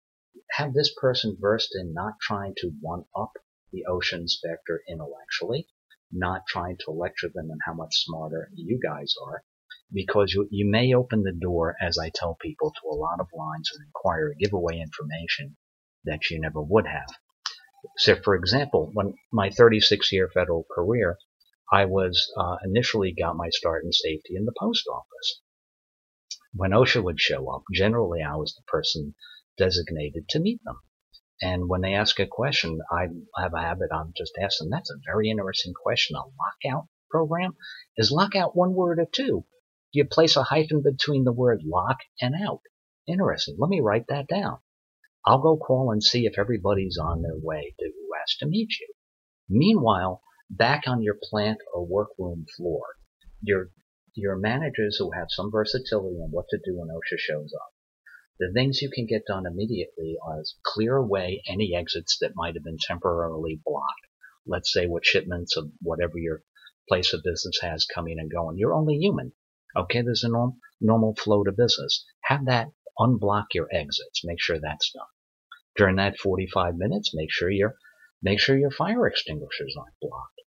have 0.52 0.74
this 0.74 0.94
person 0.96 1.38
versed 1.40 1.76
in 1.76 1.94
not 1.94 2.14
trying 2.22 2.56
to 2.58 2.72
one 2.80 3.04
up 3.16 3.34
the 3.74 3.84
OSHA 3.88 4.20
inspector 4.22 4.82
intellectually, 4.88 5.68
not 6.12 6.48
trying 6.48 6.78
to 6.86 6.92
lecture 6.92 7.30
them 7.34 7.52
on 7.52 7.58
how 7.66 7.74
much 7.74 8.06
smarter 8.06 8.50
you 8.56 8.80
guys 8.82 9.14
are, 9.24 9.44
because 9.92 10.34
you, 10.34 10.48
you 10.50 10.66
may 10.66 10.94
open 10.94 11.24
the 11.24 11.34
door, 11.34 11.76
as 11.82 11.98
I 11.98 12.12
tell 12.16 12.36
people, 12.42 12.72
to 12.72 12.88
a 12.90 12.96
lot 12.96 13.20
of 13.20 13.28
lines 13.38 13.70
of 13.76 13.82
inquiry, 13.86 14.36
give 14.40 14.54
away 14.54 14.80
information 14.80 15.58
that 16.06 16.30
you 16.32 16.40
never 16.40 16.62
would 16.62 16.88
have. 16.88 17.10
So, 17.98 18.16
for 18.16 18.36
example, 18.36 18.90
when 18.94 19.14
my 19.32 19.50
36 19.50 20.12
year 20.12 20.30
federal 20.34 20.66
career, 20.72 21.18
I 21.72 21.86
was 21.86 22.32
uh, 22.38 22.58
initially 22.64 23.12
got 23.12 23.36
my 23.36 23.50
start 23.50 23.84
in 23.84 23.92
safety 23.92 24.36
in 24.36 24.46
the 24.46 24.54
post 24.58 24.88
office. 24.88 25.42
When 26.54 26.72
OSHA 26.72 27.04
would 27.04 27.20
show 27.20 27.50
up, 27.54 27.64
generally 27.74 28.24
I 28.24 28.36
was 28.36 28.56
the 28.56 28.64
person 28.64 29.16
designated 29.58 30.28
to 30.30 30.40
meet 30.40 30.64
them. 30.64 30.80
And 31.42 31.70
when 31.70 31.82
they 31.82 31.94
ask 31.94 32.20
a 32.20 32.26
question, 32.26 32.80
I 32.92 33.10
have 33.38 33.54
a 33.54 33.62
habit 33.62 33.92
of 33.92 34.14
just 34.16 34.38
asking, 34.40 34.70
that's 34.70 34.90
a 34.90 34.98
very 35.06 35.30
interesting 35.30 35.74
question. 35.74 36.16
A 36.16 36.22
lockout 36.22 36.88
program? 37.12 37.56
Is 37.96 38.12
lockout 38.12 38.56
one 38.56 38.74
word 38.74 38.98
or 39.00 39.06
two? 39.06 39.46
You 39.92 40.06
place 40.06 40.36
a 40.36 40.44
hyphen 40.44 40.82
between 40.82 41.26
the 41.26 41.32
word 41.32 41.62
lock 41.64 42.00
and 42.20 42.34
out? 42.36 42.62
Interesting. 43.08 43.56
Let 43.60 43.70
me 43.70 43.82
write 43.82 44.08
that 44.08 44.28
down. 44.28 44.60
I'll 45.28 45.42
go 45.42 45.58
call 45.58 45.92
and 45.92 46.02
see 46.02 46.26
if 46.26 46.40
everybody's 46.40 46.98
on 46.98 47.22
their 47.22 47.36
way 47.36 47.76
to 47.80 47.92
has 48.28 48.38
to 48.38 48.46
meet 48.46 48.78
you. 48.80 48.88
Meanwhile, 49.50 50.22
back 50.50 50.84
on 50.88 51.02
your 51.02 51.18
plant 51.22 51.60
or 51.74 51.86
workroom 51.86 52.46
floor, 52.58 52.82
your 53.42 53.70
your 54.14 54.36
managers 54.36 54.98
who 54.98 55.12
have 55.12 55.28
some 55.30 55.52
versatility 55.52 56.18
on 56.18 56.32
what 56.32 56.46
to 56.50 56.58
do 56.58 56.78
when 56.78 56.90
OSHA 56.90 57.20
shows 57.20 57.54
up. 57.54 57.70
The 58.40 58.52
things 58.54 58.82
you 58.82 58.90
can 58.90 59.06
get 59.06 59.26
done 59.26 59.46
immediately 59.46 60.18
are 60.22 60.44
clear 60.64 60.98
away 60.98 61.42
any 61.48 61.76
exits 61.76 62.18
that 62.20 62.36
might 62.36 62.56
have 62.56 62.64
been 62.64 62.80
temporarily 62.80 63.62
blocked. 63.64 64.08
Let's 64.46 64.74
say 64.74 64.88
what 64.88 65.06
shipments 65.06 65.56
of 65.56 65.72
whatever 65.82 66.18
your 66.18 66.44
place 66.90 67.14
of 67.14 67.24
business 67.24 67.60
has 67.62 67.86
coming 67.86 68.18
and 68.20 68.32
going. 68.32 68.58
You're 68.58 68.74
only 68.74 68.96
human. 68.96 69.34
Okay, 69.76 70.02
there's 70.02 70.24
a 70.24 70.30
norm, 70.30 70.60
normal 70.82 71.16
flow 71.16 71.44
to 71.44 71.52
business. 71.52 72.06
Have 72.22 72.46
that 72.46 72.72
unblock 73.00 73.54
your 73.54 73.68
exits. 73.72 74.26
Make 74.26 74.42
sure 74.42 74.60
that's 74.60 74.92
done. 74.92 75.06
During 75.78 75.98
that 75.98 76.18
45 76.18 76.76
minutes, 76.76 77.14
make 77.14 77.32
sure 77.32 77.52
your 77.52 77.76
make 78.22 78.40
sure 78.40 78.58
your 78.58 78.72
fire 78.72 79.06
extinguishers 79.06 79.76
aren't 79.78 80.00
blocked. 80.02 80.42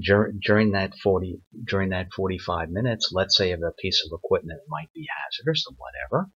Dur- 0.00 0.32
during 0.40 0.70
that 0.72 0.94
40 0.96 1.42
during 1.64 1.90
that 1.90 2.12
45 2.12 2.70
minutes, 2.70 3.10
let's 3.12 3.36
say 3.36 3.50
if 3.50 3.60
a 3.60 3.72
piece 3.72 4.06
of 4.06 4.16
equipment 4.16 4.60
might 4.68 4.92
be 4.94 5.06
hazardous 5.10 5.66
or 5.68 5.74
whatever, 5.76 6.30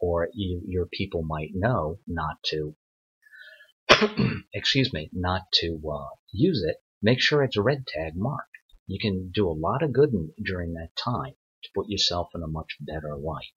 or 0.00 0.28
you, 0.34 0.60
your 0.66 0.86
people 0.86 1.22
might 1.22 1.52
know 1.54 2.00
not 2.08 2.42
to 2.46 2.74
excuse 4.52 4.92
me, 4.92 5.08
not 5.12 5.42
to 5.60 5.80
uh, 5.90 6.14
use 6.32 6.62
it, 6.62 6.76
make 7.00 7.20
sure 7.20 7.42
it's 7.42 7.56
red 7.56 7.86
tag 7.86 8.14
marked. 8.16 8.56
You 8.86 8.98
can 8.98 9.30
do 9.30 9.48
a 9.48 9.52
lot 9.52 9.82
of 9.82 9.92
good 9.92 10.12
in, 10.12 10.32
during 10.44 10.74
that 10.74 10.96
time 10.96 11.34
to 11.62 11.70
put 11.74 11.88
yourself 11.88 12.28
in 12.34 12.42
a 12.42 12.48
much 12.48 12.76
better 12.80 13.16
light. 13.16 13.52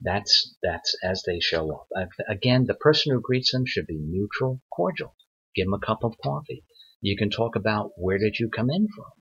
That's 0.00 0.56
that's 0.62 0.96
as 1.02 1.22
they 1.22 1.40
show 1.40 1.70
up. 1.72 2.08
Again, 2.28 2.66
the 2.66 2.74
person 2.74 3.12
who 3.12 3.20
greets 3.20 3.52
them 3.52 3.64
should 3.64 3.86
be 3.86 3.98
neutral, 3.98 4.60
cordial. 4.70 5.14
Give 5.54 5.66
them 5.66 5.74
a 5.74 5.78
cup 5.78 6.02
of 6.02 6.18
coffee. 6.18 6.64
You 7.00 7.16
can 7.16 7.30
talk 7.30 7.54
about 7.54 7.92
where 7.96 8.18
did 8.18 8.38
you 8.38 8.48
come 8.48 8.70
in 8.70 8.88
from. 8.88 9.12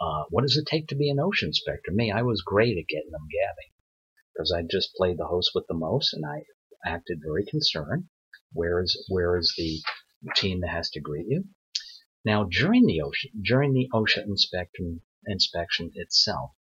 Uh, 0.00 0.24
what 0.30 0.42
does 0.42 0.56
it 0.56 0.66
take 0.66 0.88
to 0.88 0.94
be 0.94 1.10
an 1.10 1.18
OSHA 1.18 1.44
inspector? 1.44 1.92
Me, 1.92 2.10
I 2.10 2.22
was 2.22 2.42
great 2.42 2.76
at 2.76 2.88
getting 2.88 3.10
them 3.10 3.28
gabbing 3.30 3.72
because 4.32 4.52
I 4.52 4.62
just 4.62 4.94
played 4.94 5.18
the 5.18 5.26
host 5.26 5.52
with 5.54 5.66
the 5.66 5.74
most, 5.74 6.12
and 6.12 6.24
I 6.26 6.44
acted 6.84 7.20
very 7.22 7.44
concerned. 7.44 8.08
Where 8.52 8.82
is 8.82 9.04
where 9.08 9.36
is 9.36 9.54
the 9.56 9.82
team 10.34 10.60
that 10.60 10.70
has 10.70 10.90
to 10.90 11.00
greet 11.00 11.28
you? 11.28 11.48
Now, 12.24 12.44
during 12.44 12.84
the 12.84 12.98
OSHA 12.98 13.42
during 13.42 13.72
the 13.72 13.88
OSHA 13.92 14.24
inspection 14.26 15.02
inspection 15.26 15.92
itself, 15.94 16.52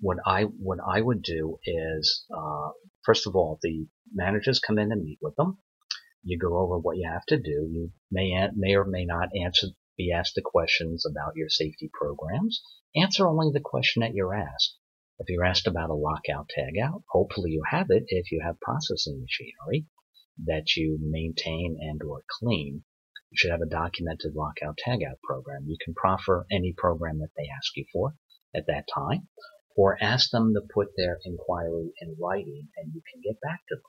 what 0.00 0.18
I 0.26 0.42
what 0.42 0.78
I 0.86 1.00
would 1.00 1.22
do 1.22 1.58
is 1.64 2.24
uh, 2.34 2.70
first 3.04 3.26
of 3.26 3.36
all 3.36 3.58
the 3.62 3.86
managers 4.12 4.58
come 4.58 4.78
in 4.78 4.92
and 4.92 5.04
meet 5.04 5.18
with 5.20 5.36
them. 5.36 5.58
You 6.22 6.38
go 6.38 6.58
over 6.58 6.78
what 6.78 6.96
you 6.96 7.08
have 7.10 7.24
to 7.28 7.38
do. 7.38 7.68
You 7.70 7.92
may 8.10 8.34
may 8.56 8.74
or 8.74 8.84
may 8.84 9.04
not 9.04 9.28
answer 9.36 9.68
be 9.96 10.12
asked 10.12 10.34
the 10.34 10.42
questions 10.42 11.04
about 11.04 11.36
your 11.36 11.48
safety 11.50 11.90
programs. 11.92 12.62
Answer 12.96 13.28
only 13.28 13.50
the 13.52 13.60
question 13.60 14.00
that 14.00 14.14
you're 14.14 14.34
asked. 14.34 14.76
If 15.18 15.28
you're 15.28 15.44
asked 15.44 15.66
about 15.66 15.90
a 15.90 15.94
lockout 15.94 16.50
tagout, 16.56 17.02
hopefully 17.10 17.50
you 17.50 17.62
have 17.70 17.90
it 17.90 18.04
if 18.08 18.32
you 18.32 18.40
have 18.42 18.58
processing 18.60 19.20
machinery 19.20 19.86
that 20.46 20.76
you 20.76 20.98
maintain 21.02 21.76
and 21.78 22.02
or 22.02 22.24
clean. 22.38 22.84
You 23.30 23.36
should 23.36 23.50
have 23.50 23.60
a 23.60 23.66
documented 23.66 24.34
lockout 24.34 24.78
tagout 24.78 25.20
program. 25.22 25.66
You 25.66 25.76
can 25.84 25.92
proffer 25.92 26.46
any 26.50 26.72
program 26.72 27.18
that 27.18 27.32
they 27.36 27.48
ask 27.54 27.76
you 27.76 27.84
for 27.92 28.14
at 28.56 28.66
that 28.66 28.88
time, 28.92 29.28
or 29.76 29.96
ask 30.02 30.30
them 30.30 30.54
to 30.54 30.60
put 30.74 30.88
their 30.96 31.18
inquiry 31.24 31.92
in 32.00 32.16
writing 32.20 32.68
and 32.76 32.92
you 32.94 33.02
can 33.12 33.20
get 33.22 33.40
back 33.40 33.60
to 33.68 33.76
them 33.76 33.82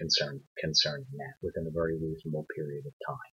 concern, 0.00 0.40
concerning 0.58 1.06
that 1.18 1.34
within 1.42 1.66
a 1.66 1.70
very 1.70 1.96
reasonable 2.00 2.46
period 2.56 2.84
of 2.86 2.92
time. 3.06 3.32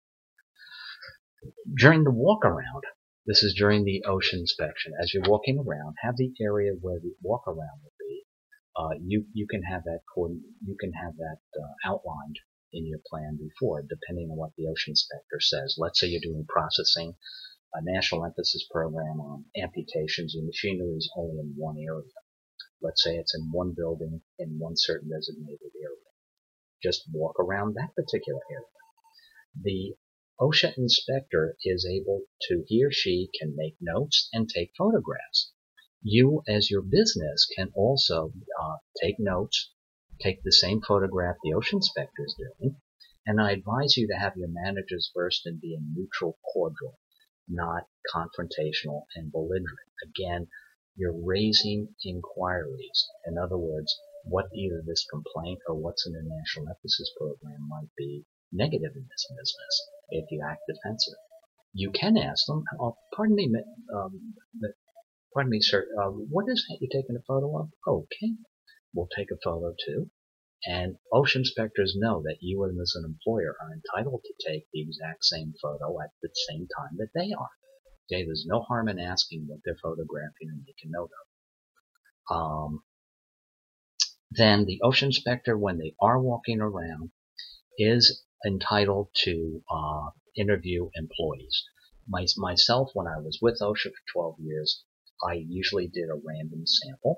During 1.75 2.03
the 2.03 2.11
walk 2.11 2.45
around, 2.45 2.83
this 3.25 3.43
is 3.43 3.55
during 3.57 3.83
the 3.83 4.03
OSHA 4.05 4.33
inspection. 4.33 4.93
As 5.01 5.13
you're 5.13 5.27
walking 5.27 5.57
around, 5.57 5.95
have 6.01 6.17
the 6.17 6.31
area 6.41 6.73
where 6.79 6.99
the 6.99 7.13
walk 7.21 7.47
around 7.47 7.81
will 7.83 7.97
be. 7.99 8.23
Uh, 8.75 8.95
you 9.03 9.25
you 9.33 9.47
can 9.47 9.63
have 9.63 9.83
that 9.83 9.99
you 10.15 10.75
can 10.79 10.93
have 10.93 11.15
that 11.17 11.39
uh, 11.59 11.89
outlined 11.89 12.39
in 12.73 12.87
your 12.87 12.99
plan 13.09 13.37
before, 13.37 13.81
depending 13.81 14.29
on 14.31 14.37
what 14.37 14.51
the 14.57 14.63
OSHA 14.63 14.89
inspector 14.89 15.39
says. 15.39 15.75
Let's 15.77 15.99
say 15.99 16.07
you're 16.07 16.21
doing 16.21 16.45
processing 16.47 17.15
a 17.73 17.81
national 17.81 18.25
emphasis 18.25 18.67
program 18.69 19.21
on 19.21 19.45
amputations, 19.55 20.35
and 20.35 20.45
machinery 20.45 20.97
is 20.97 21.09
only 21.15 21.39
in 21.39 21.53
one 21.55 21.77
area. 21.77 22.11
Let's 22.81 23.01
say 23.01 23.15
it's 23.15 23.33
in 23.33 23.49
one 23.51 23.71
building 23.71 24.21
in 24.39 24.59
one 24.59 24.73
certain 24.75 25.09
designated 25.09 25.71
area. 25.81 26.09
Just 26.83 27.07
walk 27.13 27.39
around 27.39 27.75
that 27.75 27.95
particular 27.95 28.41
area. 28.51 28.65
The 29.55 29.95
OSHA 30.39 30.77
inspector 30.77 31.55
is 31.63 31.85
able 31.85 32.23
to, 32.49 32.65
he 32.67 32.83
or 32.83 32.91
she 32.91 33.29
can 33.39 33.55
make 33.55 33.77
notes 33.79 34.27
and 34.33 34.49
take 34.49 34.73
photographs. 34.77 35.53
You, 36.01 36.43
as 36.47 36.69
your 36.69 36.81
business, 36.81 37.47
can 37.55 37.71
also 37.75 38.33
uh, 38.61 38.77
take 39.01 39.19
notes, 39.19 39.71
take 40.19 40.43
the 40.43 40.51
same 40.51 40.81
photograph 40.81 41.37
the 41.41 41.51
OSHA 41.51 41.73
inspector 41.73 42.25
is 42.25 42.35
doing, 42.35 42.81
and 43.25 43.39
I 43.39 43.51
advise 43.51 43.95
you 43.95 44.07
to 44.07 44.19
have 44.19 44.35
your 44.35 44.49
managers 44.49 45.11
versed 45.13 45.45
in 45.45 45.59
being 45.59 45.93
neutral, 45.95 46.37
cordial 46.51 46.97
not 47.47 47.83
confrontational 48.13 49.03
and 49.15 49.31
belligerent. 49.31 49.89
Again, 50.03 50.47
you're 50.95 51.15
raising 51.23 51.87
inquiries. 52.03 53.07
In 53.25 53.37
other 53.37 53.57
words, 53.57 53.95
what 54.23 54.45
either 54.53 54.83
this 54.85 55.05
complaint 55.09 55.59
or 55.67 55.75
what's 55.75 56.05
in 56.05 56.13
the 56.13 56.21
national 56.23 56.69
emphasis 56.69 57.11
program 57.17 57.67
might 57.67 57.89
be 57.97 58.25
negative 58.51 58.91
in 58.95 59.07
this 59.09 59.25
business 59.29 59.89
if 60.09 60.25
you 60.29 60.43
act 60.47 60.61
defensive. 60.67 61.17
You 61.73 61.91
can 61.91 62.17
ask 62.17 62.45
them, 62.45 62.63
oh, 62.79 62.97
pardon 63.15 63.35
me, 63.35 63.51
um, 63.93 64.33
pardon 65.33 65.49
me, 65.49 65.61
sir, 65.61 65.87
uh, 65.99 66.09
what 66.09 66.45
is 66.49 66.65
that 66.67 66.77
you're 66.81 67.01
taking 67.01 67.15
a 67.15 67.23
photo 67.27 67.57
of? 67.59 67.69
Okay, 67.87 68.33
we'll 68.93 69.07
take 69.15 69.31
a 69.31 69.39
photo 69.43 69.73
too. 69.85 70.09
And 70.65 70.97
OSHA 71.11 71.37
inspectors 71.37 71.95
know 71.95 72.21
that 72.21 72.37
you 72.41 72.63
as 72.65 72.93
an 72.95 73.05
employer 73.05 73.55
are 73.59 73.73
entitled 73.73 74.23
to 74.23 74.47
take 74.47 74.67
the 74.71 74.81
exact 74.81 75.25
same 75.25 75.53
photo 75.59 75.99
at 75.99 76.11
the 76.21 76.29
same 76.49 76.67
time 76.77 76.97
that 76.97 77.09
they 77.15 77.31
are. 77.33 77.49
Okay, 78.05 78.23
there's 78.25 78.45
no 78.45 78.61
harm 78.61 78.87
in 78.87 78.99
asking 78.99 79.47
what 79.47 79.59
they're 79.65 79.77
photographing 79.81 80.49
and 80.49 80.63
making 80.65 80.91
note 80.91 81.09
of. 82.29 82.35
Um, 82.35 82.83
then 84.29 84.65
the 84.65 84.79
OSHA 84.83 85.03
inspector, 85.03 85.57
when 85.57 85.77
they 85.77 85.95
are 85.99 86.21
walking 86.21 86.61
around, 86.61 87.11
is 87.77 88.23
entitled 88.45 89.09
to 89.23 89.63
uh, 89.69 90.11
interview 90.35 90.89
employees. 90.93 91.63
My, 92.07 92.27
myself, 92.37 92.91
when 92.93 93.07
I 93.07 93.17
was 93.19 93.39
with 93.41 93.59
OSHA 93.61 93.89
for 93.89 94.13
12 94.13 94.35
years, 94.41 94.83
I 95.23 95.33
usually 95.33 95.87
did 95.87 96.09
a 96.09 96.21
random 96.23 96.65
sample 96.67 97.17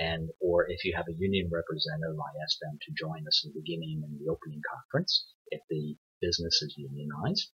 and 0.00 0.30
or 0.40 0.66
if 0.70 0.84
you 0.84 0.94
have 0.96 1.08
a 1.08 1.20
union 1.28 1.50
representative, 1.52 2.18
I 2.18 2.32
ask 2.42 2.56
them 2.58 2.78
to 2.80 2.94
join 2.96 3.26
us 3.26 3.42
in 3.44 3.52
the 3.52 3.60
beginning 3.60 4.00
in 4.02 4.16
the 4.16 4.32
opening 4.32 4.62
conference 4.64 5.26
if 5.50 5.60
the 5.68 5.94
business 6.22 6.62
is 6.62 6.74
unionized. 6.78 7.50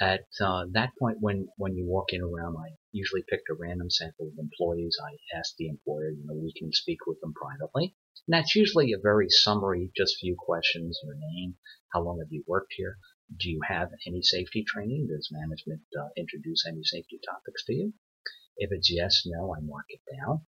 At 0.00 0.26
uh, 0.40 0.64
that 0.72 0.90
point, 0.98 1.18
when 1.20 1.46
when 1.56 1.76
you 1.76 1.86
walk 1.86 2.12
in 2.12 2.20
around, 2.20 2.56
I 2.56 2.74
usually 2.90 3.22
pick 3.28 3.42
a 3.48 3.54
random 3.54 3.90
sample 3.90 4.26
of 4.26 4.38
employees. 4.38 4.98
I 5.00 5.38
ask 5.38 5.54
the 5.56 5.68
employer, 5.68 6.10
you 6.10 6.24
know, 6.26 6.34
we 6.34 6.52
can 6.52 6.72
speak 6.72 7.06
with 7.06 7.20
them 7.20 7.32
privately. 7.32 7.94
And 8.26 8.34
that's 8.34 8.56
usually 8.56 8.92
a 8.92 8.98
very 8.98 9.28
summary, 9.30 9.92
just 9.96 10.18
few 10.18 10.34
questions, 10.36 10.98
your 11.04 11.14
name, 11.14 11.56
how 11.92 12.02
long 12.02 12.18
have 12.18 12.32
you 12.32 12.42
worked 12.48 12.72
here, 12.76 12.98
do 13.38 13.50
you 13.50 13.60
have 13.68 13.90
any 14.06 14.22
safety 14.22 14.64
training, 14.66 15.06
does 15.06 15.28
management 15.30 15.82
uh, 15.96 16.08
introduce 16.16 16.66
any 16.66 16.82
safety 16.82 17.20
topics 17.24 17.64
to 17.66 17.74
you? 17.74 17.94
If 18.56 18.70
it's 18.72 18.90
yes, 18.90 19.22
no, 19.26 19.54
I 19.54 19.60
mark 19.60 19.86
it 19.88 20.00
down. 20.16 20.46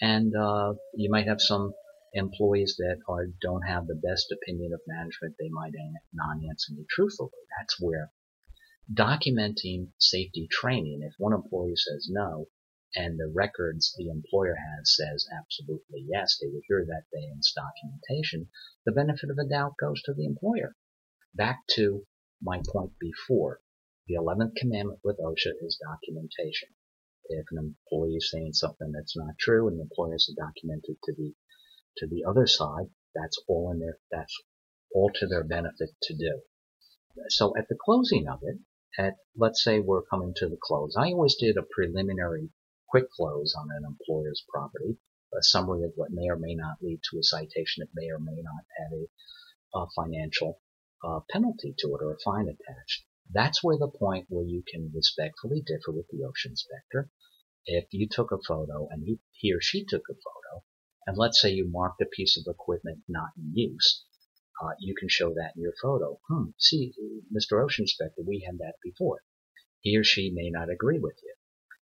And 0.00 0.34
uh, 0.34 0.74
you 0.94 1.10
might 1.10 1.26
have 1.26 1.40
some 1.40 1.72
employees 2.14 2.76
that 2.78 2.98
are 3.08 3.26
don't 3.40 3.62
have 3.62 3.86
the 3.86 3.94
best 3.94 4.32
opinion 4.32 4.72
of 4.72 4.80
management. 4.86 5.34
They 5.38 5.48
might 5.50 5.72
not 6.12 6.36
answer 6.48 6.72
me 6.72 6.86
truthfully. 6.88 7.30
That's 7.58 7.80
where 7.80 8.12
documenting 8.92 9.92
safety 9.98 10.48
training, 10.50 11.02
if 11.02 11.12
one 11.18 11.34
employee 11.34 11.76
says 11.76 12.08
no, 12.10 12.48
and 12.94 13.18
the 13.18 13.30
records 13.34 13.94
the 13.98 14.08
employer 14.08 14.54
has 14.54 14.96
says 14.96 15.28
absolutely 15.30 16.06
yes, 16.08 16.38
they 16.40 16.48
would 16.48 16.62
hear 16.66 16.86
that 16.86 17.04
day 17.12 17.24
in 17.24 17.40
documentation, 17.54 18.48
the 18.86 18.92
benefit 18.92 19.28
of 19.28 19.36
the 19.36 19.44
doubt 19.44 19.74
goes 19.78 20.00
to 20.02 20.14
the 20.14 20.24
employer. 20.24 20.74
Back 21.34 21.66
to 21.74 22.06
my 22.40 22.62
point 22.66 22.92
before, 22.98 23.60
the 24.06 24.14
11th 24.14 24.56
commandment 24.56 25.00
with 25.04 25.18
OSHA 25.18 25.52
is 25.60 25.78
documentation. 25.84 26.70
If 27.28 27.46
an 27.50 27.58
employee 27.58 28.16
is 28.16 28.30
saying 28.30 28.54
something 28.54 28.92
that's 28.92 29.16
not 29.16 29.38
true 29.38 29.68
and 29.68 29.78
the 29.78 29.82
employer 29.82 30.12
has 30.12 30.26
to 30.26 30.34
document 30.34 30.84
it 30.88 30.98
to 31.04 31.12
the 31.12 31.34
to 31.98 32.06
the 32.06 32.24
other 32.24 32.46
side, 32.46 32.90
that's 33.14 33.38
all 33.48 33.70
in 33.72 33.80
their 33.80 33.98
that's 34.10 34.34
all 34.94 35.10
to 35.16 35.26
their 35.26 35.44
benefit 35.44 35.90
to 36.02 36.14
do. 36.16 36.42
So 37.28 37.56
at 37.56 37.68
the 37.68 37.76
closing 37.78 38.28
of 38.28 38.40
it, 38.42 38.58
at 38.98 39.16
let's 39.36 39.62
say 39.62 39.80
we're 39.80 40.02
coming 40.02 40.34
to 40.36 40.48
the 40.48 40.58
close, 40.60 40.94
I 40.96 41.12
always 41.12 41.36
did 41.36 41.56
a 41.56 41.62
preliminary 41.62 42.50
quick 42.88 43.10
close 43.10 43.54
on 43.54 43.68
an 43.70 43.84
employer's 43.84 44.44
property, 44.48 44.96
a 45.34 45.42
summary 45.42 45.84
of 45.84 45.92
what 45.96 46.10
may 46.10 46.28
or 46.28 46.36
may 46.36 46.54
not 46.54 46.82
lead 46.82 47.00
to 47.10 47.18
a 47.18 47.22
citation, 47.22 47.82
it 47.82 47.90
may 47.94 48.08
or 48.10 48.18
may 48.18 48.40
not 48.40 48.64
have 48.78 48.92
a, 48.92 49.78
a 49.78 49.86
financial 49.94 50.60
uh, 51.04 51.20
penalty 51.30 51.74
to 51.78 51.88
it 51.88 52.02
or 52.02 52.12
a 52.12 52.18
fine 52.24 52.48
attached. 52.48 53.04
That's 53.30 53.62
where 53.62 53.76
the 53.76 53.88
point 53.88 54.26
where 54.30 54.46
you 54.46 54.62
can 54.66 54.90
respectfully 54.94 55.60
differ 55.60 55.92
with 55.92 56.08
the 56.08 56.22
OSHA 56.22 56.46
inspector. 56.46 57.10
If 57.66 57.92
you 57.92 58.08
took 58.08 58.32
a 58.32 58.42
photo 58.42 58.88
and 58.90 59.04
he, 59.04 59.20
he 59.32 59.52
or 59.52 59.60
she 59.60 59.84
took 59.84 60.08
a 60.08 60.14
photo, 60.14 60.64
and 61.06 61.18
let's 61.18 61.38
say 61.38 61.52
you 61.52 61.68
marked 61.68 62.00
a 62.00 62.06
piece 62.06 62.38
of 62.38 62.46
equipment 62.46 63.02
not 63.06 63.32
in 63.36 63.54
use, 63.54 64.04
uh, 64.62 64.74
you 64.78 64.94
can 64.94 65.08
show 65.08 65.34
that 65.34 65.54
in 65.56 65.62
your 65.62 65.74
photo. 65.82 66.20
Hmm, 66.28 66.50
see, 66.58 66.94
Mr. 67.30 67.62
OSHA 67.62 67.80
inspector, 67.80 68.22
we 68.22 68.40
had 68.40 68.58
that 68.58 68.76
before. 68.82 69.22
He 69.80 69.96
or 69.96 70.04
she 70.04 70.30
may 70.30 70.48
not 70.48 70.70
agree 70.70 70.98
with 70.98 71.18
you. 71.22 71.34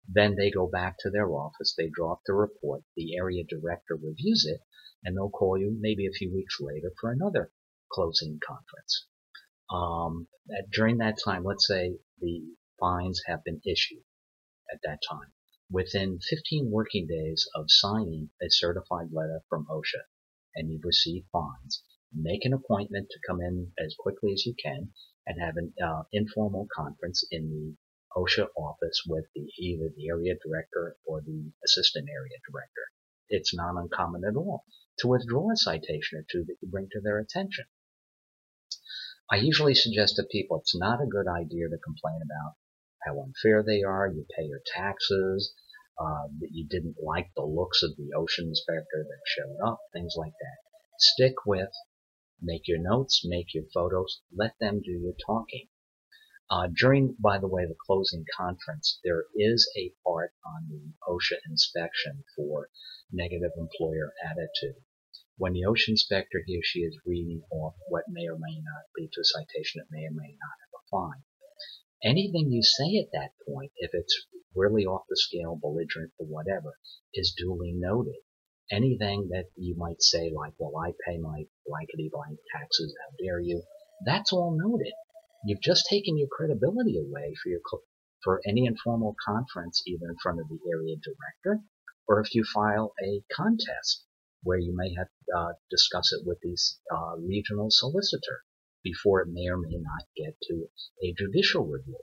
Then 0.08 0.36
they 0.36 0.50
go 0.50 0.68
back 0.68 0.98
to 1.00 1.10
their 1.10 1.30
office, 1.30 1.74
they 1.74 1.90
draw 1.90 2.14
up 2.14 2.22
the 2.26 2.34
report, 2.34 2.84
the 2.96 3.18
area 3.18 3.44
director 3.44 3.96
reviews 3.96 4.46
it, 4.46 4.62
and 5.04 5.16
they'll 5.16 5.30
call 5.30 5.58
you 5.58 5.78
maybe 5.78 6.08
a 6.08 6.12
few 6.12 6.34
weeks 6.34 6.62
later 6.62 6.94
for 7.00 7.12
another 7.12 7.52
closing 7.92 8.40
conference. 8.40 9.08
Um, 9.74 10.28
during 10.72 11.00
that 11.00 11.18
time, 11.26 11.44
let's 11.44 11.66
say 11.66 11.98
the 12.20 12.56
fines 12.80 13.24
have 13.26 13.44
been 13.44 13.60
issued 13.66 14.04
at 14.72 14.80
that 14.84 15.00
time. 15.10 15.34
Within 15.72 16.20
15 16.20 16.70
working 16.70 17.08
days 17.08 17.50
of 17.56 17.66
signing 17.72 18.30
a 18.40 18.52
certified 18.52 19.12
letter 19.12 19.42
from 19.50 19.66
OSHA 19.66 20.04
and 20.54 20.70
you've 20.70 20.86
received 20.86 21.28
fines, 21.32 21.82
make 22.14 22.46
an 22.46 22.54
appointment 22.54 23.10
to 23.10 23.20
come 23.26 23.42
in 23.42 23.72
as 23.80 23.96
quickly 23.98 24.32
as 24.34 24.46
you 24.46 24.54
can 24.62 24.94
and 25.26 25.42
have 25.42 25.58
an 25.58 25.74
uh, 25.84 26.04
informal 26.12 26.68
conference 26.72 27.26
in 27.32 27.50
the 27.50 27.76
OSHA 28.16 28.50
office 28.56 29.02
with 29.08 29.26
the, 29.34 29.52
either 29.58 29.90
the 29.96 30.08
area 30.08 30.36
director 30.46 30.98
or 31.04 31.22
the 31.22 31.52
assistant 31.66 32.08
area 32.10 32.38
director. 32.48 32.92
It's 33.30 33.56
not 33.56 33.76
uncommon 33.76 34.24
at 34.24 34.36
all 34.36 34.66
to 35.00 35.08
withdraw 35.08 35.50
a 35.50 35.58
citation 35.58 36.20
or 36.20 36.26
two 36.32 36.44
that 36.46 36.58
you 36.62 36.68
bring 36.70 36.90
to 36.92 37.02
their 37.02 37.18
attention. 37.18 37.66
I 39.32 39.38
usually 39.38 39.74
suggest 39.74 40.18
to 40.18 40.24
people 40.24 40.58
it's 40.58 40.76
not 40.76 41.02
a 41.02 41.08
good 41.08 41.28
idea 41.28 41.70
to 41.70 41.78
complain 41.78 42.22
about 42.22 42.56
how 43.06 43.22
unfair 43.22 43.64
they 43.64 43.82
are, 43.82 44.08
you 44.08 44.26
pay 44.36 44.44
your 44.44 44.62
taxes, 44.66 45.54
uh, 45.98 46.28
that 46.40 46.52
you 46.52 46.68
didn't 46.68 46.98
like 47.02 47.32
the 47.36 47.46
looks 47.46 47.84
of 47.84 47.96
the 47.96 48.12
OSHA 48.16 48.40
inspector 48.40 49.06
that 49.08 49.22
showed 49.26 49.58
up, 49.66 49.80
things 49.94 50.16
like 50.18 50.34
that. 50.40 50.58
Stick 51.00 51.46
with, 51.46 51.72
make 52.42 52.68
your 52.68 52.80
notes, 52.80 53.24
make 53.26 53.54
your 53.54 53.66
photos, 53.74 54.22
let 54.36 54.58
them 54.60 54.82
do 54.82 54.92
your 54.92 55.14
talking. 55.26 55.70
Uh, 56.50 56.68
during, 56.68 57.16
by 57.20 57.40
the 57.40 57.48
way, 57.48 57.66
the 57.66 57.76
closing 57.88 58.26
conference, 58.36 59.00
there 59.04 59.26
is 59.36 59.72
a 59.78 59.94
part 60.06 60.34
on 60.46 60.68
the 60.70 60.94
OSHA 61.08 61.38
inspection 61.50 62.24
for 62.36 62.70
negative 63.12 63.52
employer 63.58 64.14
attitude. 64.24 64.83
When 65.38 65.54
the 65.54 65.64
OSHA 65.64 65.90
inspector, 65.90 66.44
he 66.46 66.60
or 66.60 66.64
she 66.64 66.82
is 66.82 67.00
reading 67.08 67.42
off 67.50 67.74
what 67.88 68.06
may 68.08 68.28
or 68.28 68.38
may 68.38 68.60
not 68.60 68.86
lead 68.96 69.12
to 69.14 69.22
a 69.22 69.24
citation, 69.24 69.82
it 69.82 69.88
may 69.90 70.06
or 70.06 70.12
may 70.12 70.38
not 70.38 70.58
have 70.62 70.74
a 70.76 70.88
fine. 70.92 71.24
Anything 72.04 72.52
you 72.52 72.62
say 72.62 72.98
at 72.98 73.12
that 73.14 73.32
point, 73.44 73.72
if 73.78 73.96
it's 73.96 74.28
really 74.54 74.86
off 74.86 75.08
the 75.10 75.18
scale, 75.18 75.56
belligerent, 75.56 76.14
or 76.20 76.28
whatever, 76.28 76.78
is 77.16 77.34
duly 77.36 77.74
noted. 77.74 78.22
Anything 78.70 79.30
that 79.30 79.50
you 79.56 79.76
might 79.76 80.04
say, 80.04 80.30
like, 80.30 80.54
well, 80.60 80.78
I 80.78 80.94
pay 81.04 81.18
my 81.18 81.48
blankety 81.66 82.12
blank 82.14 82.38
taxes, 82.56 82.96
how 83.02 83.16
dare 83.18 83.40
you, 83.40 83.64
that's 84.06 84.34
all 84.34 84.56
noted. 84.56 84.94
You've 85.46 85.62
just 85.62 85.88
taken 85.88 86.16
your 86.16 86.28
credibility 86.28 87.00
away 87.00 87.34
for 87.42 87.50
your 87.50 87.62
for 88.24 88.40
any 88.46 88.68
informal 88.68 89.16
conference, 89.26 89.82
either 89.88 90.10
in 90.10 90.18
front 90.22 90.40
of 90.40 90.48
the 90.48 90.60
area 90.72 90.96
director, 90.98 91.64
or 92.08 92.22
if 92.22 92.36
you 92.36 92.44
file 92.44 92.94
a 93.04 93.24
contest 93.36 94.06
where 94.44 94.58
you 94.58 94.76
may 94.76 94.94
have 94.94 95.08
uh, 95.36 95.54
discuss 95.70 96.12
it 96.12 96.26
with 96.26 96.38
the 96.42 96.58
uh, 96.94 97.16
regional 97.18 97.70
solicitor 97.70 98.44
before 98.84 99.22
it 99.22 99.30
may 99.32 99.48
or 99.48 99.58
may 99.58 99.78
not 99.78 100.06
get 100.18 100.36
to 100.42 100.70
a 101.02 101.14
judicial 101.18 101.66
review. 101.66 101.98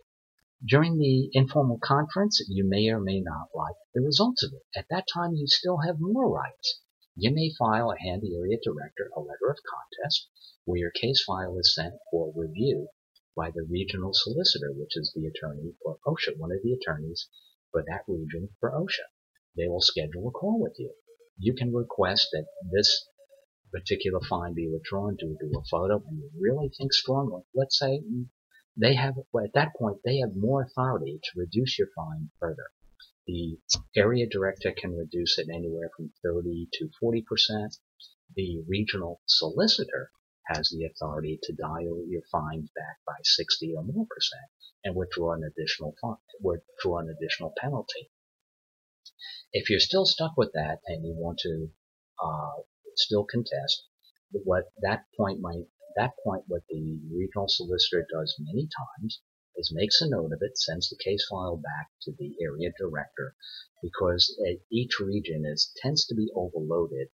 During 0.66 0.96
the 0.96 1.29
informal 1.33 1.79
conference, 1.79 2.42
you 2.48 2.64
may 2.64 2.88
or 2.88 3.00
may 3.00 3.20
not 3.20 3.48
like 3.55 3.76
the 3.94 4.00
results 4.00 4.42
of 4.42 4.53
it. 4.55 4.62
At 4.74 4.87
that 4.88 5.07
time, 5.12 5.35
you 5.35 5.46
still 5.46 5.79
have 5.79 6.00
more 6.00 6.31
rights. 6.31 6.81
You 7.14 7.31
may 7.35 7.53
file 7.59 7.90
a 7.90 7.98
handy 7.98 8.35
area 8.35 8.59
director 8.62 9.11
a 9.14 9.20
letter 9.20 9.50
of 9.50 9.59
contest 9.68 10.29
where 10.64 10.79
your 10.79 10.90
case 10.90 11.22
file 11.22 11.59
is 11.59 11.74
sent 11.74 11.94
for 12.11 12.33
review 12.35 12.88
by 13.37 13.50
the 13.50 13.66
regional 13.68 14.12
solicitor, 14.14 14.72
which 14.72 14.96
is 14.96 15.12
the 15.14 15.26
attorney 15.26 15.74
for 15.83 15.98
OSHA, 16.07 16.38
one 16.38 16.53
of 16.53 16.62
the 16.62 16.72
attorneys 16.72 17.29
for 17.70 17.83
that 17.87 18.05
region 18.09 18.48
for 18.59 18.70
OSHA. 18.70 19.05
They 19.57 19.68
will 19.68 19.83
schedule 19.83 20.29
a 20.29 20.31
call 20.31 20.59
with 20.61 20.76
you 20.79 20.94
you 21.40 21.55
can 21.55 21.72
request 21.72 22.29
that 22.33 22.44
this 22.70 23.07
particular 23.72 24.20
fine 24.29 24.53
be 24.53 24.68
withdrawn 24.68 25.16
due 25.16 25.37
to 25.40 25.59
a 25.59 25.64
photo 25.70 26.03
and 26.07 26.18
you 26.18 26.31
really 26.38 26.70
think 26.76 26.92
strongly, 26.92 27.42
let's 27.55 27.79
say 27.79 28.03
they 28.76 28.94
have, 28.94 29.14
well, 29.33 29.44
at 29.44 29.55
that 29.55 29.72
point, 29.79 29.98
they 30.05 30.18
have 30.18 30.37
more 30.37 30.62
authority 30.62 31.18
to 31.22 31.40
reduce 31.40 31.79
your 31.79 31.88
fine 31.96 32.31
further. 32.38 32.66
The 33.26 33.59
area 33.96 34.26
director 34.29 34.72
can 34.76 34.96
reduce 34.96 35.38
it 35.38 35.48
anywhere 35.48 35.90
from 35.96 36.12
30 36.22 36.68
to 36.74 36.90
40%. 37.03 37.24
The 38.37 38.62
regional 38.68 39.20
solicitor 39.26 40.11
has 40.46 40.68
the 40.70 40.85
authority 40.85 41.38
to 41.44 41.53
dial 41.55 42.05
your 42.07 42.22
fines 42.31 42.70
back 42.74 42.98
by 43.07 43.16
60 43.22 43.74
or 43.76 43.85
more 43.85 44.07
percent 44.11 44.50
and 44.85 44.94
withdraw 44.94 45.33
an 45.33 45.44
additional 45.44 45.94
fine, 46.00 46.16
withdraw 46.40 46.98
an 46.98 47.09
additional 47.09 47.55
penalty. 47.57 48.11
If 49.52 49.70
you're 49.70 49.80
still 49.80 50.06
stuck 50.06 50.37
with 50.37 50.52
that 50.54 50.80
and 50.87 51.04
you 51.04 51.14
want 51.14 51.38
to 51.40 51.70
uh, 52.22 52.62
still 52.96 53.24
contest, 53.24 53.85
what 54.33 54.72
that 54.83 55.04
point 55.16 55.40
might 55.40 55.66
that 55.96 56.12
point 56.24 56.44
what 56.46 56.62
the 56.68 57.00
regional 57.12 57.48
solicitor 57.48 58.06
does 58.12 58.37
many 58.38 58.68
times 58.68 59.20
is 59.56 59.72
makes 59.74 60.00
a 60.00 60.09
note 60.09 60.33
of 60.33 60.38
it, 60.40 60.56
sends 60.56 60.88
the 60.88 60.96
case 61.04 61.26
file 61.28 61.56
back 61.56 61.90
to 62.02 62.12
the 62.12 62.35
area 62.40 62.70
director 62.78 63.35
because 63.83 64.38
each 64.70 65.00
region 65.00 65.44
is 65.44 65.72
tends 65.83 66.06
to 66.06 66.14
be 66.14 66.28
overloaded 66.35 67.09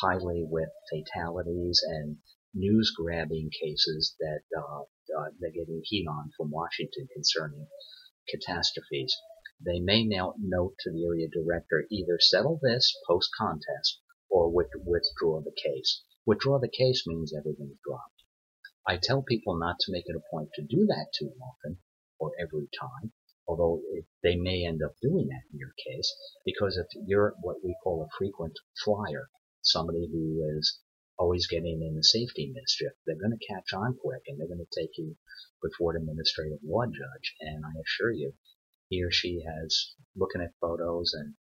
highly 0.00 0.44
with 0.48 0.70
fatalities 0.90 1.82
and 1.86 2.16
news 2.54 2.92
grabbing 2.96 3.50
cases 3.50 4.14
that 4.20 4.42
uh, 4.56 4.82
uh, 5.18 5.30
they're 5.40 5.50
getting 5.50 5.82
heat 5.84 6.06
on 6.06 6.30
from 6.36 6.50
Washington 6.50 7.08
concerning 7.12 7.66
catastrophes. 8.28 9.16
They 9.64 9.78
may 9.78 10.04
now 10.04 10.34
note 10.38 10.74
to 10.80 10.90
the 10.90 11.04
area 11.04 11.28
director 11.28 11.86
either 11.88 12.18
settle 12.18 12.58
this 12.60 12.96
post 13.06 13.30
contest 13.38 14.00
or 14.28 14.50
withdraw 14.50 15.40
the 15.40 15.52
case. 15.52 16.02
Withdraw 16.26 16.58
the 16.58 16.68
case 16.68 17.06
means 17.06 17.32
everything's 17.32 17.78
dropped. 17.84 18.24
I 18.84 18.96
tell 18.96 19.22
people 19.22 19.56
not 19.56 19.78
to 19.80 19.92
make 19.92 20.08
it 20.08 20.16
a 20.16 20.30
point 20.30 20.50
to 20.54 20.62
do 20.62 20.86
that 20.86 21.12
too 21.16 21.32
often 21.40 21.78
or 22.18 22.32
every 22.40 22.68
time, 22.76 23.12
although 23.46 23.82
it, 23.92 24.06
they 24.24 24.34
may 24.34 24.64
end 24.64 24.82
up 24.82 24.96
doing 25.00 25.28
that 25.28 25.44
in 25.52 25.58
your 25.60 25.74
case, 25.86 26.12
because 26.44 26.76
if 26.76 26.88
you're 27.06 27.36
what 27.42 27.62
we 27.62 27.76
call 27.84 28.02
a 28.02 28.16
frequent 28.18 28.58
flyer, 28.84 29.28
somebody 29.60 30.08
who 30.10 30.42
is 30.56 30.80
always 31.18 31.46
getting 31.46 31.82
in 31.82 31.94
the 31.94 32.02
safety 32.02 32.52
mischief, 32.52 32.92
they're 33.06 33.14
going 33.14 33.38
to 33.38 33.46
catch 33.46 33.72
on 33.72 33.94
quick 33.94 34.22
and 34.26 34.40
they're 34.40 34.48
going 34.48 34.58
to 34.58 34.80
take 34.80 34.98
you 34.98 35.16
before 35.62 35.94
an 35.94 36.02
administrative 36.02 36.58
law 36.64 36.84
judge. 36.86 37.36
And 37.40 37.64
I 37.64 37.70
assure 37.84 38.10
you, 38.10 38.34
he 38.92 39.02
or 39.02 39.10
she 39.10 39.42
has 39.46 39.94
looking 40.16 40.42
at 40.42 40.52
photos 40.60 41.14
and 41.14 41.32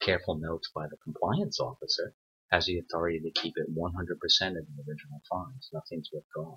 careful 0.00 0.36
notes 0.36 0.70
by 0.72 0.86
the 0.86 0.96
compliance 1.02 1.58
officer, 1.58 2.14
has 2.52 2.66
the 2.66 2.78
authority 2.78 3.18
to 3.20 3.40
keep 3.40 3.54
it 3.56 3.74
100% 3.76 3.90
of 3.90 3.98
the 4.06 4.84
original 4.88 5.20
funds. 5.28 5.68
Nothing's 5.72 6.08
withdrawn. 6.12 6.56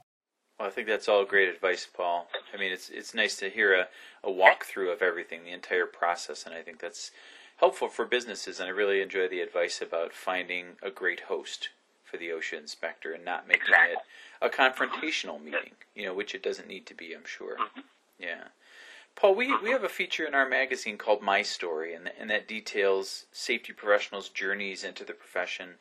Well, 0.59 0.67
I 0.67 0.71
think 0.71 0.87
that's 0.87 1.09
all 1.09 1.25
great 1.25 1.49
advice, 1.49 1.87
Paul. 1.91 2.27
I 2.53 2.57
mean, 2.57 2.71
it's 2.71 2.89
it's 2.89 3.15
nice 3.15 3.35
to 3.37 3.49
hear 3.49 3.73
a, 3.73 3.87
a 4.23 4.31
walkthrough 4.31 4.93
of 4.93 5.01
everything, 5.01 5.43
the 5.43 5.51
entire 5.51 5.87
process, 5.87 6.45
and 6.45 6.53
I 6.53 6.61
think 6.61 6.79
that's 6.79 7.09
helpful 7.57 7.89
for 7.89 8.05
businesses. 8.05 8.59
And 8.59 8.67
I 8.67 8.71
really 8.71 9.01
enjoy 9.01 9.27
the 9.27 9.41
advice 9.41 9.81
about 9.81 10.13
finding 10.13 10.77
a 10.83 10.91
great 10.91 11.21
host 11.21 11.69
for 12.03 12.17
the 12.17 12.29
OSHA 12.29 12.59
inspector 12.59 13.11
and 13.13 13.25
not 13.25 13.47
making 13.47 13.73
it 13.73 13.97
a 14.41 14.49
confrontational 14.49 15.43
meeting, 15.43 15.73
you 15.95 16.05
know, 16.05 16.13
which 16.13 16.35
it 16.35 16.43
doesn't 16.43 16.67
need 16.67 16.85
to 16.85 16.93
be, 16.93 17.15
I'm 17.15 17.25
sure. 17.25 17.57
Mm-hmm. 17.57 17.81
Yeah. 18.19 18.43
Paul, 19.15 19.35
we, 19.35 19.55
we 19.61 19.69
have 19.69 19.83
a 19.83 19.89
feature 19.89 20.25
in 20.25 20.35
our 20.35 20.47
magazine 20.47 20.97
called 20.97 21.21
My 21.21 21.43
Story, 21.43 21.93
and, 21.93 22.11
and 22.19 22.29
that 22.29 22.47
details 22.47 23.25
safety 23.31 23.71
professionals' 23.71 24.29
journeys 24.29 24.83
into 24.83 25.05
the 25.05 25.13
profession. 25.13 25.75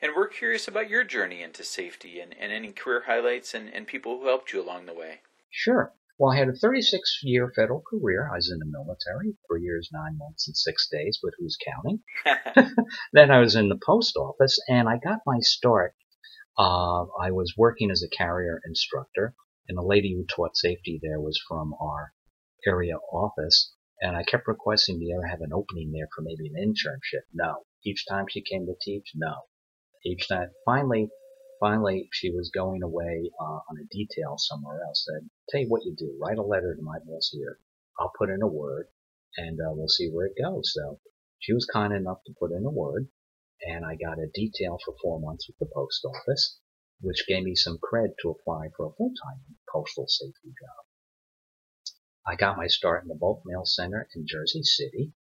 And 0.00 0.12
we're 0.14 0.28
curious 0.28 0.68
about 0.68 0.88
your 0.88 1.04
journey 1.04 1.42
into 1.42 1.64
safety 1.64 2.20
and, 2.20 2.34
and 2.38 2.52
any 2.52 2.72
career 2.72 3.04
highlights 3.06 3.54
and, 3.54 3.72
and 3.72 3.86
people 3.86 4.18
who 4.18 4.26
helped 4.26 4.52
you 4.52 4.62
along 4.62 4.86
the 4.86 4.94
way. 4.94 5.20
Sure. 5.50 5.92
Well, 6.18 6.32
I 6.32 6.38
had 6.38 6.48
a 6.48 6.54
36 6.54 7.20
year 7.22 7.52
federal 7.54 7.82
career. 7.82 8.30
I 8.32 8.36
was 8.36 8.50
in 8.50 8.58
the 8.58 8.66
military, 8.66 9.36
three 9.46 9.62
years, 9.62 9.90
nine 9.92 10.16
months, 10.16 10.48
and 10.48 10.56
six 10.56 10.88
days, 10.88 11.18
but 11.22 11.32
who's 11.38 11.58
counting? 11.62 12.00
then 13.12 13.30
I 13.30 13.40
was 13.40 13.54
in 13.54 13.68
the 13.68 13.78
post 13.84 14.16
office, 14.16 14.58
and 14.68 14.88
I 14.88 14.96
got 14.96 15.20
my 15.26 15.40
start. 15.40 15.94
Uh, 16.58 17.04
I 17.20 17.32
was 17.32 17.54
working 17.58 17.90
as 17.90 18.02
a 18.02 18.16
carrier 18.16 18.62
instructor, 18.66 19.34
and 19.68 19.76
the 19.76 19.82
lady 19.82 20.14
who 20.14 20.24
taught 20.24 20.56
safety 20.56 20.98
there 21.02 21.20
was 21.20 21.38
from 21.46 21.74
our 21.80 22.14
area 22.66 22.96
office. 23.12 23.72
And 24.00 24.16
I 24.16 24.24
kept 24.24 24.46
requesting, 24.46 24.98
do 24.98 25.06
you 25.06 25.14
ever 25.16 25.26
have 25.26 25.40
an 25.40 25.52
opening 25.52 25.92
there 25.92 26.08
for 26.14 26.22
maybe 26.22 26.48
an 26.48 26.54
internship? 26.56 27.22
No. 27.32 27.64
Each 27.84 28.04
time 28.06 28.26
she 28.28 28.42
came 28.42 28.66
to 28.66 28.74
teach, 28.80 29.12
no. 29.14 29.34
Each 30.04 30.28
time, 30.28 30.50
finally, 30.64 31.10
Finally, 31.58 32.06
she 32.12 32.30
was 32.30 32.50
going 32.50 32.82
away 32.82 33.30
uh, 33.40 33.60
on 33.70 33.78
a 33.80 33.86
detail 33.90 34.36
somewhere 34.36 34.82
else. 34.82 35.06
Said, 35.06 35.30
"Tell 35.48 35.62
you 35.62 35.68
what 35.68 35.86
you 35.86 35.96
do: 35.96 36.18
write 36.20 36.36
a 36.36 36.42
letter 36.42 36.74
to 36.74 36.82
my 36.82 36.98
boss 36.98 37.30
here. 37.32 37.58
I'll 37.98 38.12
put 38.18 38.28
in 38.28 38.42
a 38.42 38.46
word, 38.46 38.88
and 39.38 39.58
uh, 39.58 39.72
we'll 39.72 39.88
see 39.88 40.10
where 40.10 40.26
it 40.26 40.36
goes." 40.36 40.74
So 40.74 41.00
she 41.38 41.54
was 41.54 41.64
kind 41.64 41.94
enough 41.94 42.22
to 42.26 42.34
put 42.38 42.52
in 42.52 42.66
a 42.66 42.70
word, 42.70 43.08
and 43.62 43.86
I 43.86 43.96
got 43.96 44.18
a 44.18 44.26
detail 44.34 44.78
for 44.84 44.94
four 45.00 45.18
months 45.18 45.48
with 45.48 45.56
the 45.58 45.72
post 45.74 46.04
office, 46.04 46.58
which 47.00 47.26
gave 47.26 47.44
me 47.44 47.54
some 47.54 47.78
cred 47.78 48.18
to 48.20 48.28
apply 48.28 48.68
for 48.76 48.84
a 48.84 48.92
full-time 48.92 49.40
postal 49.72 50.06
safety 50.08 50.52
job. 50.60 50.85
I 52.28 52.34
got 52.34 52.56
my 52.56 52.66
start 52.66 53.04
in 53.04 53.08
the 53.08 53.14
bulk 53.14 53.42
mail 53.46 53.64
center 53.64 54.08
in 54.16 54.26
Jersey 54.26 54.64
City, 54.64 55.12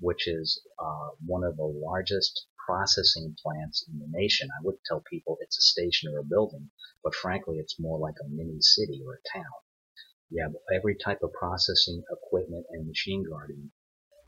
which 0.00 0.26
is 0.26 0.62
uh, 0.78 1.10
one 1.26 1.44
of 1.44 1.58
the 1.58 1.64
largest 1.64 2.46
processing 2.66 3.36
plants 3.42 3.84
in 3.86 3.98
the 3.98 4.06
nation. 4.08 4.48
I 4.50 4.62
would 4.62 4.82
tell 4.86 5.02
people 5.02 5.36
it's 5.40 5.58
a 5.58 5.60
station 5.60 6.10
or 6.10 6.20
a 6.20 6.24
building, 6.24 6.70
but 7.02 7.14
frankly, 7.14 7.58
it's 7.58 7.78
more 7.78 7.98
like 7.98 8.14
a 8.22 8.28
mini 8.28 8.62
city 8.62 9.02
or 9.06 9.14
a 9.14 9.38
town. 9.38 9.52
You 10.30 10.42
have 10.42 10.54
every 10.74 10.96
type 10.96 11.22
of 11.22 11.34
processing 11.34 12.02
equipment 12.10 12.64
and 12.70 12.86
machine 12.86 13.24
guarding 13.28 13.70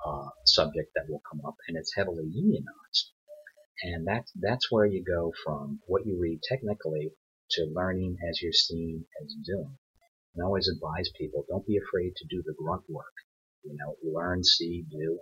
uh, 0.04 0.28
subject 0.44 0.92
that 0.94 1.08
will 1.08 1.22
come 1.30 1.40
up, 1.46 1.56
and 1.68 1.76
it's 1.78 1.94
heavily 1.94 2.26
unionized. 2.26 3.12
And 3.82 4.06
that's 4.06 4.30
that's 4.40 4.70
where 4.70 4.84
you 4.86 5.02
go 5.02 5.32
from 5.42 5.80
what 5.86 6.06
you 6.06 6.18
read 6.20 6.42
technically 6.42 7.12
to 7.52 7.64
learning 7.74 8.18
as 8.28 8.42
you're 8.42 8.52
seeing 8.52 9.06
as 9.22 9.34
doing. 9.42 9.78
I 10.38 10.44
always 10.44 10.68
advise 10.68 11.10
people, 11.16 11.46
don't 11.48 11.66
be 11.66 11.78
afraid 11.78 12.14
to 12.16 12.26
do 12.28 12.42
the 12.44 12.54
grunt 12.54 12.84
work. 12.88 13.14
You 13.62 13.74
know, 13.74 13.96
learn, 14.02 14.44
see, 14.44 14.84
do. 14.90 15.18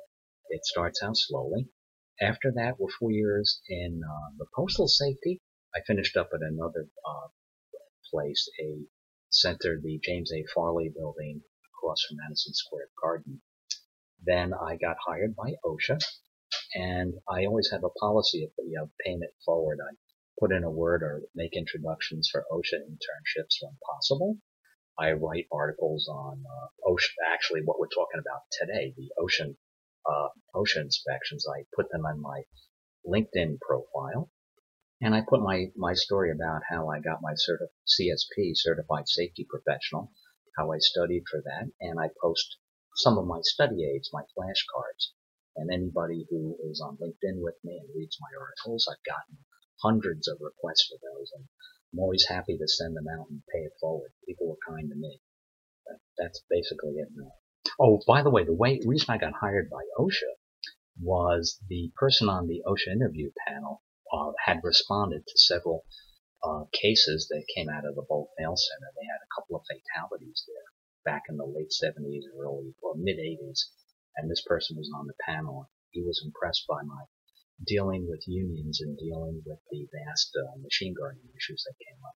It 0.51 0.65
starts 0.65 1.03
out 1.03 1.17
slowly. 1.17 1.69
After 2.21 2.53
that, 2.57 2.79
with 2.79 2.95
four 2.99 3.11
years 3.13 3.61
in 3.69 4.03
uh, 4.05 4.31
the 4.39 4.47
postal 4.55 4.89
safety, 4.89 5.41
I 5.75 5.81
finished 5.87 6.17
up 6.17 6.31
at 6.35 6.43
another 6.43 6.89
uh, 7.05 7.29
place, 8.11 8.49
a 8.61 8.87
center, 9.31 9.81
the 9.81 9.99
James 10.03 10.33
A. 10.33 10.45
Farley 10.55 10.89
building 10.95 11.43
across 11.75 12.03
from 12.03 12.19
Madison 12.19 12.55
Square 12.55 12.89
Garden. 13.01 13.41
Then 14.23 14.53
I 14.53 14.77
got 14.77 14.97
hired 15.07 15.35
by 15.37 15.55
OSHA, 15.65 16.01
and 16.75 17.15
I 17.29 17.47
always 17.47 17.71
have 17.71 17.85
a 17.85 17.99
policy 18.01 18.45
of 18.45 18.51
you 18.59 18.79
know, 18.79 18.91
paying 19.05 19.23
it 19.23 19.35
forward. 19.45 19.79
I 19.81 19.95
put 20.41 20.53
in 20.53 20.65
a 20.65 20.71
word 20.71 21.03
or 21.03 21.23
make 21.35 21.57
introductions 21.57 22.29
for 22.31 22.47
OSHA 22.51 22.81
internships 22.81 23.59
when 23.61 23.77
possible. 23.85 24.39
I 24.99 25.13
write 25.13 25.47
articles 25.53 26.09
on 26.09 26.45
uh, 26.47 26.91
OSHA, 26.91 27.33
actually 27.33 27.63
what 27.65 27.79
we're 27.79 27.89
talking 27.89 28.21
about 28.21 28.43
today, 28.53 28.95
the 28.97 29.11
ocean 29.19 29.57
uh, 30.09 30.29
OSHA 30.55 30.83
inspections. 30.83 31.47
I 31.49 31.65
put 31.75 31.91
them 31.91 32.07
on 32.07 32.21
my 32.21 32.43
LinkedIn 33.07 33.59
profile. 33.61 34.31
And 35.01 35.15
I 35.15 35.23
put 35.29 35.43
my, 35.43 35.67
my 35.77 35.93
story 35.93 36.31
about 36.31 36.63
how 36.71 36.89
I 36.89 37.01
got 37.01 37.21
my 37.21 37.35
CSP, 37.35 38.53
Certified 38.55 39.09
Safety 39.09 39.45
Professional, 39.51 40.13
how 40.57 40.73
I 40.73 40.79
studied 40.79 41.25
for 41.31 41.43
that, 41.43 41.69
and 41.81 41.99
I 41.99 42.09
post 42.23 42.57
some 42.97 43.19
of 43.19 43.27
my 43.27 43.41
study 43.43 43.85
aids, 43.85 44.11
my 44.13 44.23
flashcards. 44.39 45.13
And 45.57 45.71
anybody 45.71 46.27
who 46.31 46.57
is 46.71 46.81
on 46.81 46.97
LinkedIn 46.97 47.43
with 47.43 47.57
me 47.65 47.77
and 47.79 47.89
reads 47.95 48.19
my 48.21 48.31
articles, 48.39 48.89
I've 48.89 49.05
gotten 49.05 49.39
hundreds 49.83 50.29
of 50.29 50.39
requests 50.41 50.89
for 50.89 50.99
those, 51.03 51.33
and 51.35 51.49
I'm 51.95 52.01
always 52.01 52.27
happy 52.29 52.59
to 52.59 52.67
send 52.67 52.97
them 52.97 53.07
out 53.07 53.31
and 53.31 53.41
pay 53.53 53.61
it 53.61 53.73
forward. 53.81 54.11
People 54.27 54.49
were 54.49 54.75
kind 54.75 54.91
to 54.91 54.97
me. 54.97 55.21
That, 55.87 55.99
that's 56.19 56.43
basically 56.51 56.95
it. 56.95 57.09
Oh, 57.79 58.01
by 58.05 58.23
the 58.23 58.31
way, 58.31 58.43
the 58.45 58.53
way 58.53 58.81
reason 58.85 59.15
I 59.15 59.19
got 59.19 59.35
hired 59.35 59.71
by 59.71 59.85
OSHA 59.97 60.35
was 61.01 61.61
the 61.69 61.93
person 61.95 62.29
on 62.29 62.49
the 62.49 62.63
OSHA 62.67 62.95
interview 62.95 63.31
panel 63.47 63.81
uh, 64.13 64.33
had 64.45 64.65
responded 64.65 65.25
to 65.25 65.39
several 65.39 65.85
uh, 66.43 66.65
cases 66.73 67.29
that 67.31 67.47
came 67.55 67.69
out 67.69 67.87
of 67.87 67.95
the 67.95 68.03
bulk 68.09 68.31
mail 68.41 68.57
center. 68.57 68.91
They 68.97 69.07
had 69.07 69.23
a 69.23 69.35
couple 69.41 69.55
of 69.55 69.67
fatalities 69.67 70.43
there 70.49 71.13
back 71.15 71.23
in 71.29 71.37
the 71.37 71.47
late 71.47 71.71
70s, 71.71 72.25
early 72.37 72.75
or 72.83 72.97
mid 72.97 73.19
80s, 73.19 73.71
and 74.17 74.29
this 74.29 74.43
person 74.43 74.77
was 74.77 74.91
on 74.93 75.07
the 75.07 75.15
panel. 75.25 75.71
He 75.91 76.03
was 76.03 76.21
impressed 76.25 76.67
by 76.69 76.83
my 76.83 77.05
dealing 77.67 78.07
with 78.09 78.23
unions 78.27 78.81
and 78.81 78.97
dealing 78.99 79.43
with 79.47 79.59
the 79.71 79.87
vast 79.93 80.31
uh, 80.39 80.59
machine 80.63 80.95
guarding 80.99 81.23
issues 81.37 81.65
that 81.67 81.75
came 81.85 81.99
up. 82.05 82.15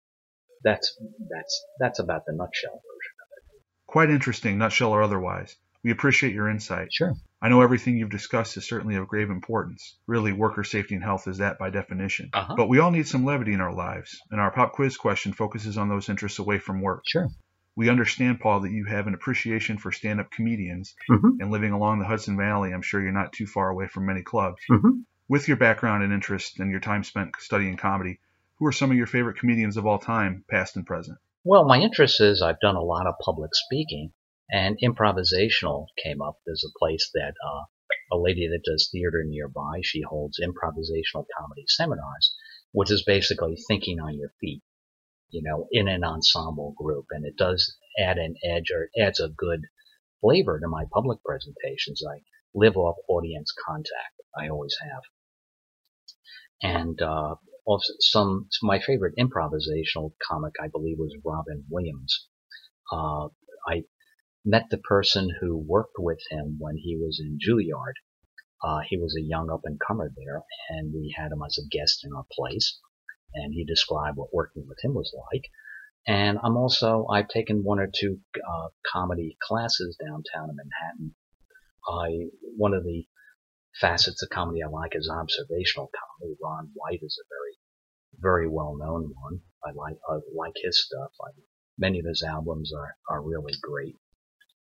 That's 0.63 0.97
that's 1.29 1.65
that's 1.79 1.99
about 1.99 2.25
the 2.25 2.33
nutshell 2.33 2.71
version 2.71 3.15
of 3.21 3.27
it. 3.55 3.61
Quite 3.87 4.09
interesting, 4.09 4.57
nutshell 4.57 4.91
or 4.91 5.03
otherwise. 5.03 5.55
We 5.83 5.91
appreciate 5.91 6.33
your 6.33 6.49
insight. 6.49 6.87
Sure. 6.91 7.13
I 7.41 7.49
know 7.49 7.61
everything 7.61 7.97
you've 7.97 8.09
discussed 8.09 8.57
is 8.57 8.67
certainly 8.67 8.95
of 8.95 9.07
grave 9.07 9.29
importance. 9.29 9.97
Really, 10.07 10.33
worker 10.33 10.63
safety 10.63 10.95
and 10.95 11.03
health 11.03 11.27
is 11.27 11.37
that 11.37 11.59
by 11.59 11.69
definition. 11.69 12.31
Uh-huh. 12.33 12.55
But 12.57 12.69
we 12.69 12.79
all 12.79 12.89
need 12.89 13.07
some 13.07 13.23
levity 13.25 13.53
in 13.53 13.61
our 13.61 13.73
lives, 13.73 14.19
and 14.31 14.41
our 14.41 14.49
pop 14.51 14.73
quiz 14.73 14.97
question 14.97 15.33
focuses 15.33 15.77
on 15.77 15.87
those 15.89 16.09
interests 16.09 16.39
away 16.39 16.57
from 16.57 16.81
work. 16.81 17.03
Sure. 17.05 17.27
We 17.75 17.89
understand, 17.89 18.39
Paul, 18.39 18.61
that 18.61 18.71
you 18.71 18.85
have 18.85 19.05
an 19.05 19.13
appreciation 19.13 19.77
for 19.77 19.91
stand 19.91 20.19
up 20.19 20.31
comedians, 20.31 20.95
Mm-hmm. 21.11 21.41
and 21.41 21.51
living 21.51 21.71
along 21.73 21.99
the 21.99 22.05
Hudson 22.05 22.35
Valley, 22.37 22.73
I'm 22.73 22.81
sure 22.81 22.99
you're 23.01 23.11
not 23.11 23.33
too 23.33 23.45
far 23.45 23.69
away 23.69 23.87
from 23.87 24.07
many 24.07 24.23
clubs. 24.23 24.57
Mm-hmm. 24.71 25.01
With 25.27 25.47
your 25.47 25.57
background 25.57 26.03
and 26.03 26.13
interest 26.13 26.59
and 26.59 26.69
your 26.69 26.79
time 26.79 27.03
spent 27.03 27.35
studying 27.39 27.77
comedy, 27.77 28.19
who 28.57 28.67
are 28.67 28.71
some 28.71 28.91
of 28.91 28.97
your 28.97 29.07
favorite 29.07 29.39
comedians 29.39 29.75
of 29.75 29.87
all 29.87 29.97
time, 29.97 30.45
past 30.47 30.75
and 30.75 30.85
present? 30.85 31.17
Well, 31.43 31.65
my 31.65 31.79
interest 31.79 32.21
is 32.21 32.43
I've 32.43 32.59
done 32.59 32.75
a 32.75 32.83
lot 32.83 33.07
of 33.07 33.15
public 33.19 33.49
speaking, 33.55 34.13
and 34.51 34.77
improvisational 34.83 35.87
came 36.03 36.21
up. 36.21 36.37
There's 36.45 36.63
a 36.63 36.77
place 36.77 37.09
that 37.15 37.33
uh, 37.43 37.63
a 38.11 38.17
lady 38.19 38.47
that 38.49 38.63
does 38.63 38.89
theater 38.91 39.23
nearby. 39.25 39.81
She 39.81 40.01
holds 40.01 40.39
improvisational 40.39 41.25
comedy 41.39 41.65
seminars, 41.67 42.35
which 42.71 42.91
is 42.91 43.03
basically 43.03 43.57
thinking 43.67 43.99
on 43.99 44.19
your 44.19 44.31
feet, 44.39 44.61
you 45.31 45.41
know, 45.41 45.67
in 45.71 45.87
an 45.87 46.03
ensemble 46.03 46.75
group, 46.77 47.07
and 47.09 47.25
it 47.25 47.35
does 47.35 47.75
add 47.97 48.19
an 48.19 48.35
edge 48.43 48.69
or 48.69 48.91
adds 48.95 49.19
a 49.19 49.29
good 49.29 49.61
flavor 50.21 50.59
to 50.59 50.67
my 50.67 50.85
public 50.93 51.23
presentations. 51.23 52.03
I 52.07 52.21
live 52.53 52.77
off 52.77 52.97
audience 53.09 53.51
contact. 53.67 54.21
I 54.37 54.49
always 54.49 54.77
have. 54.81 55.01
And 56.61 57.01
uh, 57.01 57.35
also 57.65 57.93
some 57.99 58.47
my 58.61 58.79
favorite 58.79 59.15
improvisational 59.19 60.13
comic 60.27 60.53
I 60.61 60.67
believe 60.67 60.97
was 60.97 61.15
Robin 61.23 61.65
Williams. 61.69 62.27
Uh, 62.91 63.29
I 63.67 63.83
met 64.45 64.65
the 64.69 64.77
person 64.77 65.29
who 65.41 65.57
worked 65.57 65.95
with 65.97 66.19
him 66.29 66.57
when 66.59 66.77
he 66.77 66.95
was 66.95 67.19
in 67.19 67.39
Juilliard. 67.39 67.95
Uh, 68.63 68.79
he 68.87 68.97
was 68.97 69.15
a 69.17 69.23
young 69.23 69.49
up 69.49 69.61
and 69.63 69.79
comer 69.79 70.11
there, 70.15 70.43
and 70.69 70.93
we 70.93 71.13
had 71.17 71.31
him 71.31 71.41
as 71.45 71.57
a 71.57 71.67
guest 71.69 72.05
in 72.05 72.13
our 72.13 72.25
place, 72.31 72.79
and 73.33 73.53
he 73.53 73.65
described 73.65 74.17
what 74.17 74.33
working 74.33 74.65
with 74.67 74.77
him 74.83 74.93
was 74.93 75.13
like. 75.31 75.45
And 76.07 76.37
I'm 76.43 76.55
also 76.55 77.07
I've 77.09 77.27
taken 77.27 77.63
one 77.63 77.79
or 77.79 77.89
two 77.93 78.19
uh, 78.35 78.67
comedy 78.91 79.37
classes 79.41 79.97
downtown 79.99 80.49
in 80.49 80.55
Manhattan. 80.55 81.15
I 81.87 82.29
one 82.55 82.73
of 82.73 82.83
the 82.83 83.07
facets 83.79 84.23
of 84.23 84.29
comedy 84.29 84.63
I 84.63 84.67
like 84.67 84.95
is 84.95 85.09
observational 85.09 85.89
comedy. 85.91 86.37
Ron 86.41 86.71
White 86.73 87.01
is 87.01 87.19
a 87.21 87.27
very 87.29 87.57
very 88.19 88.47
well 88.47 88.75
known 88.77 89.13
one. 89.21 89.41
I 89.63 89.71
like 89.71 89.97
I 90.09 90.19
like 90.33 90.55
his 90.55 90.83
stuff. 90.83 91.11
I, 91.21 91.31
many 91.77 91.99
of 91.99 92.05
his 92.05 92.23
albums 92.23 92.71
are 92.73 92.95
are 93.09 93.21
really 93.21 93.53
great. 93.61 93.95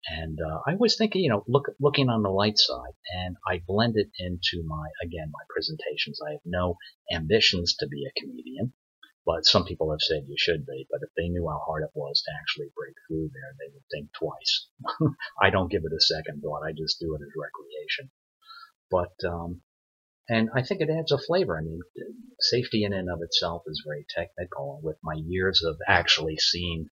And 0.07 0.37
uh, 0.39 0.59
I 0.67 0.75
was 0.75 0.97
thinking, 0.97 1.23
you 1.23 1.31
know, 1.31 1.43
look, 1.47 1.65
looking 1.79 2.09
on 2.09 2.21
the 2.21 2.29
light 2.29 2.59
side, 2.59 2.93
and 3.11 3.37
I 3.47 3.63
blend 3.65 3.97
it 3.97 4.11
into 4.19 4.61
my, 4.63 4.87
again, 5.01 5.31
my 5.33 5.41
presentations. 5.49 6.19
I 6.21 6.33
have 6.33 6.45
no 6.45 6.77
ambitions 7.11 7.75
to 7.79 7.87
be 7.87 8.05
a 8.05 8.19
comedian, 8.19 8.73
but 9.25 9.45
some 9.45 9.65
people 9.65 9.89
have 9.89 10.01
said 10.01 10.27
you 10.27 10.35
should 10.37 10.63
be. 10.63 10.85
But 10.91 11.01
if 11.01 11.09
they 11.17 11.27
knew 11.27 11.47
how 11.49 11.57
hard 11.65 11.81
it 11.83 11.89
was 11.95 12.21
to 12.21 12.31
actually 12.39 12.69
break 12.77 12.93
through 13.07 13.31
there, 13.33 13.55
they 13.57 13.73
would 13.73 13.83
think 13.91 14.13
twice. 14.13 14.67
I 15.41 15.49
don't 15.49 15.71
give 15.71 15.81
it 15.85 15.97
a 15.97 15.99
second 15.99 16.41
thought. 16.41 16.61
I 16.61 16.71
just 16.71 16.99
do 16.99 17.15
it 17.15 17.25
as 17.25 17.33
recreation. 17.33 18.11
But 18.91 19.13
um, 19.27 19.61
and 20.27 20.49
I 20.55 20.63
think 20.63 20.81
it 20.81 20.89
adds 20.89 21.11
a 21.11 21.17
flavor. 21.17 21.57
I 21.57 21.61
mean, 21.61 21.79
safety 22.39 22.83
in 22.83 22.93
and 22.93 23.09
of 23.09 23.19
itself 23.21 23.63
is 23.67 23.83
very 23.85 24.05
technical. 24.09 24.79
With 24.83 24.97
my 25.03 25.15
years 25.15 25.63
of 25.63 25.77
actually 25.87 26.37
seeing 26.37 26.89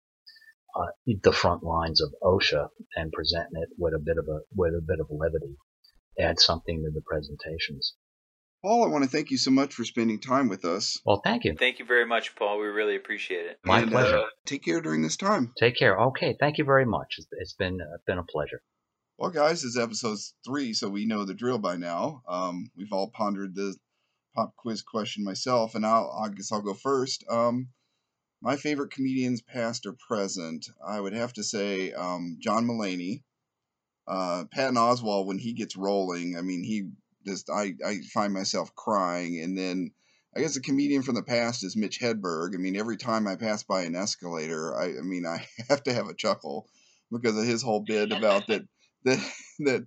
uh, 0.74 0.86
the 1.22 1.32
front 1.32 1.62
lines 1.62 2.00
of 2.00 2.14
OSHA 2.22 2.68
and 2.96 3.12
presenting 3.12 3.62
it 3.62 3.68
with 3.78 3.94
a 3.94 3.98
bit 3.98 4.16
of 4.18 4.26
a 4.28 4.40
with 4.54 4.74
a 4.74 4.84
bit 4.86 5.00
of 5.00 5.08
levity, 5.10 5.56
add 6.18 6.40
something 6.40 6.82
to 6.82 6.90
the 6.90 7.02
presentations. 7.02 7.94
Paul, 8.62 8.84
I 8.84 8.88
want 8.88 9.04
to 9.04 9.10
thank 9.10 9.30
you 9.30 9.38
so 9.38 9.52
much 9.52 9.72
for 9.72 9.84
spending 9.84 10.20
time 10.20 10.48
with 10.48 10.64
us. 10.64 11.00
Well, 11.04 11.20
thank 11.22 11.44
you. 11.44 11.54
Thank 11.54 11.78
you 11.78 11.84
very 11.84 12.06
much, 12.06 12.34
Paul. 12.34 12.58
We 12.58 12.66
really 12.66 12.96
appreciate 12.96 13.46
it. 13.46 13.58
My 13.64 13.82
and, 13.82 13.90
pleasure. 13.90 14.18
Uh, 14.18 14.24
take 14.46 14.64
care 14.64 14.80
during 14.80 15.02
this 15.02 15.16
time. 15.16 15.52
Take 15.56 15.76
care. 15.76 15.96
Okay, 15.96 16.36
thank 16.40 16.58
you 16.58 16.64
very 16.64 16.84
much. 16.84 17.14
it's, 17.18 17.28
it's 17.32 17.54
been 17.54 17.80
uh, 17.80 17.98
been 18.06 18.18
a 18.18 18.24
pleasure. 18.24 18.60
Well, 19.18 19.30
guys, 19.32 19.64
is 19.64 19.76
episode 19.76 20.16
three, 20.44 20.72
so 20.74 20.88
we 20.88 21.04
know 21.04 21.24
the 21.24 21.34
drill 21.34 21.58
by 21.58 21.76
now. 21.76 22.22
Um, 22.28 22.70
we've 22.76 22.92
all 22.92 23.10
pondered 23.10 23.52
the 23.52 23.74
pop 24.36 24.54
quiz 24.54 24.80
question 24.80 25.24
myself, 25.24 25.74
and 25.74 25.84
I'll, 25.84 26.16
I 26.22 26.28
guess 26.28 26.52
I'll 26.52 26.62
go 26.62 26.72
first. 26.72 27.24
Um, 27.28 27.70
my 28.40 28.54
favorite 28.54 28.92
comedians, 28.92 29.42
past 29.42 29.86
or 29.86 29.96
present, 30.06 30.68
I 30.86 31.00
would 31.00 31.14
have 31.14 31.32
to 31.32 31.42
say 31.42 31.92
um, 31.94 32.36
John 32.38 32.64
Mulaney, 32.64 33.24
uh, 34.06 34.44
Patton 34.52 34.76
Oswalt. 34.76 35.26
When 35.26 35.40
he 35.40 35.52
gets 35.52 35.76
rolling, 35.76 36.36
I 36.38 36.42
mean, 36.42 36.62
he 36.62 36.90
just 37.26 37.50
I 37.50 37.74
I 37.84 37.98
find 38.14 38.32
myself 38.32 38.72
crying, 38.76 39.40
and 39.40 39.58
then. 39.58 39.90
I 40.36 40.40
guess 40.40 40.56
a 40.56 40.60
comedian 40.60 41.02
from 41.02 41.14
the 41.14 41.22
past 41.22 41.64
is 41.64 41.74
Mitch 41.74 41.98
Hedberg. 41.98 42.54
I 42.54 42.58
mean, 42.58 42.76
every 42.76 42.98
time 42.98 43.26
I 43.26 43.34
pass 43.34 43.64
by 43.64 43.82
an 43.82 43.96
escalator, 43.96 44.76
I, 44.76 44.98
I 44.98 45.02
mean, 45.02 45.24
I 45.26 45.44
have 45.68 45.82
to 45.84 45.92
have 45.92 46.06
a 46.06 46.14
chuckle 46.14 46.68
because 47.10 47.36
of 47.36 47.44
his 47.44 47.62
whole 47.62 47.80
bit 47.80 48.12
about 48.12 48.46
that 48.48 48.62
that 49.08 49.32
that 49.60 49.86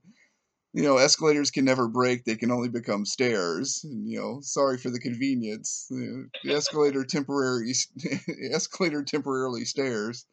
you 0.74 0.84
know 0.84 0.98
escalators 0.98 1.52
can 1.52 1.66
never 1.66 1.88
break; 1.88 2.24
they 2.24 2.36
can 2.36 2.52
only 2.52 2.70
become 2.70 3.06
stairs. 3.06 3.82
And, 3.84 4.08
you 4.08 4.20
know, 4.20 4.40
sorry 4.42 4.78
for 4.78 4.90
the 4.90 5.00
convenience. 5.00 5.88
You 5.90 5.98
know, 6.00 6.26
the 6.44 6.56
escalator 6.56 7.04
temporary 7.04 7.74
escalator 8.52 9.04
temporarily 9.04 9.66
stairs, 9.66 10.26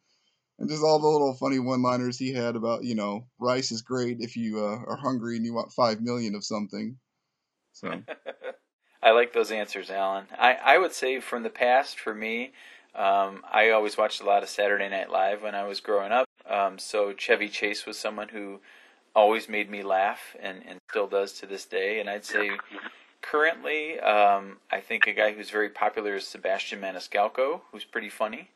and 0.59 0.69
just 0.69 0.83
all 0.83 0.99
the 0.99 1.07
little 1.07 1.33
funny 1.35 1.59
one-liners 1.59 2.17
he 2.17 2.33
had 2.33 2.55
about 2.55 2.83
you 2.83 2.95
know 2.95 3.27
rice 3.39 3.71
is 3.71 3.81
great 3.81 4.17
if 4.19 4.35
you 4.35 4.59
uh, 4.59 4.79
are 4.87 4.97
hungry 4.97 5.37
and 5.37 5.45
you 5.45 5.53
want 5.53 5.71
five 5.71 6.01
million 6.01 6.35
of 6.35 6.43
something. 6.43 6.97
So. 7.73 8.01
I 9.01 9.11
like 9.11 9.31
those 9.31 9.49
answers, 9.49 9.89
Alan. 9.89 10.25
I, 10.37 10.55
I 10.55 10.77
would 10.77 10.91
say 10.91 11.21
from 11.21 11.43
the 11.43 11.49
past, 11.49 11.97
for 11.97 12.13
me, 12.13 12.51
um, 12.93 13.43
I 13.51 13.69
always 13.69 13.97
watched 13.97 14.21
a 14.21 14.25
lot 14.25 14.43
of 14.43 14.49
Saturday 14.49 14.89
Night 14.89 15.09
Live 15.09 15.41
when 15.41 15.55
I 15.55 15.63
was 15.63 15.79
growing 15.79 16.11
up. 16.11 16.27
Um, 16.45 16.79
so 16.79 17.13
Chevy 17.13 17.47
Chase 17.47 17.85
was 17.85 17.97
someone 17.97 18.29
who 18.29 18.59
always 19.19 19.49
made 19.49 19.69
me 19.69 19.83
laugh 19.83 20.37
and, 20.41 20.63
and 20.65 20.79
still 20.89 21.07
does 21.07 21.33
to 21.33 21.45
this 21.45 21.65
day. 21.65 21.99
And 21.99 22.09
I'd 22.09 22.23
say 22.23 22.51
currently, 23.21 23.99
um, 23.99 24.57
I 24.71 24.79
think 24.79 25.07
a 25.07 25.13
guy 25.13 25.33
who's 25.33 25.49
very 25.49 25.69
popular 25.69 26.15
is 26.15 26.25
Sebastian 26.25 26.79
Maniscalco, 26.79 27.59
who's 27.71 27.83
pretty 27.83 28.09
funny. 28.09 28.49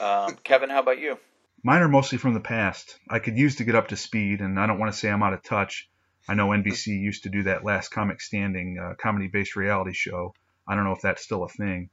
Um, 0.00 0.36
Kevin, 0.44 0.70
how 0.70 0.80
about 0.80 0.98
you? 0.98 1.18
Mine 1.62 1.82
are 1.82 1.88
mostly 1.88 2.18
from 2.18 2.34
the 2.34 2.40
past. 2.40 2.98
I 3.08 3.20
could 3.20 3.38
use 3.38 3.56
to 3.56 3.64
get 3.64 3.76
up 3.76 3.88
to 3.88 3.96
speed, 3.96 4.40
and 4.40 4.58
I 4.58 4.66
don't 4.66 4.80
want 4.80 4.92
to 4.92 4.98
say 4.98 5.08
I'm 5.08 5.22
out 5.22 5.34
of 5.34 5.44
touch. 5.44 5.88
I 6.28 6.34
know 6.34 6.48
NBC 6.48 6.88
used 6.88 7.22
to 7.22 7.30
do 7.30 7.44
that 7.44 7.64
Last 7.64 7.90
Comic 7.90 8.20
Standing 8.20 8.76
uh, 8.78 8.94
comedy-based 9.00 9.54
reality 9.54 9.92
show. 9.92 10.34
I 10.66 10.74
don't 10.74 10.84
know 10.84 10.92
if 10.92 11.00
that's 11.00 11.22
still 11.22 11.44
a 11.44 11.48
thing, 11.48 11.90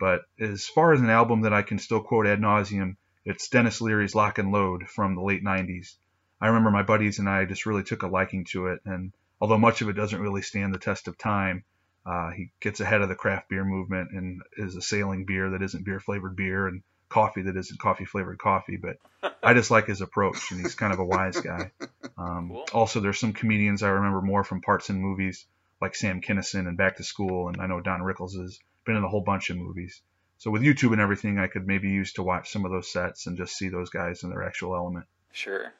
but 0.00 0.22
as 0.40 0.66
far 0.66 0.94
as 0.94 1.00
an 1.00 1.10
album 1.10 1.42
that 1.42 1.52
I 1.52 1.60
can 1.60 1.78
still 1.78 2.00
quote 2.00 2.26
ad 2.26 2.40
nauseum, 2.40 2.96
it's 3.26 3.48
Denis 3.48 3.82
Leary's 3.82 4.14
Lock 4.14 4.38
and 4.38 4.50
Load 4.50 4.88
from 4.88 5.14
the 5.14 5.22
late 5.22 5.44
90s. 5.44 5.96
I 6.40 6.48
remember 6.48 6.70
my 6.70 6.82
buddies 6.82 7.18
and 7.18 7.28
I 7.28 7.44
just 7.44 7.66
really 7.66 7.82
took 7.82 8.02
a 8.02 8.08
liking 8.08 8.44
to 8.50 8.66
it, 8.68 8.80
and 8.84 9.12
although 9.40 9.58
much 9.58 9.80
of 9.80 9.88
it 9.88 9.94
doesn't 9.94 10.20
really 10.20 10.42
stand 10.42 10.74
the 10.74 10.78
test 10.78 11.08
of 11.08 11.16
time, 11.18 11.64
uh, 12.04 12.30
he 12.30 12.50
gets 12.60 12.80
ahead 12.80 13.02
of 13.02 13.08
the 13.08 13.14
craft 13.14 13.48
beer 13.48 13.64
movement 13.64 14.10
and 14.12 14.42
is 14.56 14.76
assailing 14.76 15.24
beer 15.24 15.50
that 15.50 15.62
isn't 15.62 15.84
beer 15.84 15.98
flavored 15.98 16.36
beer 16.36 16.68
and 16.68 16.82
coffee 17.08 17.42
that 17.42 17.56
isn't 17.56 17.80
coffee 17.80 18.04
flavored 18.04 18.38
coffee. 18.38 18.76
But 18.76 18.98
I 19.42 19.54
just 19.54 19.70
like 19.70 19.86
his 19.86 20.00
approach, 20.00 20.50
and 20.50 20.60
he's 20.60 20.74
kind 20.74 20.92
of 20.92 20.98
a 20.98 21.04
wise 21.04 21.40
guy. 21.40 21.72
Um, 22.18 22.48
Cool. 22.48 22.64
Also, 22.72 23.00
there's 23.00 23.20
some 23.20 23.34
comedians 23.34 23.82
I 23.82 23.90
remember 23.90 24.22
more 24.22 24.42
from 24.42 24.62
parts 24.62 24.88
in 24.88 24.98
movies, 24.98 25.44
like 25.82 25.94
Sam 25.94 26.22
Kinison 26.22 26.66
and 26.66 26.78
Back 26.78 26.96
to 26.96 27.04
School, 27.04 27.48
and 27.48 27.60
I 27.60 27.66
know 27.66 27.82
Don 27.82 28.00
Rickles 28.00 28.40
has 28.40 28.58
been 28.86 28.96
in 28.96 29.04
a 29.04 29.08
whole 29.08 29.20
bunch 29.20 29.50
of 29.50 29.58
movies. 29.58 30.00
So 30.38 30.50
with 30.50 30.62
YouTube 30.62 30.92
and 30.92 31.00
everything, 31.00 31.38
I 31.38 31.46
could 31.46 31.66
maybe 31.66 31.90
use 31.90 32.14
to 32.14 32.22
watch 32.22 32.50
some 32.50 32.64
of 32.64 32.70
those 32.70 32.90
sets 32.90 33.26
and 33.26 33.36
just 33.36 33.54
see 33.54 33.68
those 33.68 33.90
guys 33.90 34.22
in 34.22 34.30
their 34.30 34.42
actual 34.44 34.74
element. 34.74 35.04
Sure. 35.32 35.72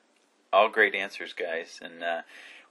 All 0.57 0.71
great 0.71 0.95
answers, 0.95 1.35
guys. 1.35 1.79
And 1.83 2.03
uh, 2.03 2.23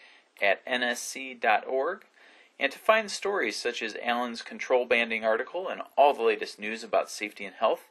at 0.41 0.65
nsc.org. 0.65 2.05
And 2.59 2.71
to 2.71 2.79
find 2.79 3.09
stories 3.09 3.55
such 3.55 3.81
as 3.81 3.97
Alan's 4.03 4.43
control 4.43 4.85
banding 4.85 5.25
article 5.25 5.67
and 5.67 5.81
all 5.97 6.13
the 6.13 6.21
latest 6.21 6.59
news 6.59 6.83
about 6.83 7.09
safety 7.09 7.43
and 7.43 7.55
health, 7.55 7.87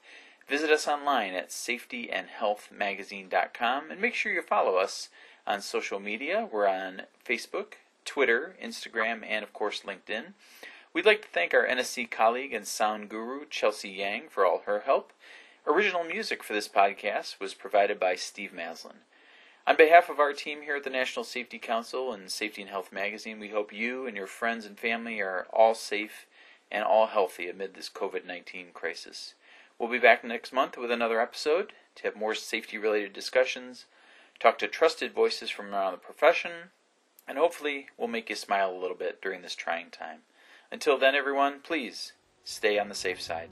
visit 0.50 0.70
us 0.70 0.88
online 0.88 1.34
at 1.34 1.50
safetyandhealthmagazine.com 1.50 3.90
and 3.90 4.00
make 4.00 4.14
sure 4.14 4.32
you 4.32 4.40
follow 4.42 4.78
us 4.78 5.10
on 5.46 5.60
social 5.60 6.00
media. 6.00 6.48
We're 6.50 6.66
on 6.66 7.02
Facebook, 7.24 7.74
Twitter, 8.04 8.56
Instagram, 8.60 9.22
and 9.24 9.44
of 9.44 9.52
course 9.52 9.82
LinkedIn. 9.82 10.32
We'd 10.92 11.06
like 11.06 11.22
to 11.22 11.28
thank 11.28 11.54
our 11.54 11.64
NSC 11.64 12.10
colleague 12.10 12.52
and 12.52 12.66
sound 12.66 13.08
guru, 13.08 13.46
Chelsea 13.48 13.90
Yang, 13.90 14.30
for 14.30 14.44
all 14.44 14.62
her 14.66 14.80
help. 14.80 15.12
Original 15.68 16.02
music 16.02 16.42
for 16.42 16.52
this 16.52 16.66
podcast 16.66 17.38
was 17.38 17.54
provided 17.54 18.00
by 18.00 18.16
Steve 18.16 18.52
Maslin. 18.52 19.04
On 19.68 19.76
behalf 19.76 20.08
of 20.08 20.18
our 20.18 20.32
team 20.32 20.62
here 20.62 20.74
at 20.74 20.82
the 20.82 20.90
National 20.90 21.24
Safety 21.24 21.60
Council 21.60 22.12
and 22.12 22.28
Safety 22.28 22.62
and 22.62 22.70
Health 22.72 22.90
Magazine, 22.90 23.38
we 23.38 23.50
hope 23.50 23.72
you 23.72 24.04
and 24.04 24.16
your 24.16 24.26
friends 24.26 24.66
and 24.66 24.76
family 24.76 25.20
are 25.20 25.46
all 25.52 25.76
safe 25.76 26.26
and 26.72 26.82
all 26.82 27.06
healthy 27.06 27.48
amid 27.48 27.74
this 27.74 27.88
COVID 27.88 28.26
19 28.26 28.72
crisis. 28.74 29.34
We'll 29.80 29.88
be 29.88 29.98
back 29.98 30.22
next 30.22 30.52
month 30.52 30.76
with 30.76 30.90
another 30.90 31.22
episode 31.22 31.72
to 31.94 32.02
have 32.02 32.14
more 32.14 32.34
safety 32.34 32.76
related 32.76 33.14
discussions, 33.14 33.86
talk 34.38 34.58
to 34.58 34.68
trusted 34.68 35.14
voices 35.14 35.48
from 35.48 35.74
around 35.74 35.92
the 35.92 35.98
profession, 35.98 36.50
and 37.26 37.38
hopefully 37.38 37.86
we'll 37.96 38.06
make 38.06 38.28
you 38.28 38.36
smile 38.36 38.70
a 38.70 38.76
little 38.78 38.94
bit 38.94 39.22
during 39.22 39.40
this 39.40 39.54
trying 39.54 39.88
time. 39.88 40.18
Until 40.70 40.98
then, 40.98 41.14
everyone, 41.14 41.60
please 41.62 42.12
stay 42.44 42.78
on 42.78 42.90
the 42.90 42.94
safe 42.94 43.22
side. 43.22 43.48